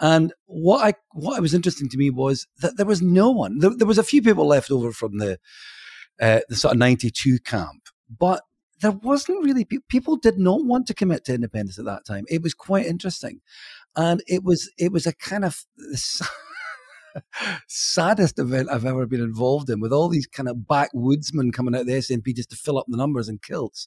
And 0.00 0.34
what 0.46 0.84
I 0.84 0.94
what 1.12 1.40
was 1.40 1.54
interesting 1.54 1.88
to 1.90 1.96
me 1.96 2.10
was 2.10 2.48
that 2.62 2.76
there 2.78 2.86
was 2.86 3.00
no 3.00 3.30
one. 3.30 3.60
There, 3.60 3.70
there 3.76 3.86
was 3.86 3.98
a 3.98 4.02
few 4.02 4.22
people 4.22 4.44
left 4.44 4.72
over 4.72 4.90
from 4.90 5.18
the 5.18 5.38
uh, 6.20 6.40
the 6.48 6.56
sort 6.56 6.74
of 6.74 6.78
'92 6.78 7.38
camp, 7.40 7.88
but 8.18 8.42
there 8.80 8.92
wasn't 8.92 9.42
really 9.44 9.64
people 9.88 10.16
did 10.16 10.38
not 10.38 10.64
want 10.64 10.86
to 10.86 10.94
commit 10.94 11.24
to 11.24 11.34
independence 11.34 11.78
at 11.78 11.84
that 11.84 12.04
time. 12.04 12.24
It 12.28 12.42
was 12.42 12.54
quite 12.54 12.86
interesting, 12.86 13.40
and 13.96 14.22
it 14.26 14.44
was 14.44 14.70
it 14.78 14.92
was 14.92 15.06
a 15.06 15.14
kind 15.14 15.44
of 15.44 15.64
saddest 17.68 18.38
event 18.38 18.68
I've 18.70 18.84
ever 18.84 19.06
been 19.06 19.22
involved 19.22 19.70
in, 19.70 19.80
with 19.80 19.92
all 19.92 20.08
these 20.08 20.26
kind 20.26 20.48
of 20.48 20.56
backwoodsmen 20.56 21.52
coming 21.52 21.74
out 21.74 21.82
of 21.82 21.86
the 21.86 21.94
SNP 21.94 22.34
just 22.34 22.50
to 22.50 22.56
fill 22.56 22.78
up 22.78 22.86
the 22.88 22.96
numbers 22.96 23.28
in 23.28 23.38
kilts. 23.38 23.86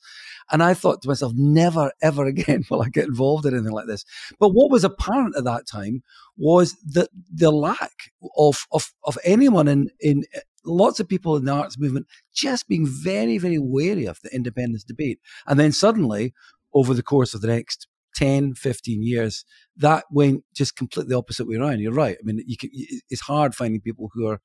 And 0.52 0.64
I 0.64 0.74
thought 0.74 1.02
to 1.02 1.08
myself, 1.08 1.34
never 1.36 1.92
ever 2.02 2.26
again 2.26 2.64
will 2.70 2.82
I 2.82 2.90
get 2.90 3.06
involved 3.06 3.46
in 3.46 3.54
anything 3.54 3.74
like 3.74 3.88
this. 3.88 4.06
But 4.40 4.50
what 4.50 4.72
was 4.72 4.84
apparent 4.84 5.36
at 5.38 5.44
that 5.44 5.68
time 5.68 6.04
was 6.38 6.76
that 6.94 7.10
the 7.32 7.52
lack 7.52 8.12
of 8.38 8.66
of 8.72 8.94
of 9.04 9.18
anyone 9.24 9.68
in 9.68 9.90
in 10.00 10.24
lots 10.68 11.00
of 11.00 11.08
people 11.08 11.36
in 11.36 11.46
the 11.46 11.52
arts 11.52 11.78
movement 11.80 12.08
just 12.34 12.68
being 12.68 12.86
very, 12.88 13.38
very 13.38 13.58
wary 13.60 14.06
of 14.06 14.20
the 14.22 14.34
independence 14.34 14.84
debate. 14.84 15.20
And 15.48 15.60
then 15.60 15.72
suddenly, 15.72 16.34
over 16.74 16.94
the 16.94 17.04
course 17.04 17.34
of 17.34 17.42
the 17.42 17.48
next 17.48 17.88
10, 18.16 18.56
15 18.56 19.04
years, 19.04 19.46
that 19.78 20.06
went 20.12 20.44
just 20.54 20.76
completely 20.76 21.16
opposite 21.16 21.48
way 21.48 21.56
around. 21.56 21.80
You're 21.80 21.94
right. 21.94 22.18
I 22.20 22.24
mean, 22.24 22.44
you 22.46 22.58
can, 22.58 22.70
it's 22.74 23.22
hard 23.22 23.56
finding 23.56 23.82
people 23.82 24.10
who 24.14 24.28
are 24.28 24.42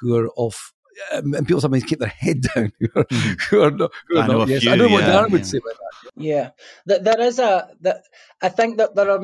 who 0.00 0.16
are 0.16 0.28
off. 0.36 0.72
Um, 1.12 1.34
and 1.34 1.46
people 1.46 1.60
sometimes 1.60 1.84
keep 1.84 1.98
their 1.98 2.08
head 2.08 2.42
down 2.54 2.72
who 2.78 2.88
are, 2.94 3.04
mm-hmm. 3.04 3.32
who 3.48 3.62
are 3.62 3.70
not. 3.70 3.90
Who 4.08 4.18
are 4.18 4.22
I 4.22 4.26
know, 4.26 4.38
not, 4.38 4.48
yes. 4.48 4.62
few, 4.62 4.72
I 4.72 4.76
know 4.76 4.88
what 4.88 5.02
yeah, 5.02 5.12
Darren 5.12 5.28
yeah. 5.28 5.32
would 5.32 5.46
say 5.46 5.58
about 5.58 5.74
that. 5.74 6.22
Yeah, 6.22 6.50
there 6.86 7.20
is 7.20 7.38
a. 7.38 7.68
That 7.80 8.02
I 8.42 8.48
think 8.48 8.78
that 8.78 8.94
there 8.94 9.10
are 9.10 9.20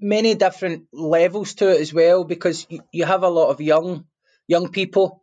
many 0.00 0.34
different 0.34 0.84
levels 0.92 1.54
to 1.54 1.70
it 1.70 1.80
as 1.80 1.92
well 1.92 2.24
because 2.24 2.66
you 2.92 3.04
have 3.04 3.22
a 3.22 3.28
lot 3.28 3.48
of 3.48 3.60
young 3.60 4.04
young 4.46 4.70
people 4.70 5.22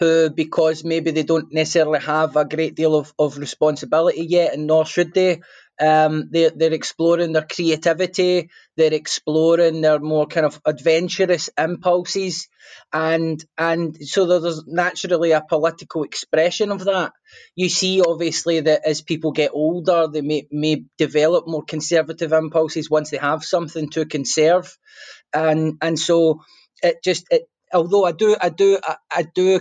who, 0.00 0.30
because 0.30 0.82
maybe 0.82 1.10
they 1.10 1.22
don't 1.22 1.52
necessarily 1.52 2.00
have 2.00 2.34
a 2.36 2.46
great 2.46 2.74
deal 2.74 2.96
of, 2.96 3.12
of 3.18 3.36
responsibility 3.36 4.24
yet, 4.26 4.54
and 4.54 4.66
nor 4.66 4.86
should 4.86 5.12
they, 5.12 5.42
um, 5.78 6.28
they're, 6.30 6.50
they're 6.50 6.72
exploring 6.72 7.32
their 7.32 7.46
creativity, 7.46 8.48
they're 8.76 8.94
exploring 8.94 9.82
their 9.82 9.98
more 10.00 10.26
kind 10.26 10.46
of 10.46 10.58
adventurous 10.64 11.50
impulses, 11.58 12.48
and 12.92 13.44
and 13.58 13.96
so 13.96 14.26
there's 14.26 14.66
naturally 14.66 15.32
a 15.32 15.42
political 15.46 16.02
expression 16.04 16.70
of 16.72 16.84
that. 16.84 17.12
You 17.54 17.68
see, 17.68 18.00
obviously, 18.00 18.60
that 18.60 18.86
as 18.86 19.02
people 19.02 19.32
get 19.32 19.50
older, 19.52 20.08
they 20.08 20.22
may, 20.22 20.46
may 20.50 20.84
develop 20.96 21.46
more 21.46 21.64
conservative 21.64 22.32
impulses 22.32 22.90
once 22.90 23.10
they 23.10 23.18
have 23.18 23.44
something 23.44 23.90
to 23.90 24.06
conserve, 24.06 24.76
and 25.32 25.74
and 25.82 25.98
so 25.98 26.40
it 26.82 27.02
just 27.04 27.26
it 27.30 27.42
although 27.72 28.04
I 28.04 28.12
do, 28.12 28.36
I 28.40 28.48
do, 28.48 28.78
I, 29.10 29.22
do 29.22 29.60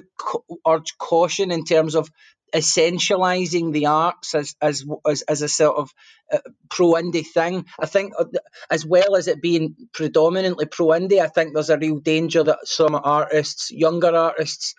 urge 0.68 0.98
caution 0.98 1.52
in 1.52 1.64
terms 1.64 1.96
of 1.96 2.10
essentializing 2.54 3.72
the 3.72 3.86
arts 3.86 4.34
as 4.34 4.56
as 4.62 4.84
as, 5.08 5.22
as 5.24 5.42
a 5.42 5.48
sort 5.48 5.78
of 5.78 5.92
uh, 6.32 6.40
pro 6.70 6.94
indie 6.94 7.26
thing. 7.26 7.66
I 7.80 7.86
think 7.86 8.14
uh, 8.18 8.26
as 8.70 8.86
well 8.86 9.16
as 9.16 9.28
it 9.28 9.42
being 9.42 9.76
predominantly 9.94 10.66
pro 10.66 10.88
indie, 10.88 11.20
I 11.20 11.28
think 11.28 11.54
there's 11.54 11.70
a 11.70 11.78
real 11.78 12.00
danger 12.00 12.44
that 12.44 12.60
some 12.68 12.96
artists, 12.96 13.72
younger 13.72 14.16
artists, 14.16 14.74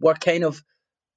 were 0.00 0.14
kind 0.14 0.44
of 0.44 0.62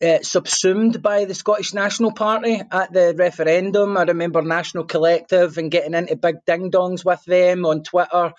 uh, 0.01 0.19
subsumed 0.21 1.01
by 1.01 1.25
the 1.25 1.33
Scottish 1.33 1.73
National 1.73 2.11
Party 2.11 2.61
at 2.71 2.93
the 2.93 3.15
referendum. 3.17 3.97
I 3.97 4.03
remember 4.03 4.41
National 4.41 4.83
Collective 4.83 5.57
and 5.57 5.71
getting 5.71 5.93
into 5.93 6.15
big 6.15 6.37
ding 6.45 6.71
dongs 6.71 7.03
with 7.03 7.23
them 7.25 7.65
on 7.65 7.83
Twitter 7.83 8.33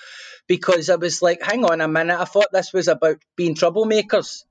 because 0.47 0.89
I 0.89 0.97
was 0.97 1.21
like, 1.21 1.43
hang 1.43 1.65
on 1.65 1.81
a 1.81 1.89
minute, 1.89 2.19
I 2.19 2.25
thought 2.25 2.53
this 2.53 2.73
was 2.73 2.89
about 2.89 3.19
being 3.37 3.55
troublemakers. 3.55 4.45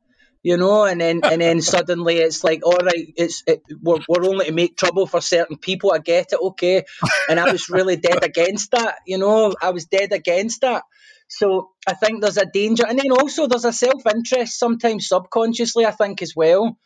You 0.44 0.56
know, 0.56 0.86
and 0.86 1.02
then 1.02 1.22
and 1.24 1.42
then 1.42 1.62
suddenly 1.74 2.18
it's 2.18 2.44
like, 2.44 2.66
all 2.66 2.78
right, 2.78 3.14
it's 3.18 3.44
it, 3.48 3.64
we're, 3.82 4.00
we're 4.08 4.26
only 4.26 4.46
to 4.46 4.52
make 4.52 4.78
trouble 4.78 5.08
for 5.08 5.20
certain 5.20 5.58
people. 5.58 5.92
I 5.92 5.98
get 5.98 6.32
it, 6.32 6.40
okay. 6.42 6.86
And 7.28 7.40
I 7.40 7.52
was 7.52 7.70
really 7.70 7.98
dead 7.98 8.24
against 8.24 8.72
that. 8.72 9.00
You 9.06 9.18
know, 9.18 9.54
I 9.62 9.72
was 9.72 9.86
dead 9.86 10.14
against 10.14 10.62
that. 10.62 10.84
So 11.28 11.72
I 11.86 11.94
think 11.94 12.22
there's 12.22 12.38
a 12.38 12.46
danger, 12.46 12.86
and 12.88 12.98
then 12.98 13.12
also 13.12 13.48
there's 13.48 13.66
a 13.66 13.74
self 13.74 14.06
interest 14.06 14.58
sometimes 14.58 15.08
subconsciously. 15.08 15.86
I 15.86 15.92
think 15.92 16.22
as 16.22 16.34
well 16.36 16.78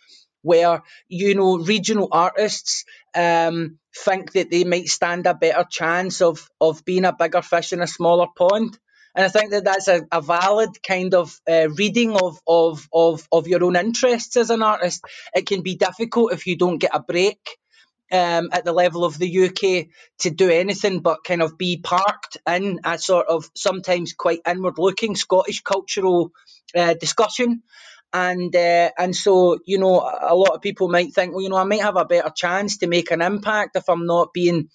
where 0.42 0.82
you 1.08 1.36
know 1.36 1.58
regional 1.58 2.08
artists 2.12 2.86
um, 3.16 3.78
think 3.96 4.32
that 4.34 4.50
they 4.50 4.64
might 4.64 4.88
stand 4.88 5.28
a 5.28 5.34
better 5.34 5.66
chance 5.70 6.22
of 6.22 6.50
of 6.60 6.84
being 6.86 7.06
a 7.06 7.14
bigger 7.14 7.42
fish 7.42 7.74
in 7.74 7.82
a 7.82 7.88
smaller 7.88 8.28
pond. 8.36 8.78
And 9.14 9.26
I 9.26 9.28
think 9.28 9.52
that 9.52 9.66
that's 9.66 9.90
a, 9.90 10.04
a 10.10 10.22
valid 10.22 10.82
kind 10.88 11.14
of 11.14 11.38
uh, 11.50 11.68
reading 11.76 12.16
of, 12.16 12.40
of, 12.48 12.88
of, 12.94 13.28
of 13.30 13.46
your 13.46 13.62
own 13.66 13.76
interests 13.76 14.38
as 14.38 14.50
an 14.52 14.64
artist. 14.64 15.04
It 15.36 15.46
can 15.46 15.64
be 15.64 15.76
difficult 15.76 16.32
if 16.32 16.48
you 16.48 16.56
don't 16.56 16.78
get 16.78 16.96
a 16.96 17.02
break 17.02 17.58
um, 18.12 18.50
at 18.52 18.66
the 18.66 18.74
level 18.74 19.06
of 19.06 19.18
the 19.18 19.46
UK 19.46 19.88
to 20.20 20.30
do 20.30 20.50
anything 20.50 21.00
but 21.00 21.24
kind 21.24 21.42
of 21.42 21.58
be 21.58 21.78
parked 21.78 22.38
in 22.48 22.80
a 22.84 22.98
sort 22.98 23.28
of 23.28 23.50
sometimes 23.56 24.14
quite 24.14 24.42
inward 24.48 24.78
looking 24.78 25.16
Scottish 25.16 25.62
cultural 25.62 26.32
uh, 26.76 26.94
discussion 26.94 27.64
and 28.14 28.56
uh, 28.56 28.92
and 28.98 29.16
so 29.16 29.60
you 29.66 29.78
know 29.78 30.00
a 30.00 30.36
lot 30.36 30.56
of 30.56 30.62
people 30.62 30.90
might 30.90 31.14
think 31.14 31.34
well 31.34 31.42
you 31.42 31.50
know 31.50 31.58
I 31.58 31.64
might 31.64 31.82
have 31.82 31.96
a 31.96 32.06
better 32.06 32.32
chance 32.36 32.78
to 32.80 32.88
make 32.88 33.12
an 33.12 33.22
impact 33.22 33.76
if 33.76 33.90
I'm 33.90 34.06
not 34.06 34.34
being 34.34 34.70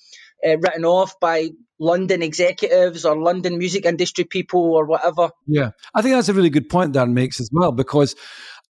uh, 0.46 0.56
written 0.58 0.84
off 0.84 1.18
by 1.20 1.50
London 1.78 2.22
executives 2.22 3.04
or 3.04 3.20
London 3.20 3.58
music 3.58 3.84
industry 3.84 4.24
people 4.24 4.72
or 4.74 4.86
whatever. 4.86 5.30
Yeah, 5.46 5.70
I 5.94 6.00
think 6.00 6.14
that's 6.14 6.30
a 6.30 6.34
really 6.34 6.50
good 6.50 6.70
point 6.70 6.92
Dan 6.92 7.12
makes 7.12 7.40
as 7.40 7.50
well 7.52 7.72
because 7.72 8.14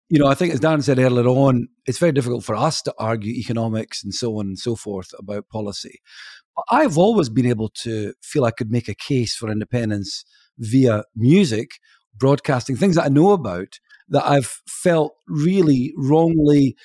you 0.08 0.18
know 0.18 0.26
I 0.26 0.34
think 0.34 0.52
as 0.52 0.60
Dan 0.60 0.82
said 0.82 0.98
earlier 0.98 1.26
on, 1.28 1.68
it's 1.86 1.98
very 1.98 2.12
difficult 2.12 2.44
for 2.44 2.54
us 2.54 2.82
to 2.82 2.94
argue 2.98 3.32
economics 3.32 4.02
and 4.02 4.14
so 4.14 4.38
on 4.38 4.46
and 4.46 4.58
so 4.58 4.76
forth 4.76 5.10
about 5.18 5.48
policy. 5.48 6.00
But 6.56 6.64
I've 6.70 6.98
always 6.98 7.28
been 7.28 7.46
able 7.46 7.70
to 7.82 8.14
feel 8.22 8.44
I 8.44 8.50
could 8.50 8.70
make 8.70 8.88
a 8.88 8.94
case 8.94 9.36
for 9.36 9.50
independence 9.50 10.24
via 10.58 11.04
music, 11.14 11.72
broadcasting, 12.16 12.76
things 12.76 12.96
that 12.96 13.04
I 13.04 13.08
know 13.08 13.30
about 13.30 13.78
that 14.08 14.26
I've 14.26 14.60
felt 14.66 15.12
really 15.28 15.92
wrongly 15.96 16.76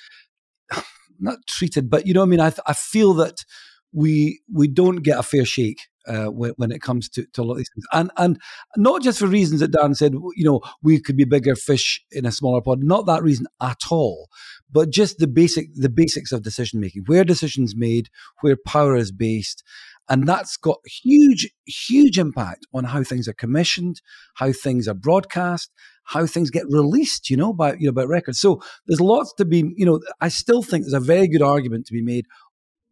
not 1.18 1.38
treated, 1.48 1.90
but 1.90 2.06
you 2.06 2.14
know, 2.14 2.22
I 2.22 2.26
mean, 2.26 2.40
I, 2.40 2.52
I 2.66 2.74
feel 2.74 3.14
that 3.14 3.44
we 3.92 4.40
we 4.52 4.68
don't 4.68 5.02
get 5.02 5.18
a 5.18 5.22
fair 5.22 5.44
shake 5.44 5.80
uh, 6.06 6.26
when, 6.26 6.52
when, 6.56 6.72
it 6.72 6.82
comes 6.82 7.08
to, 7.10 7.24
to 7.32 7.42
a 7.42 7.44
lot 7.44 7.52
of 7.52 7.58
these 7.58 7.70
things, 7.74 7.86
and 7.92 8.10
and 8.16 8.40
not 8.76 9.02
just 9.02 9.18
for 9.18 9.26
reasons 9.26 9.60
that 9.60 9.72
Dan 9.72 9.94
said, 9.94 10.14
you 10.36 10.44
know, 10.44 10.60
we 10.82 11.00
could 11.00 11.16
be 11.16 11.24
bigger 11.24 11.56
fish 11.56 12.04
in 12.10 12.26
a 12.26 12.32
smaller 12.32 12.60
pond. 12.60 12.82
Not 12.82 13.06
that 13.06 13.22
reason 13.22 13.46
at 13.60 13.80
all, 13.90 14.28
but 14.70 14.90
just 14.90 15.18
the 15.18 15.26
basic 15.26 15.74
the 15.74 15.88
basics 15.88 16.32
of 16.32 16.42
decision 16.42 16.80
making, 16.80 17.04
where 17.06 17.24
decisions 17.24 17.74
made, 17.76 18.08
where 18.40 18.56
power 18.56 18.96
is 18.96 19.12
based, 19.12 19.62
and 20.08 20.26
that's 20.26 20.56
got 20.56 20.78
huge 20.86 21.50
huge 21.66 22.18
impact 22.18 22.66
on 22.74 22.84
how 22.84 23.02
things 23.02 23.28
are 23.28 23.34
commissioned, 23.34 24.00
how 24.34 24.52
things 24.52 24.86
are 24.86 24.94
broadcast, 24.94 25.70
how 26.04 26.26
things 26.26 26.50
get 26.50 26.64
released, 26.68 27.30
you 27.30 27.36
know, 27.36 27.52
by 27.52 27.74
you 27.74 27.86
know 27.86 27.92
by 27.92 28.04
records. 28.04 28.38
So 28.38 28.62
there's 28.86 29.00
lots 29.00 29.32
to 29.34 29.44
be, 29.44 29.72
you 29.76 29.86
know, 29.86 30.00
I 30.20 30.28
still 30.28 30.62
think 30.62 30.84
there's 30.84 30.92
a 30.92 31.00
very 31.00 31.28
good 31.28 31.42
argument 31.42 31.86
to 31.86 31.92
be 31.92 32.02
made 32.02 32.26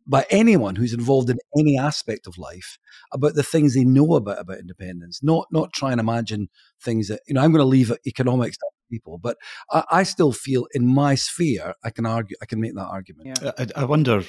by 0.06 0.26
anyone 0.30 0.76
who's 0.76 0.92
involved 0.92 1.30
in 1.30 1.38
any 1.56 1.78
aspect 1.78 2.26
of 2.26 2.38
life 2.38 2.78
about 3.12 3.34
the 3.34 3.42
things 3.42 3.74
they 3.74 3.84
know 3.84 4.14
about 4.14 4.40
about 4.40 4.58
independence. 4.58 5.22
Not 5.22 5.46
not 5.50 5.72
try 5.72 5.92
and 5.92 6.00
imagine 6.00 6.48
things 6.80 7.08
that 7.08 7.20
you 7.26 7.34
know. 7.34 7.42
I'm 7.42 7.52
going 7.52 7.60
to 7.60 7.66
leave 7.66 7.92
economics 8.06 8.56
to 8.58 8.66
people, 8.90 9.18
but 9.18 9.36
I, 9.70 9.84
I, 9.90 10.02
still 10.02 10.32
feel 10.32 10.66
in 10.74 10.86
my 10.86 11.14
sphere 11.14 11.74
I 11.82 11.90
can 11.90 12.04
argue. 12.04 12.36
I 12.42 12.46
can 12.46 12.60
make 12.60 12.74
that 12.74 12.86
argument. 12.86 13.38
Yeah. 13.42 13.52
I, 13.58 13.82
I 13.82 13.84
wonder 13.84 14.22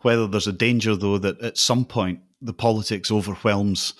whether 0.00 0.26
there's 0.26 0.46
a 0.46 0.52
danger 0.52 0.96
though 0.96 1.18
that 1.18 1.40
at 1.40 1.58
some 1.58 1.84
point 1.84 2.20
the 2.40 2.54
politics 2.54 3.10
overwhelms 3.10 3.94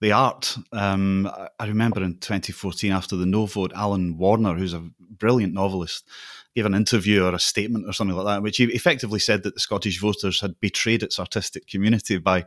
the 0.00 0.12
art. 0.12 0.56
Um, 0.72 1.30
I 1.58 1.66
remember 1.66 2.02
in 2.02 2.14
2014, 2.18 2.92
after 2.92 3.16
the 3.16 3.26
no 3.26 3.46
vote, 3.46 3.72
Alan 3.74 4.16
Warner, 4.16 4.54
who's 4.54 4.74
a 4.74 4.88
brilliant 5.00 5.54
novelist, 5.54 6.08
gave 6.54 6.66
an 6.66 6.74
interview 6.74 7.24
or 7.24 7.34
a 7.34 7.38
statement 7.38 7.86
or 7.86 7.92
something 7.92 8.16
like 8.16 8.26
that, 8.26 8.42
which 8.42 8.56
he 8.56 8.64
effectively 8.64 9.18
said 9.18 9.42
that 9.42 9.54
the 9.54 9.60
Scottish 9.60 10.00
voters 10.00 10.40
had 10.40 10.58
betrayed 10.60 11.02
its 11.02 11.18
artistic 11.18 11.66
community 11.66 12.18
by 12.18 12.44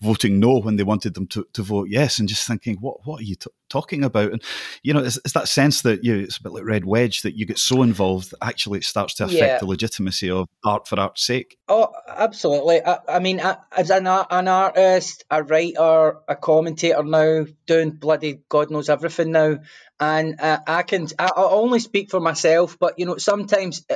voting 0.00 0.40
no 0.40 0.58
when 0.58 0.76
they 0.76 0.82
wanted 0.82 1.14
them 1.14 1.26
to, 1.28 1.46
to 1.52 1.62
vote 1.62 1.88
yes, 1.88 2.18
and 2.18 2.28
just 2.28 2.46
thinking, 2.46 2.76
what 2.76 3.06
what 3.06 3.20
are 3.20 3.24
you 3.24 3.36
t- 3.36 3.50
talking 3.72 4.04
about? 4.04 4.32
And 4.32 4.42
you 4.82 4.92
know, 4.92 5.00
it's, 5.00 5.18
it's, 5.24 5.32
that 5.32 5.48
sense 5.48 5.82
that 5.82 6.04
you 6.04 6.18
it's 6.18 6.36
a 6.36 6.42
bit 6.42 6.52
like 6.52 6.64
red 6.64 6.84
wedge 6.84 7.22
that 7.22 7.36
you 7.36 7.46
get 7.46 7.58
so 7.58 7.82
involved 7.82 8.30
that 8.30 8.44
actually 8.44 8.78
it 8.78 8.84
starts 8.84 9.14
to 9.14 9.24
affect 9.24 9.40
yeah. 9.40 9.58
the 9.58 9.66
legitimacy 9.66 10.30
of 10.30 10.48
art 10.64 10.86
for 10.86 11.00
art's 11.00 11.24
sake. 11.24 11.56
Oh, 11.68 11.92
absolutely. 12.06 12.84
I, 12.84 12.98
I 13.08 13.18
mean, 13.18 13.40
as 13.40 13.90
an, 13.90 14.06
an 14.06 14.48
artist, 14.48 15.24
a 15.30 15.42
writer, 15.42 16.18
a 16.28 16.36
commentator 16.36 17.02
now, 17.02 17.46
doing 17.66 17.90
bloody 17.90 18.42
God 18.48 18.70
knows 18.70 18.88
everything 18.88 19.32
now 19.32 19.58
and 20.02 20.40
uh, 20.40 20.58
I 20.66 20.82
can 20.82 21.06
I, 21.16 21.26
I 21.26 21.42
only 21.42 21.78
speak 21.78 22.10
for 22.10 22.18
myself, 22.18 22.76
but 22.78 22.98
you 22.98 23.06
know 23.06 23.18
sometimes 23.18 23.84
uh, 23.88 23.94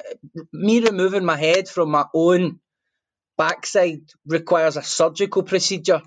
me 0.52 0.80
removing 0.80 1.24
my 1.24 1.36
head 1.36 1.68
from 1.68 1.90
my 1.90 2.04
own 2.14 2.60
backside 3.38 4.02
requires 4.26 4.76
a 4.76 4.82
surgical 4.82 5.42
procedure. 5.42 6.02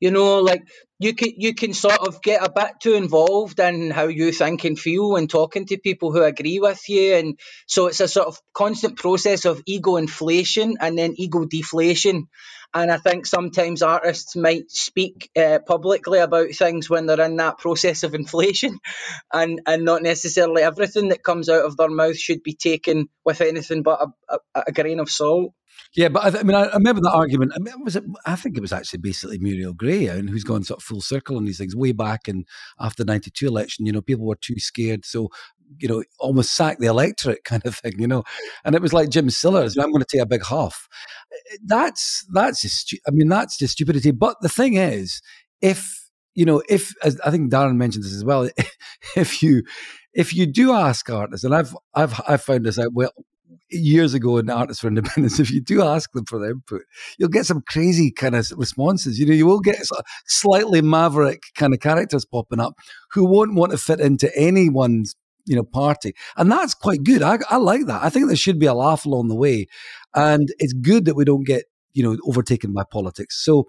You 0.00 0.10
know, 0.10 0.40
like 0.40 0.62
you 0.98 1.14
can 1.14 1.30
you 1.36 1.54
can 1.54 1.74
sort 1.74 2.06
of 2.06 2.22
get 2.22 2.44
a 2.44 2.50
bit 2.50 2.72
too 2.82 2.94
involved 2.94 3.60
in 3.60 3.90
how 3.90 4.08
you 4.08 4.32
think 4.32 4.64
and 4.64 4.78
feel 4.78 5.10
when 5.12 5.28
talking 5.28 5.66
to 5.66 5.78
people 5.78 6.12
who 6.12 6.22
agree 6.22 6.60
with 6.60 6.82
you, 6.88 7.14
and 7.14 7.38
so 7.66 7.86
it's 7.86 8.00
a 8.00 8.08
sort 8.08 8.28
of 8.28 8.38
constant 8.54 8.96
process 8.98 9.44
of 9.44 9.62
ego 9.66 9.96
inflation 9.96 10.76
and 10.80 10.98
then 10.98 11.14
ego 11.16 11.44
deflation. 11.44 12.28
And 12.74 12.90
I 12.90 12.98
think 12.98 13.26
sometimes 13.26 13.82
artists 13.82 14.34
might 14.36 14.70
speak 14.70 15.30
uh, 15.36 15.60
publicly 15.66 16.18
about 16.18 16.50
things 16.52 16.90
when 16.90 17.06
they're 17.06 17.20
in 17.20 17.36
that 17.36 17.58
process 17.58 18.02
of 18.02 18.14
inflation, 18.14 18.78
and 19.32 19.60
and 19.66 19.84
not 19.84 20.02
necessarily 20.02 20.62
everything 20.62 21.08
that 21.10 21.22
comes 21.24 21.48
out 21.48 21.64
of 21.64 21.76
their 21.76 21.88
mouth 21.90 22.16
should 22.18 22.42
be 22.42 22.54
taken 22.54 23.08
with 23.24 23.40
anything 23.40 23.82
but 23.82 24.00
a, 24.02 24.36
a, 24.54 24.64
a 24.68 24.72
grain 24.72 25.00
of 25.00 25.10
salt. 25.10 25.52
Yeah, 25.96 26.08
but 26.08 26.24
I, 26.24 26.30
th- 26.30 26.42
I 26.42 26.46
mean, 26.46 26.56
I, 26.56 26.66
remember 26.72 27.00
that 27.02 27.12
argument. 27.12 27.52
I 27.54 27.60
mean, 27.60 27.84
was 27.84 27.94
it? 27.94 28.04
I 28.26 28.34
think 28.34 28.56
it 28.56 28.60
was 28.60 28.72
actually 28.72 28.98
basically 28.98 29.38
Muriel 29.38 29.72
Gray, 29.72 30.08
eh, 30.08 30.14
and 30.14 30.28
who's 30.28 30.42
gone 30.42 30.64
sort 30.64 30.80
of 30.80 30.84
full 30.84 31.00
circle 31.00 31.36
on 31.36 31.44
these 31.44 31.58
things. 31.58 31.76
Way 31.76 31.92
back 31.92 32.26
and 32.26 32.46
after 32.80 33.04
the 33.04 33.12
'92 33.12 33.46
election, 33.46 33.86
you 33.86 33.92
know, 33.92 34.02
people 34.02 34.26
were 34.26 34.34
too 34.34 34.58
scared, 34.58 35.04
so 35.04 35.30
you 35.78 35.88
know, 35.88 36.02
almost 36.18 36.54
sack 36.54 36.78
the 36.78 36.86
electorate 36.86 37.44
kind 37.44 37.64
of 37.64 37.76
thing, 37.76 37.94
you 37.98 38.08
know. 38.08 38.24
And 38.64 38.74
it 38.74 38.82
was 38.82 38.92
like 38.92 39.08
Jim 39.08 39.30
Sillars, 39.30 39.76
I'm 39.76 39.90
going 39.90 40.04
to 40.04 40.06
take 40.10 40.22
a 40.22 40.26
big 40.26 40.42
huff. 40.42 40.88
Eh, 41.32 41.36
eh, 41.52 41.56
that's 41.64 42.26
that's 42.32 42.62
just, 42.62 42.94
I 43.06 43.10
mean, 43.12 43.28
that's 43.28 43.56
just 43.56 43.74
stupidity. 43.74 44.10
But 44.10 44.36
the 44.40 44.48
thing 44.48 44.74
is, 44.74 45.22
if 45.60 46.10
you 46.34 46.44
know, 46.44 46.62
if 46.68 46.92
as 47.04 47.20
I 47.20 47.30
think 47.30 47.52
Darren 47.52 47.76
mentioned 47.76 48.04
this 48.04 48.14
as 48.14 48.24
well, 48.24 48.48
if 49.16 49.42
you 49.42 49.62
if 50.12 50.34
you 50.34 50.46
do 50.46 50.72
ask 50.72 51.08
artists, 51.08 51.44
and 51.44 51.54
I've 51.54 51.76
I've 51.94 52.20
I've 52.26 52.42
found 52.42 52.66
this 52.66 52.78
out 52.78 52.92
well 52.92 53.12
years 53.70 54.14
ago 54.14 54.38
in 54.38 54.50
Artists 54.50 54.80
for 54.80 54.88
Independence, 54.88 55.40
if 55.40 55.50
you 55.50 55.60
do 55.60 55.82
ask 55.82 56.12
them 56.12 56.24
for 56.26 56.38
their 56.38 56.52
input, 56.52 56.82
you'll 57.18 57.28
get 57.28 57.46
some 57.46 57.62
crazy 57.68 58.10
kind 58.10 58.34
of 58.34 58.50
responses. 58.56 59.18
You 59.18 59.26
know, 59.26 59.34
you 59.34 59.46
will 59.46 59.60
get 59.60 59.78
slightly 60.26 60.82
maverick 60.82 61.42
kind 61.56 61.74
of 61.74 61.80
characters 61.80 62.24
popping 62.24 62.60
up 62.60 62.74
who 63.12 63.24
won't 63.24 63.54
want 63.54 63.72
to 63.72 63.78
fit 63.78 64.00
into 64.00 64.34
anyone's 64.36 65.14
you 65.46 65.56
know 65.56 65.64
party, 65.64 66.14
and 66.36 66.50
that's 66.50 66.74
quite 66.74 67.04
good. 67.04 67.22
I, 67.22 67.38
I 67.50 67.56
like 67.56 67.86
that. 67.86 68.02
I 68.02 68.10
think 68.10 68.26
there 68.26 68.36
should 68.36 68.58
be 68.58 68.66
a 68.66 68.74
laugh 68.74 69.04
along 69.04 69.28
the 69.28 69.34
way, 69.34 69.66
and 70.14 70.48
it's 70.58 70.72
good 70.72 71.04
that 71.04 71.16
we 71.16 71.24
don't 71.24 71.46
get 71.46 71.64
you 71.92 72.02
know 72.02 72.16
overtaken 72.26 72.72
by 72.72 72.84
politics. 72.90 73.44
So 73.44 73.68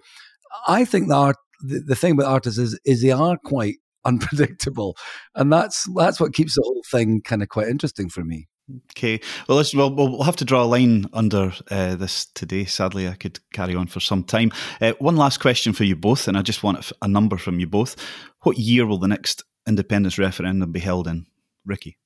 I 0.66 0.84
think 0.84 1.08
the 1.08 1.14
art, 1.14 1.36
the, 1.60 1.80
the 1.80 1.96
thing 1.96 2.12
about 2.12 2.32
artists 2.32 2.58
is 2.58 2.78
is 2.84 3.02
they 3.02 3.10
are 3.10 3.36
quite 3.44 3.76
unpredictable, 4.04 4.96
and 5.34 5.52
that's 5.52 5.86
that's 5.94 6.20
what 6.20 6.32
keeps 6.32 6.54
the 6.54 6.62
whole 6.62 6.82
thing 6.90 7.20
kind 7.22 7.42
of 7.42 7.48
quite 7.48 7.68
interesting 7.68 8.08
for 8.08 8.24
me. 8.24 8.48
Okay. 8.90 9.20
Well, 9.48 9.62
well, 9.74 9.94
we'll 9.94 10.22
have 10.22 10.36
to 10.36 10.44
draw 10.44 10.64
a 10.64 10.66
line 10.66 11.06
under 11.12 11.52
uh, 11.70 11.94
this 11.94 12.26
today. 12.26 12.64
Sadly, 12.64 13.06
I 13.06 13.14
could 13.14 13.38
carry 13.52 13.76
on 13.76 13.86
for 13.86 14.00
some 14.00 14.24
time. 14.24 14.50
Uh, 14.80 14.92
one 14.98 15.16
last 15.16 15.38
question 15.38 15.72
for 15.72 15.84
you 15.84 15.94
both, 15.94 16.26
and 16.26 16.36
I 16.36 16.42
just 16.42 16.62
want 16.62 16.90
a 17.00 17.08
number 17.08 17.36
from 17.36 17.60
you 17.60 17.66
both. 17.68 17.94
What 18.42 18.58
year 18.58 18.84
will 18.84 18.98
the 18.98 19.08
next 19.08 19.44
independence 19.68 20.18
referendum 20.18 20.72
be 20.72 20.80
held 20.80 21.06
in, 21.06 21.26
Ricky? 21.64 21.96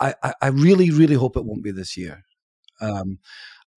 I, 0.00 0.14
I, 0.22 0.34
I 0.42 0.46
really, 0.48 0.90
really 0.90 1.14
hope 1.14 1.36
it 1.36 1.44
won't 1.44 1.62
be 1.62 1.70
this 1.70 1.96
year. 1.96 2.24
Um, 2.80 3.18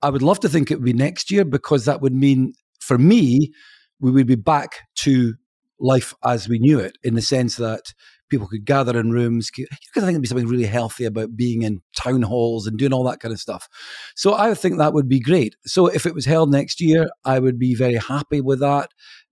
I 0.02 0.10
would 0.10 0.24
love 0.24 0.40
to 0.40 0.50
think 0.50 0.72
it 0.72 0.76
would 0.76 0.86
be 0.86 0.94
next 0.94 1.30
year 1.30 1.46
because 1.46 1.86
that 1.86 2.02
would 2.02 2.14
mean, 2.14 2.54
for 2.80 2.98
me, 2.98 3.52
we 4.00 4.10
would 4.10 4.26
be 4.26 4.36
back 4.36 4.80
to 5.02 5.36
life 5.80 6.16
as 6.24 6.50
we 6.50 6.58
knew 6.58 6.80
it 6.80 6.98
in 7.04 7.14
the 7.14 7.22
sense 7.22 7.58
that 7.58 7.94
people 8.32 8.48
could 8.48 8.66
gather 8.66 9.00
in 9.00 9.12
rooms. 9.12 9.52
Because 9.52 9.68
I 9.98 10.00
think 10.00 10.14
there'd 10.14 10.22
be 10.24 10.28
something 10.28 10.48
really 10.48 10.66
healthy 10.66 11.06
about 11.06 11.36
being 11.36 11.62
in 11.62 11.82
town 11.96 12.24
halls 12.24 12.66
and 12.66 12.80
doing 12.80 12.94
all 12.94 13.04
that 13.04 13.20
kind 13.20 13.32
of 13.34 13.40
stuff. 13.40 13.70
So 14.16 14.34
I 14.34 14.56
think 14.56 14.80
that 14.80 14.94
would 14.94 15.08
be 15.08 15.20
great. 15.20 15.56
So 15.68 15.86
if 15.86 16.08
it 16.08 16.16
was 16.16 16.26
held 16.26 16.52
next 16.52 16.82
year, 16.82 17.10
I 17.24 17.38
would 17.38 17.60
be 17.60 17.76
very 17.76 17.96
happy 17.98 18.42
with 18.42 18.62
that. 18.62 18.90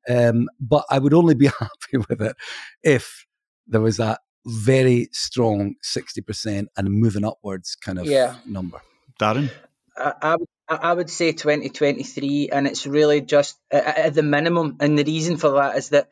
Um, 0.07 0.47
but 0.59 0.85
I 0.91 0.99
would 0.99 1.13
only 1.15 1.33
be 1.33 1.47
happy 1.59 1.97
with 2.09 2.21
it 2.21 2.35
if 2.83 3.25
there 3.67 3.81
was 3.81 3.97
that 3.97 4.19
very 4.45 5.09
strong 5.11 5.75
60% 5.83 6.67
and 6.77 6.89
moving 6.89 7.25
upwards 7.25 7.75
kind 7.75 7.99
of 7.99 8.05
Yeah. 8.05 8.35
number. 8.45 8.79
Darren? 9.19 9.49
I, 9.97 10.13
I, 10.21 10.35
would- 10.35 10.47
I 10.69 10.93
would 10.93 11.09
say 11.09 11.31
2023, 11.31 12.49
and 12.51 12.67
it's 12.67 12.85
really 12.87 13.21
just 13.21 13.57
at, 13.71 13.97
at 13.97 14.13
the 14.13 14.21
minimum. 14.23 14.77
And 14.79 14.97
the 14.97 15.03
reason 15.03 15.37
for 15.37 15.51
that 15.53 15.77
is 15.77 15.89
that 15.89 16.09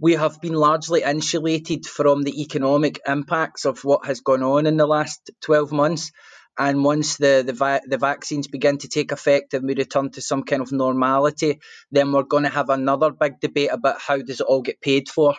we 0.00 0.14
have 0.14 0.40
been 0.40 0.54
largely 0.54 1.02
insulated 1.02 1.86
from 1.86 2.22
the 2.22 2.42
economic 2.42 3.00
impacts 3.06 3.64
of 3.64 3.84
what 3.84 4.06
has 4.06 4.20
gone 4.20 4.42
on 4.42 4.66
in 4.66 4.76
the 4.76 4.86
last 4.86 5.30
12 5.42 5.72
months. 5.72 6.12
And 6.56 6.84
once 6.84 7.16
the 7.16 7.44
the, 7.46 7.52
va- 7.52 7.82
the 7.86 7.98
vaccines 7.98 8.48
begin 8.48 8.78
to 8.78 8.88
take 8.88 9.12
effect 9.12 9.54
and 9.54 9.66
we 9.66 9.74
return 9.74 10.10
to 10.12 10.22
some 10.22 10.42
kind 10.42 10.62
of 10.62 10.72
normality, 10.72 11.60
then 11.92 12.12
we're 12.12 12.24
going 12.24 12.44
to 12.44 12.48
have 12.48 12.68
another 12.68 13.10
big 13.10 13.40
debate 13.40 13.70
about 13.72 14.00
how 14.00 14.18
does 14.18 14.40
it 14.40 14.46
all 14.46 14.62
get 14.62 14.80
paid 14.80 15.08
for. 15.08 15.34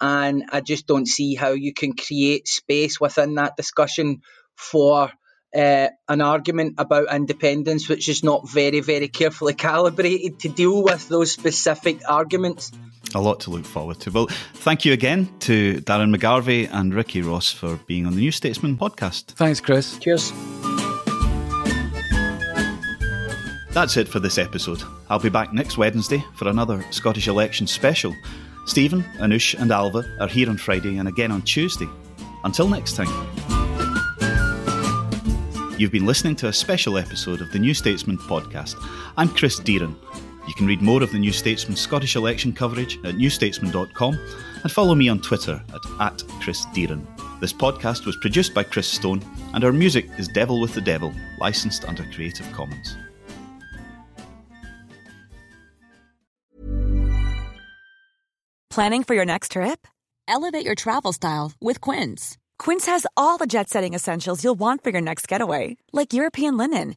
And 0.00 0.44
I 0.52 0.60
just 0.60 0.86
don't 0.86 1.08
see 1.08 1.34
how 1.34 1.50
you 1.50 1.72
can 1.72 1.94
create 1.94 2.48
space 2.48 3.00
within 3.00 3.34
that 3.36 3.56
discussion 3.56 4.20
for 4.56 5.10
uh, 5.54 5.88
an 6.08 6.20
argument 6.20 6.74
about 6.78 7.14
independence, 7.14 7.88
which 7.88 8.08
is 8.08 8.22
not 8.22 8.48
very, 8.48 8.80
very 8.80 9.08
carefully 9.08 9.54
calibrated 9.68 10.40
to 10.40 10.48
deal 10.48 10.82
with 10.82 11.08
those 11.08 11.32
specific 11.32 12.02
arguments. 12.08 12.70
A 13.14 13.20
lot 13.20 13.40
to 13.40 13.50
look 13.50 13.64
forward 13.64 14.00
to. 14.00 14.10
Well, 14.10 14.26
thank 14.54 14.84
you 14.84 14.92
again 14.92 15.28
to 15.40 15.80
Darren 15.80 16.14
McGarvey 16.14 16.68
and 16.70 16.94
Ricky 16.94 17.22
Ross 17.22 17.50
for 17.50 17.76
being 17.86 18.06
on 18.06 18.14
the 18.14 18.20
New 18.20 18.32
Statesman 18.32 18.76
podcast. 18.76 19.26
Thanks, 19.28 19.60
Chris. 19.60 19.98
Cheers. 19.98 20.32
That's 23.72 23.96
it 23.96 24.08
for 24.08 24.18
this 24.18 24.38
episode. 24.38 24.82
I'll 25.08 25.20
be 25.20 25.28
back 25.28 25.52
next 25.52 25.78
Wednesday 25.78 26.22
for 26.36 26.48
another 26.48 26.84
Scottish 26.90 27.28
election 27.28 27.66
special. 27.66 28.14
Stephen, 28.66 29.02
Anoosh, 29.18 29.58
and 29.58 29.70
Ailbhe 29.70 30.04
are 30.20 30.28
here 30.28 30.50
on 30.50 30.58
Friday 30.58 30.98
and 30.98 31.08
again 31.08 31.30
on 31.30 31.42
Tuesday. 31.42 31.88
Until 32.44 32.68
next 32.68 32.96
time. 32.96 33.06
You've 35.78 35.92
been 35.92 36.06
listening 36.06 36.34
to 36.36 36.48
a 36.48 36.52
special 36.52 36.98
episode 36.98 37.40
of 37.40 37.52
the 37.52 37.58
New 37.58 37.72
Statesman 37.72 38.18
podcast. 38.18 38.74
I'm 39.16 39.28
Chris 39.28 39.60
Deerin. 39.60 39.94
You 40.48 40.54
can 40.54 40.66
read 40.66 40.80
more 40.80 41.02
of 41.02 41.12
the 41.12 41.18
New 41.18 41.30
Statesman 41.30 41.76
Scottish 41.76 42.16
election 42.16 42.54
coverage 42.54 42.96
at 43.04 43.16
newstatesman.com 43.16 44.18
and 44.62 44.72
follow 44.72 44.94
me 44.94 45.10
on 45.10 45.20
Twitter 45.20 45.62
at, 45.68 46.00
at 46.00 46.24
Chris 46.40 46.64
Deerin. 46.72 47.06
This 47.38 47.52
podcast 47.52 48.06
was 48.06 48.16
produced 48.16 48.54
by 48.54 48.62
Chris 48.62 48.88
Stone 48.88 49.22
and 49.52 49.62
our 49.62 49.72
music 49.72 50.08
is 50.16 50.26
Devil 50.26 50.58
with 50.60 50.74
the 50.74 50.80
Devil, 50.80 51.12
licensed 51.38 51.84
under 51.84 52.02
Creative 52.04 52.50
Commons. 52.52 52.96
Planning 58.70 59.02
for 59.04 59.14
your 59.14 59.26
next 59.26 59.52
trip? 59.52 59.86
Elevate 60.26 60.64
your 60.64 60.74
travel 60.76 61.12
style 61.12 61.52
with 61.60 61.80
Quince. 61.82 62.38
Quince 62.58 62.86
has 62.86 63.06
all 63.16 63.36
the 63.36 63.46
jet 63.46 63.68
setting 63.68 63.92
essentials 63.92 64.42
you'll 64.42 64.54
want 64.54 64.82
for 64.82 64.90
your 64.90 65.00
next 65.00 65.28
getaway, 65.28 65.76
like 65.92 66.12
European 66.12 66.56
linen, 66.56 66.96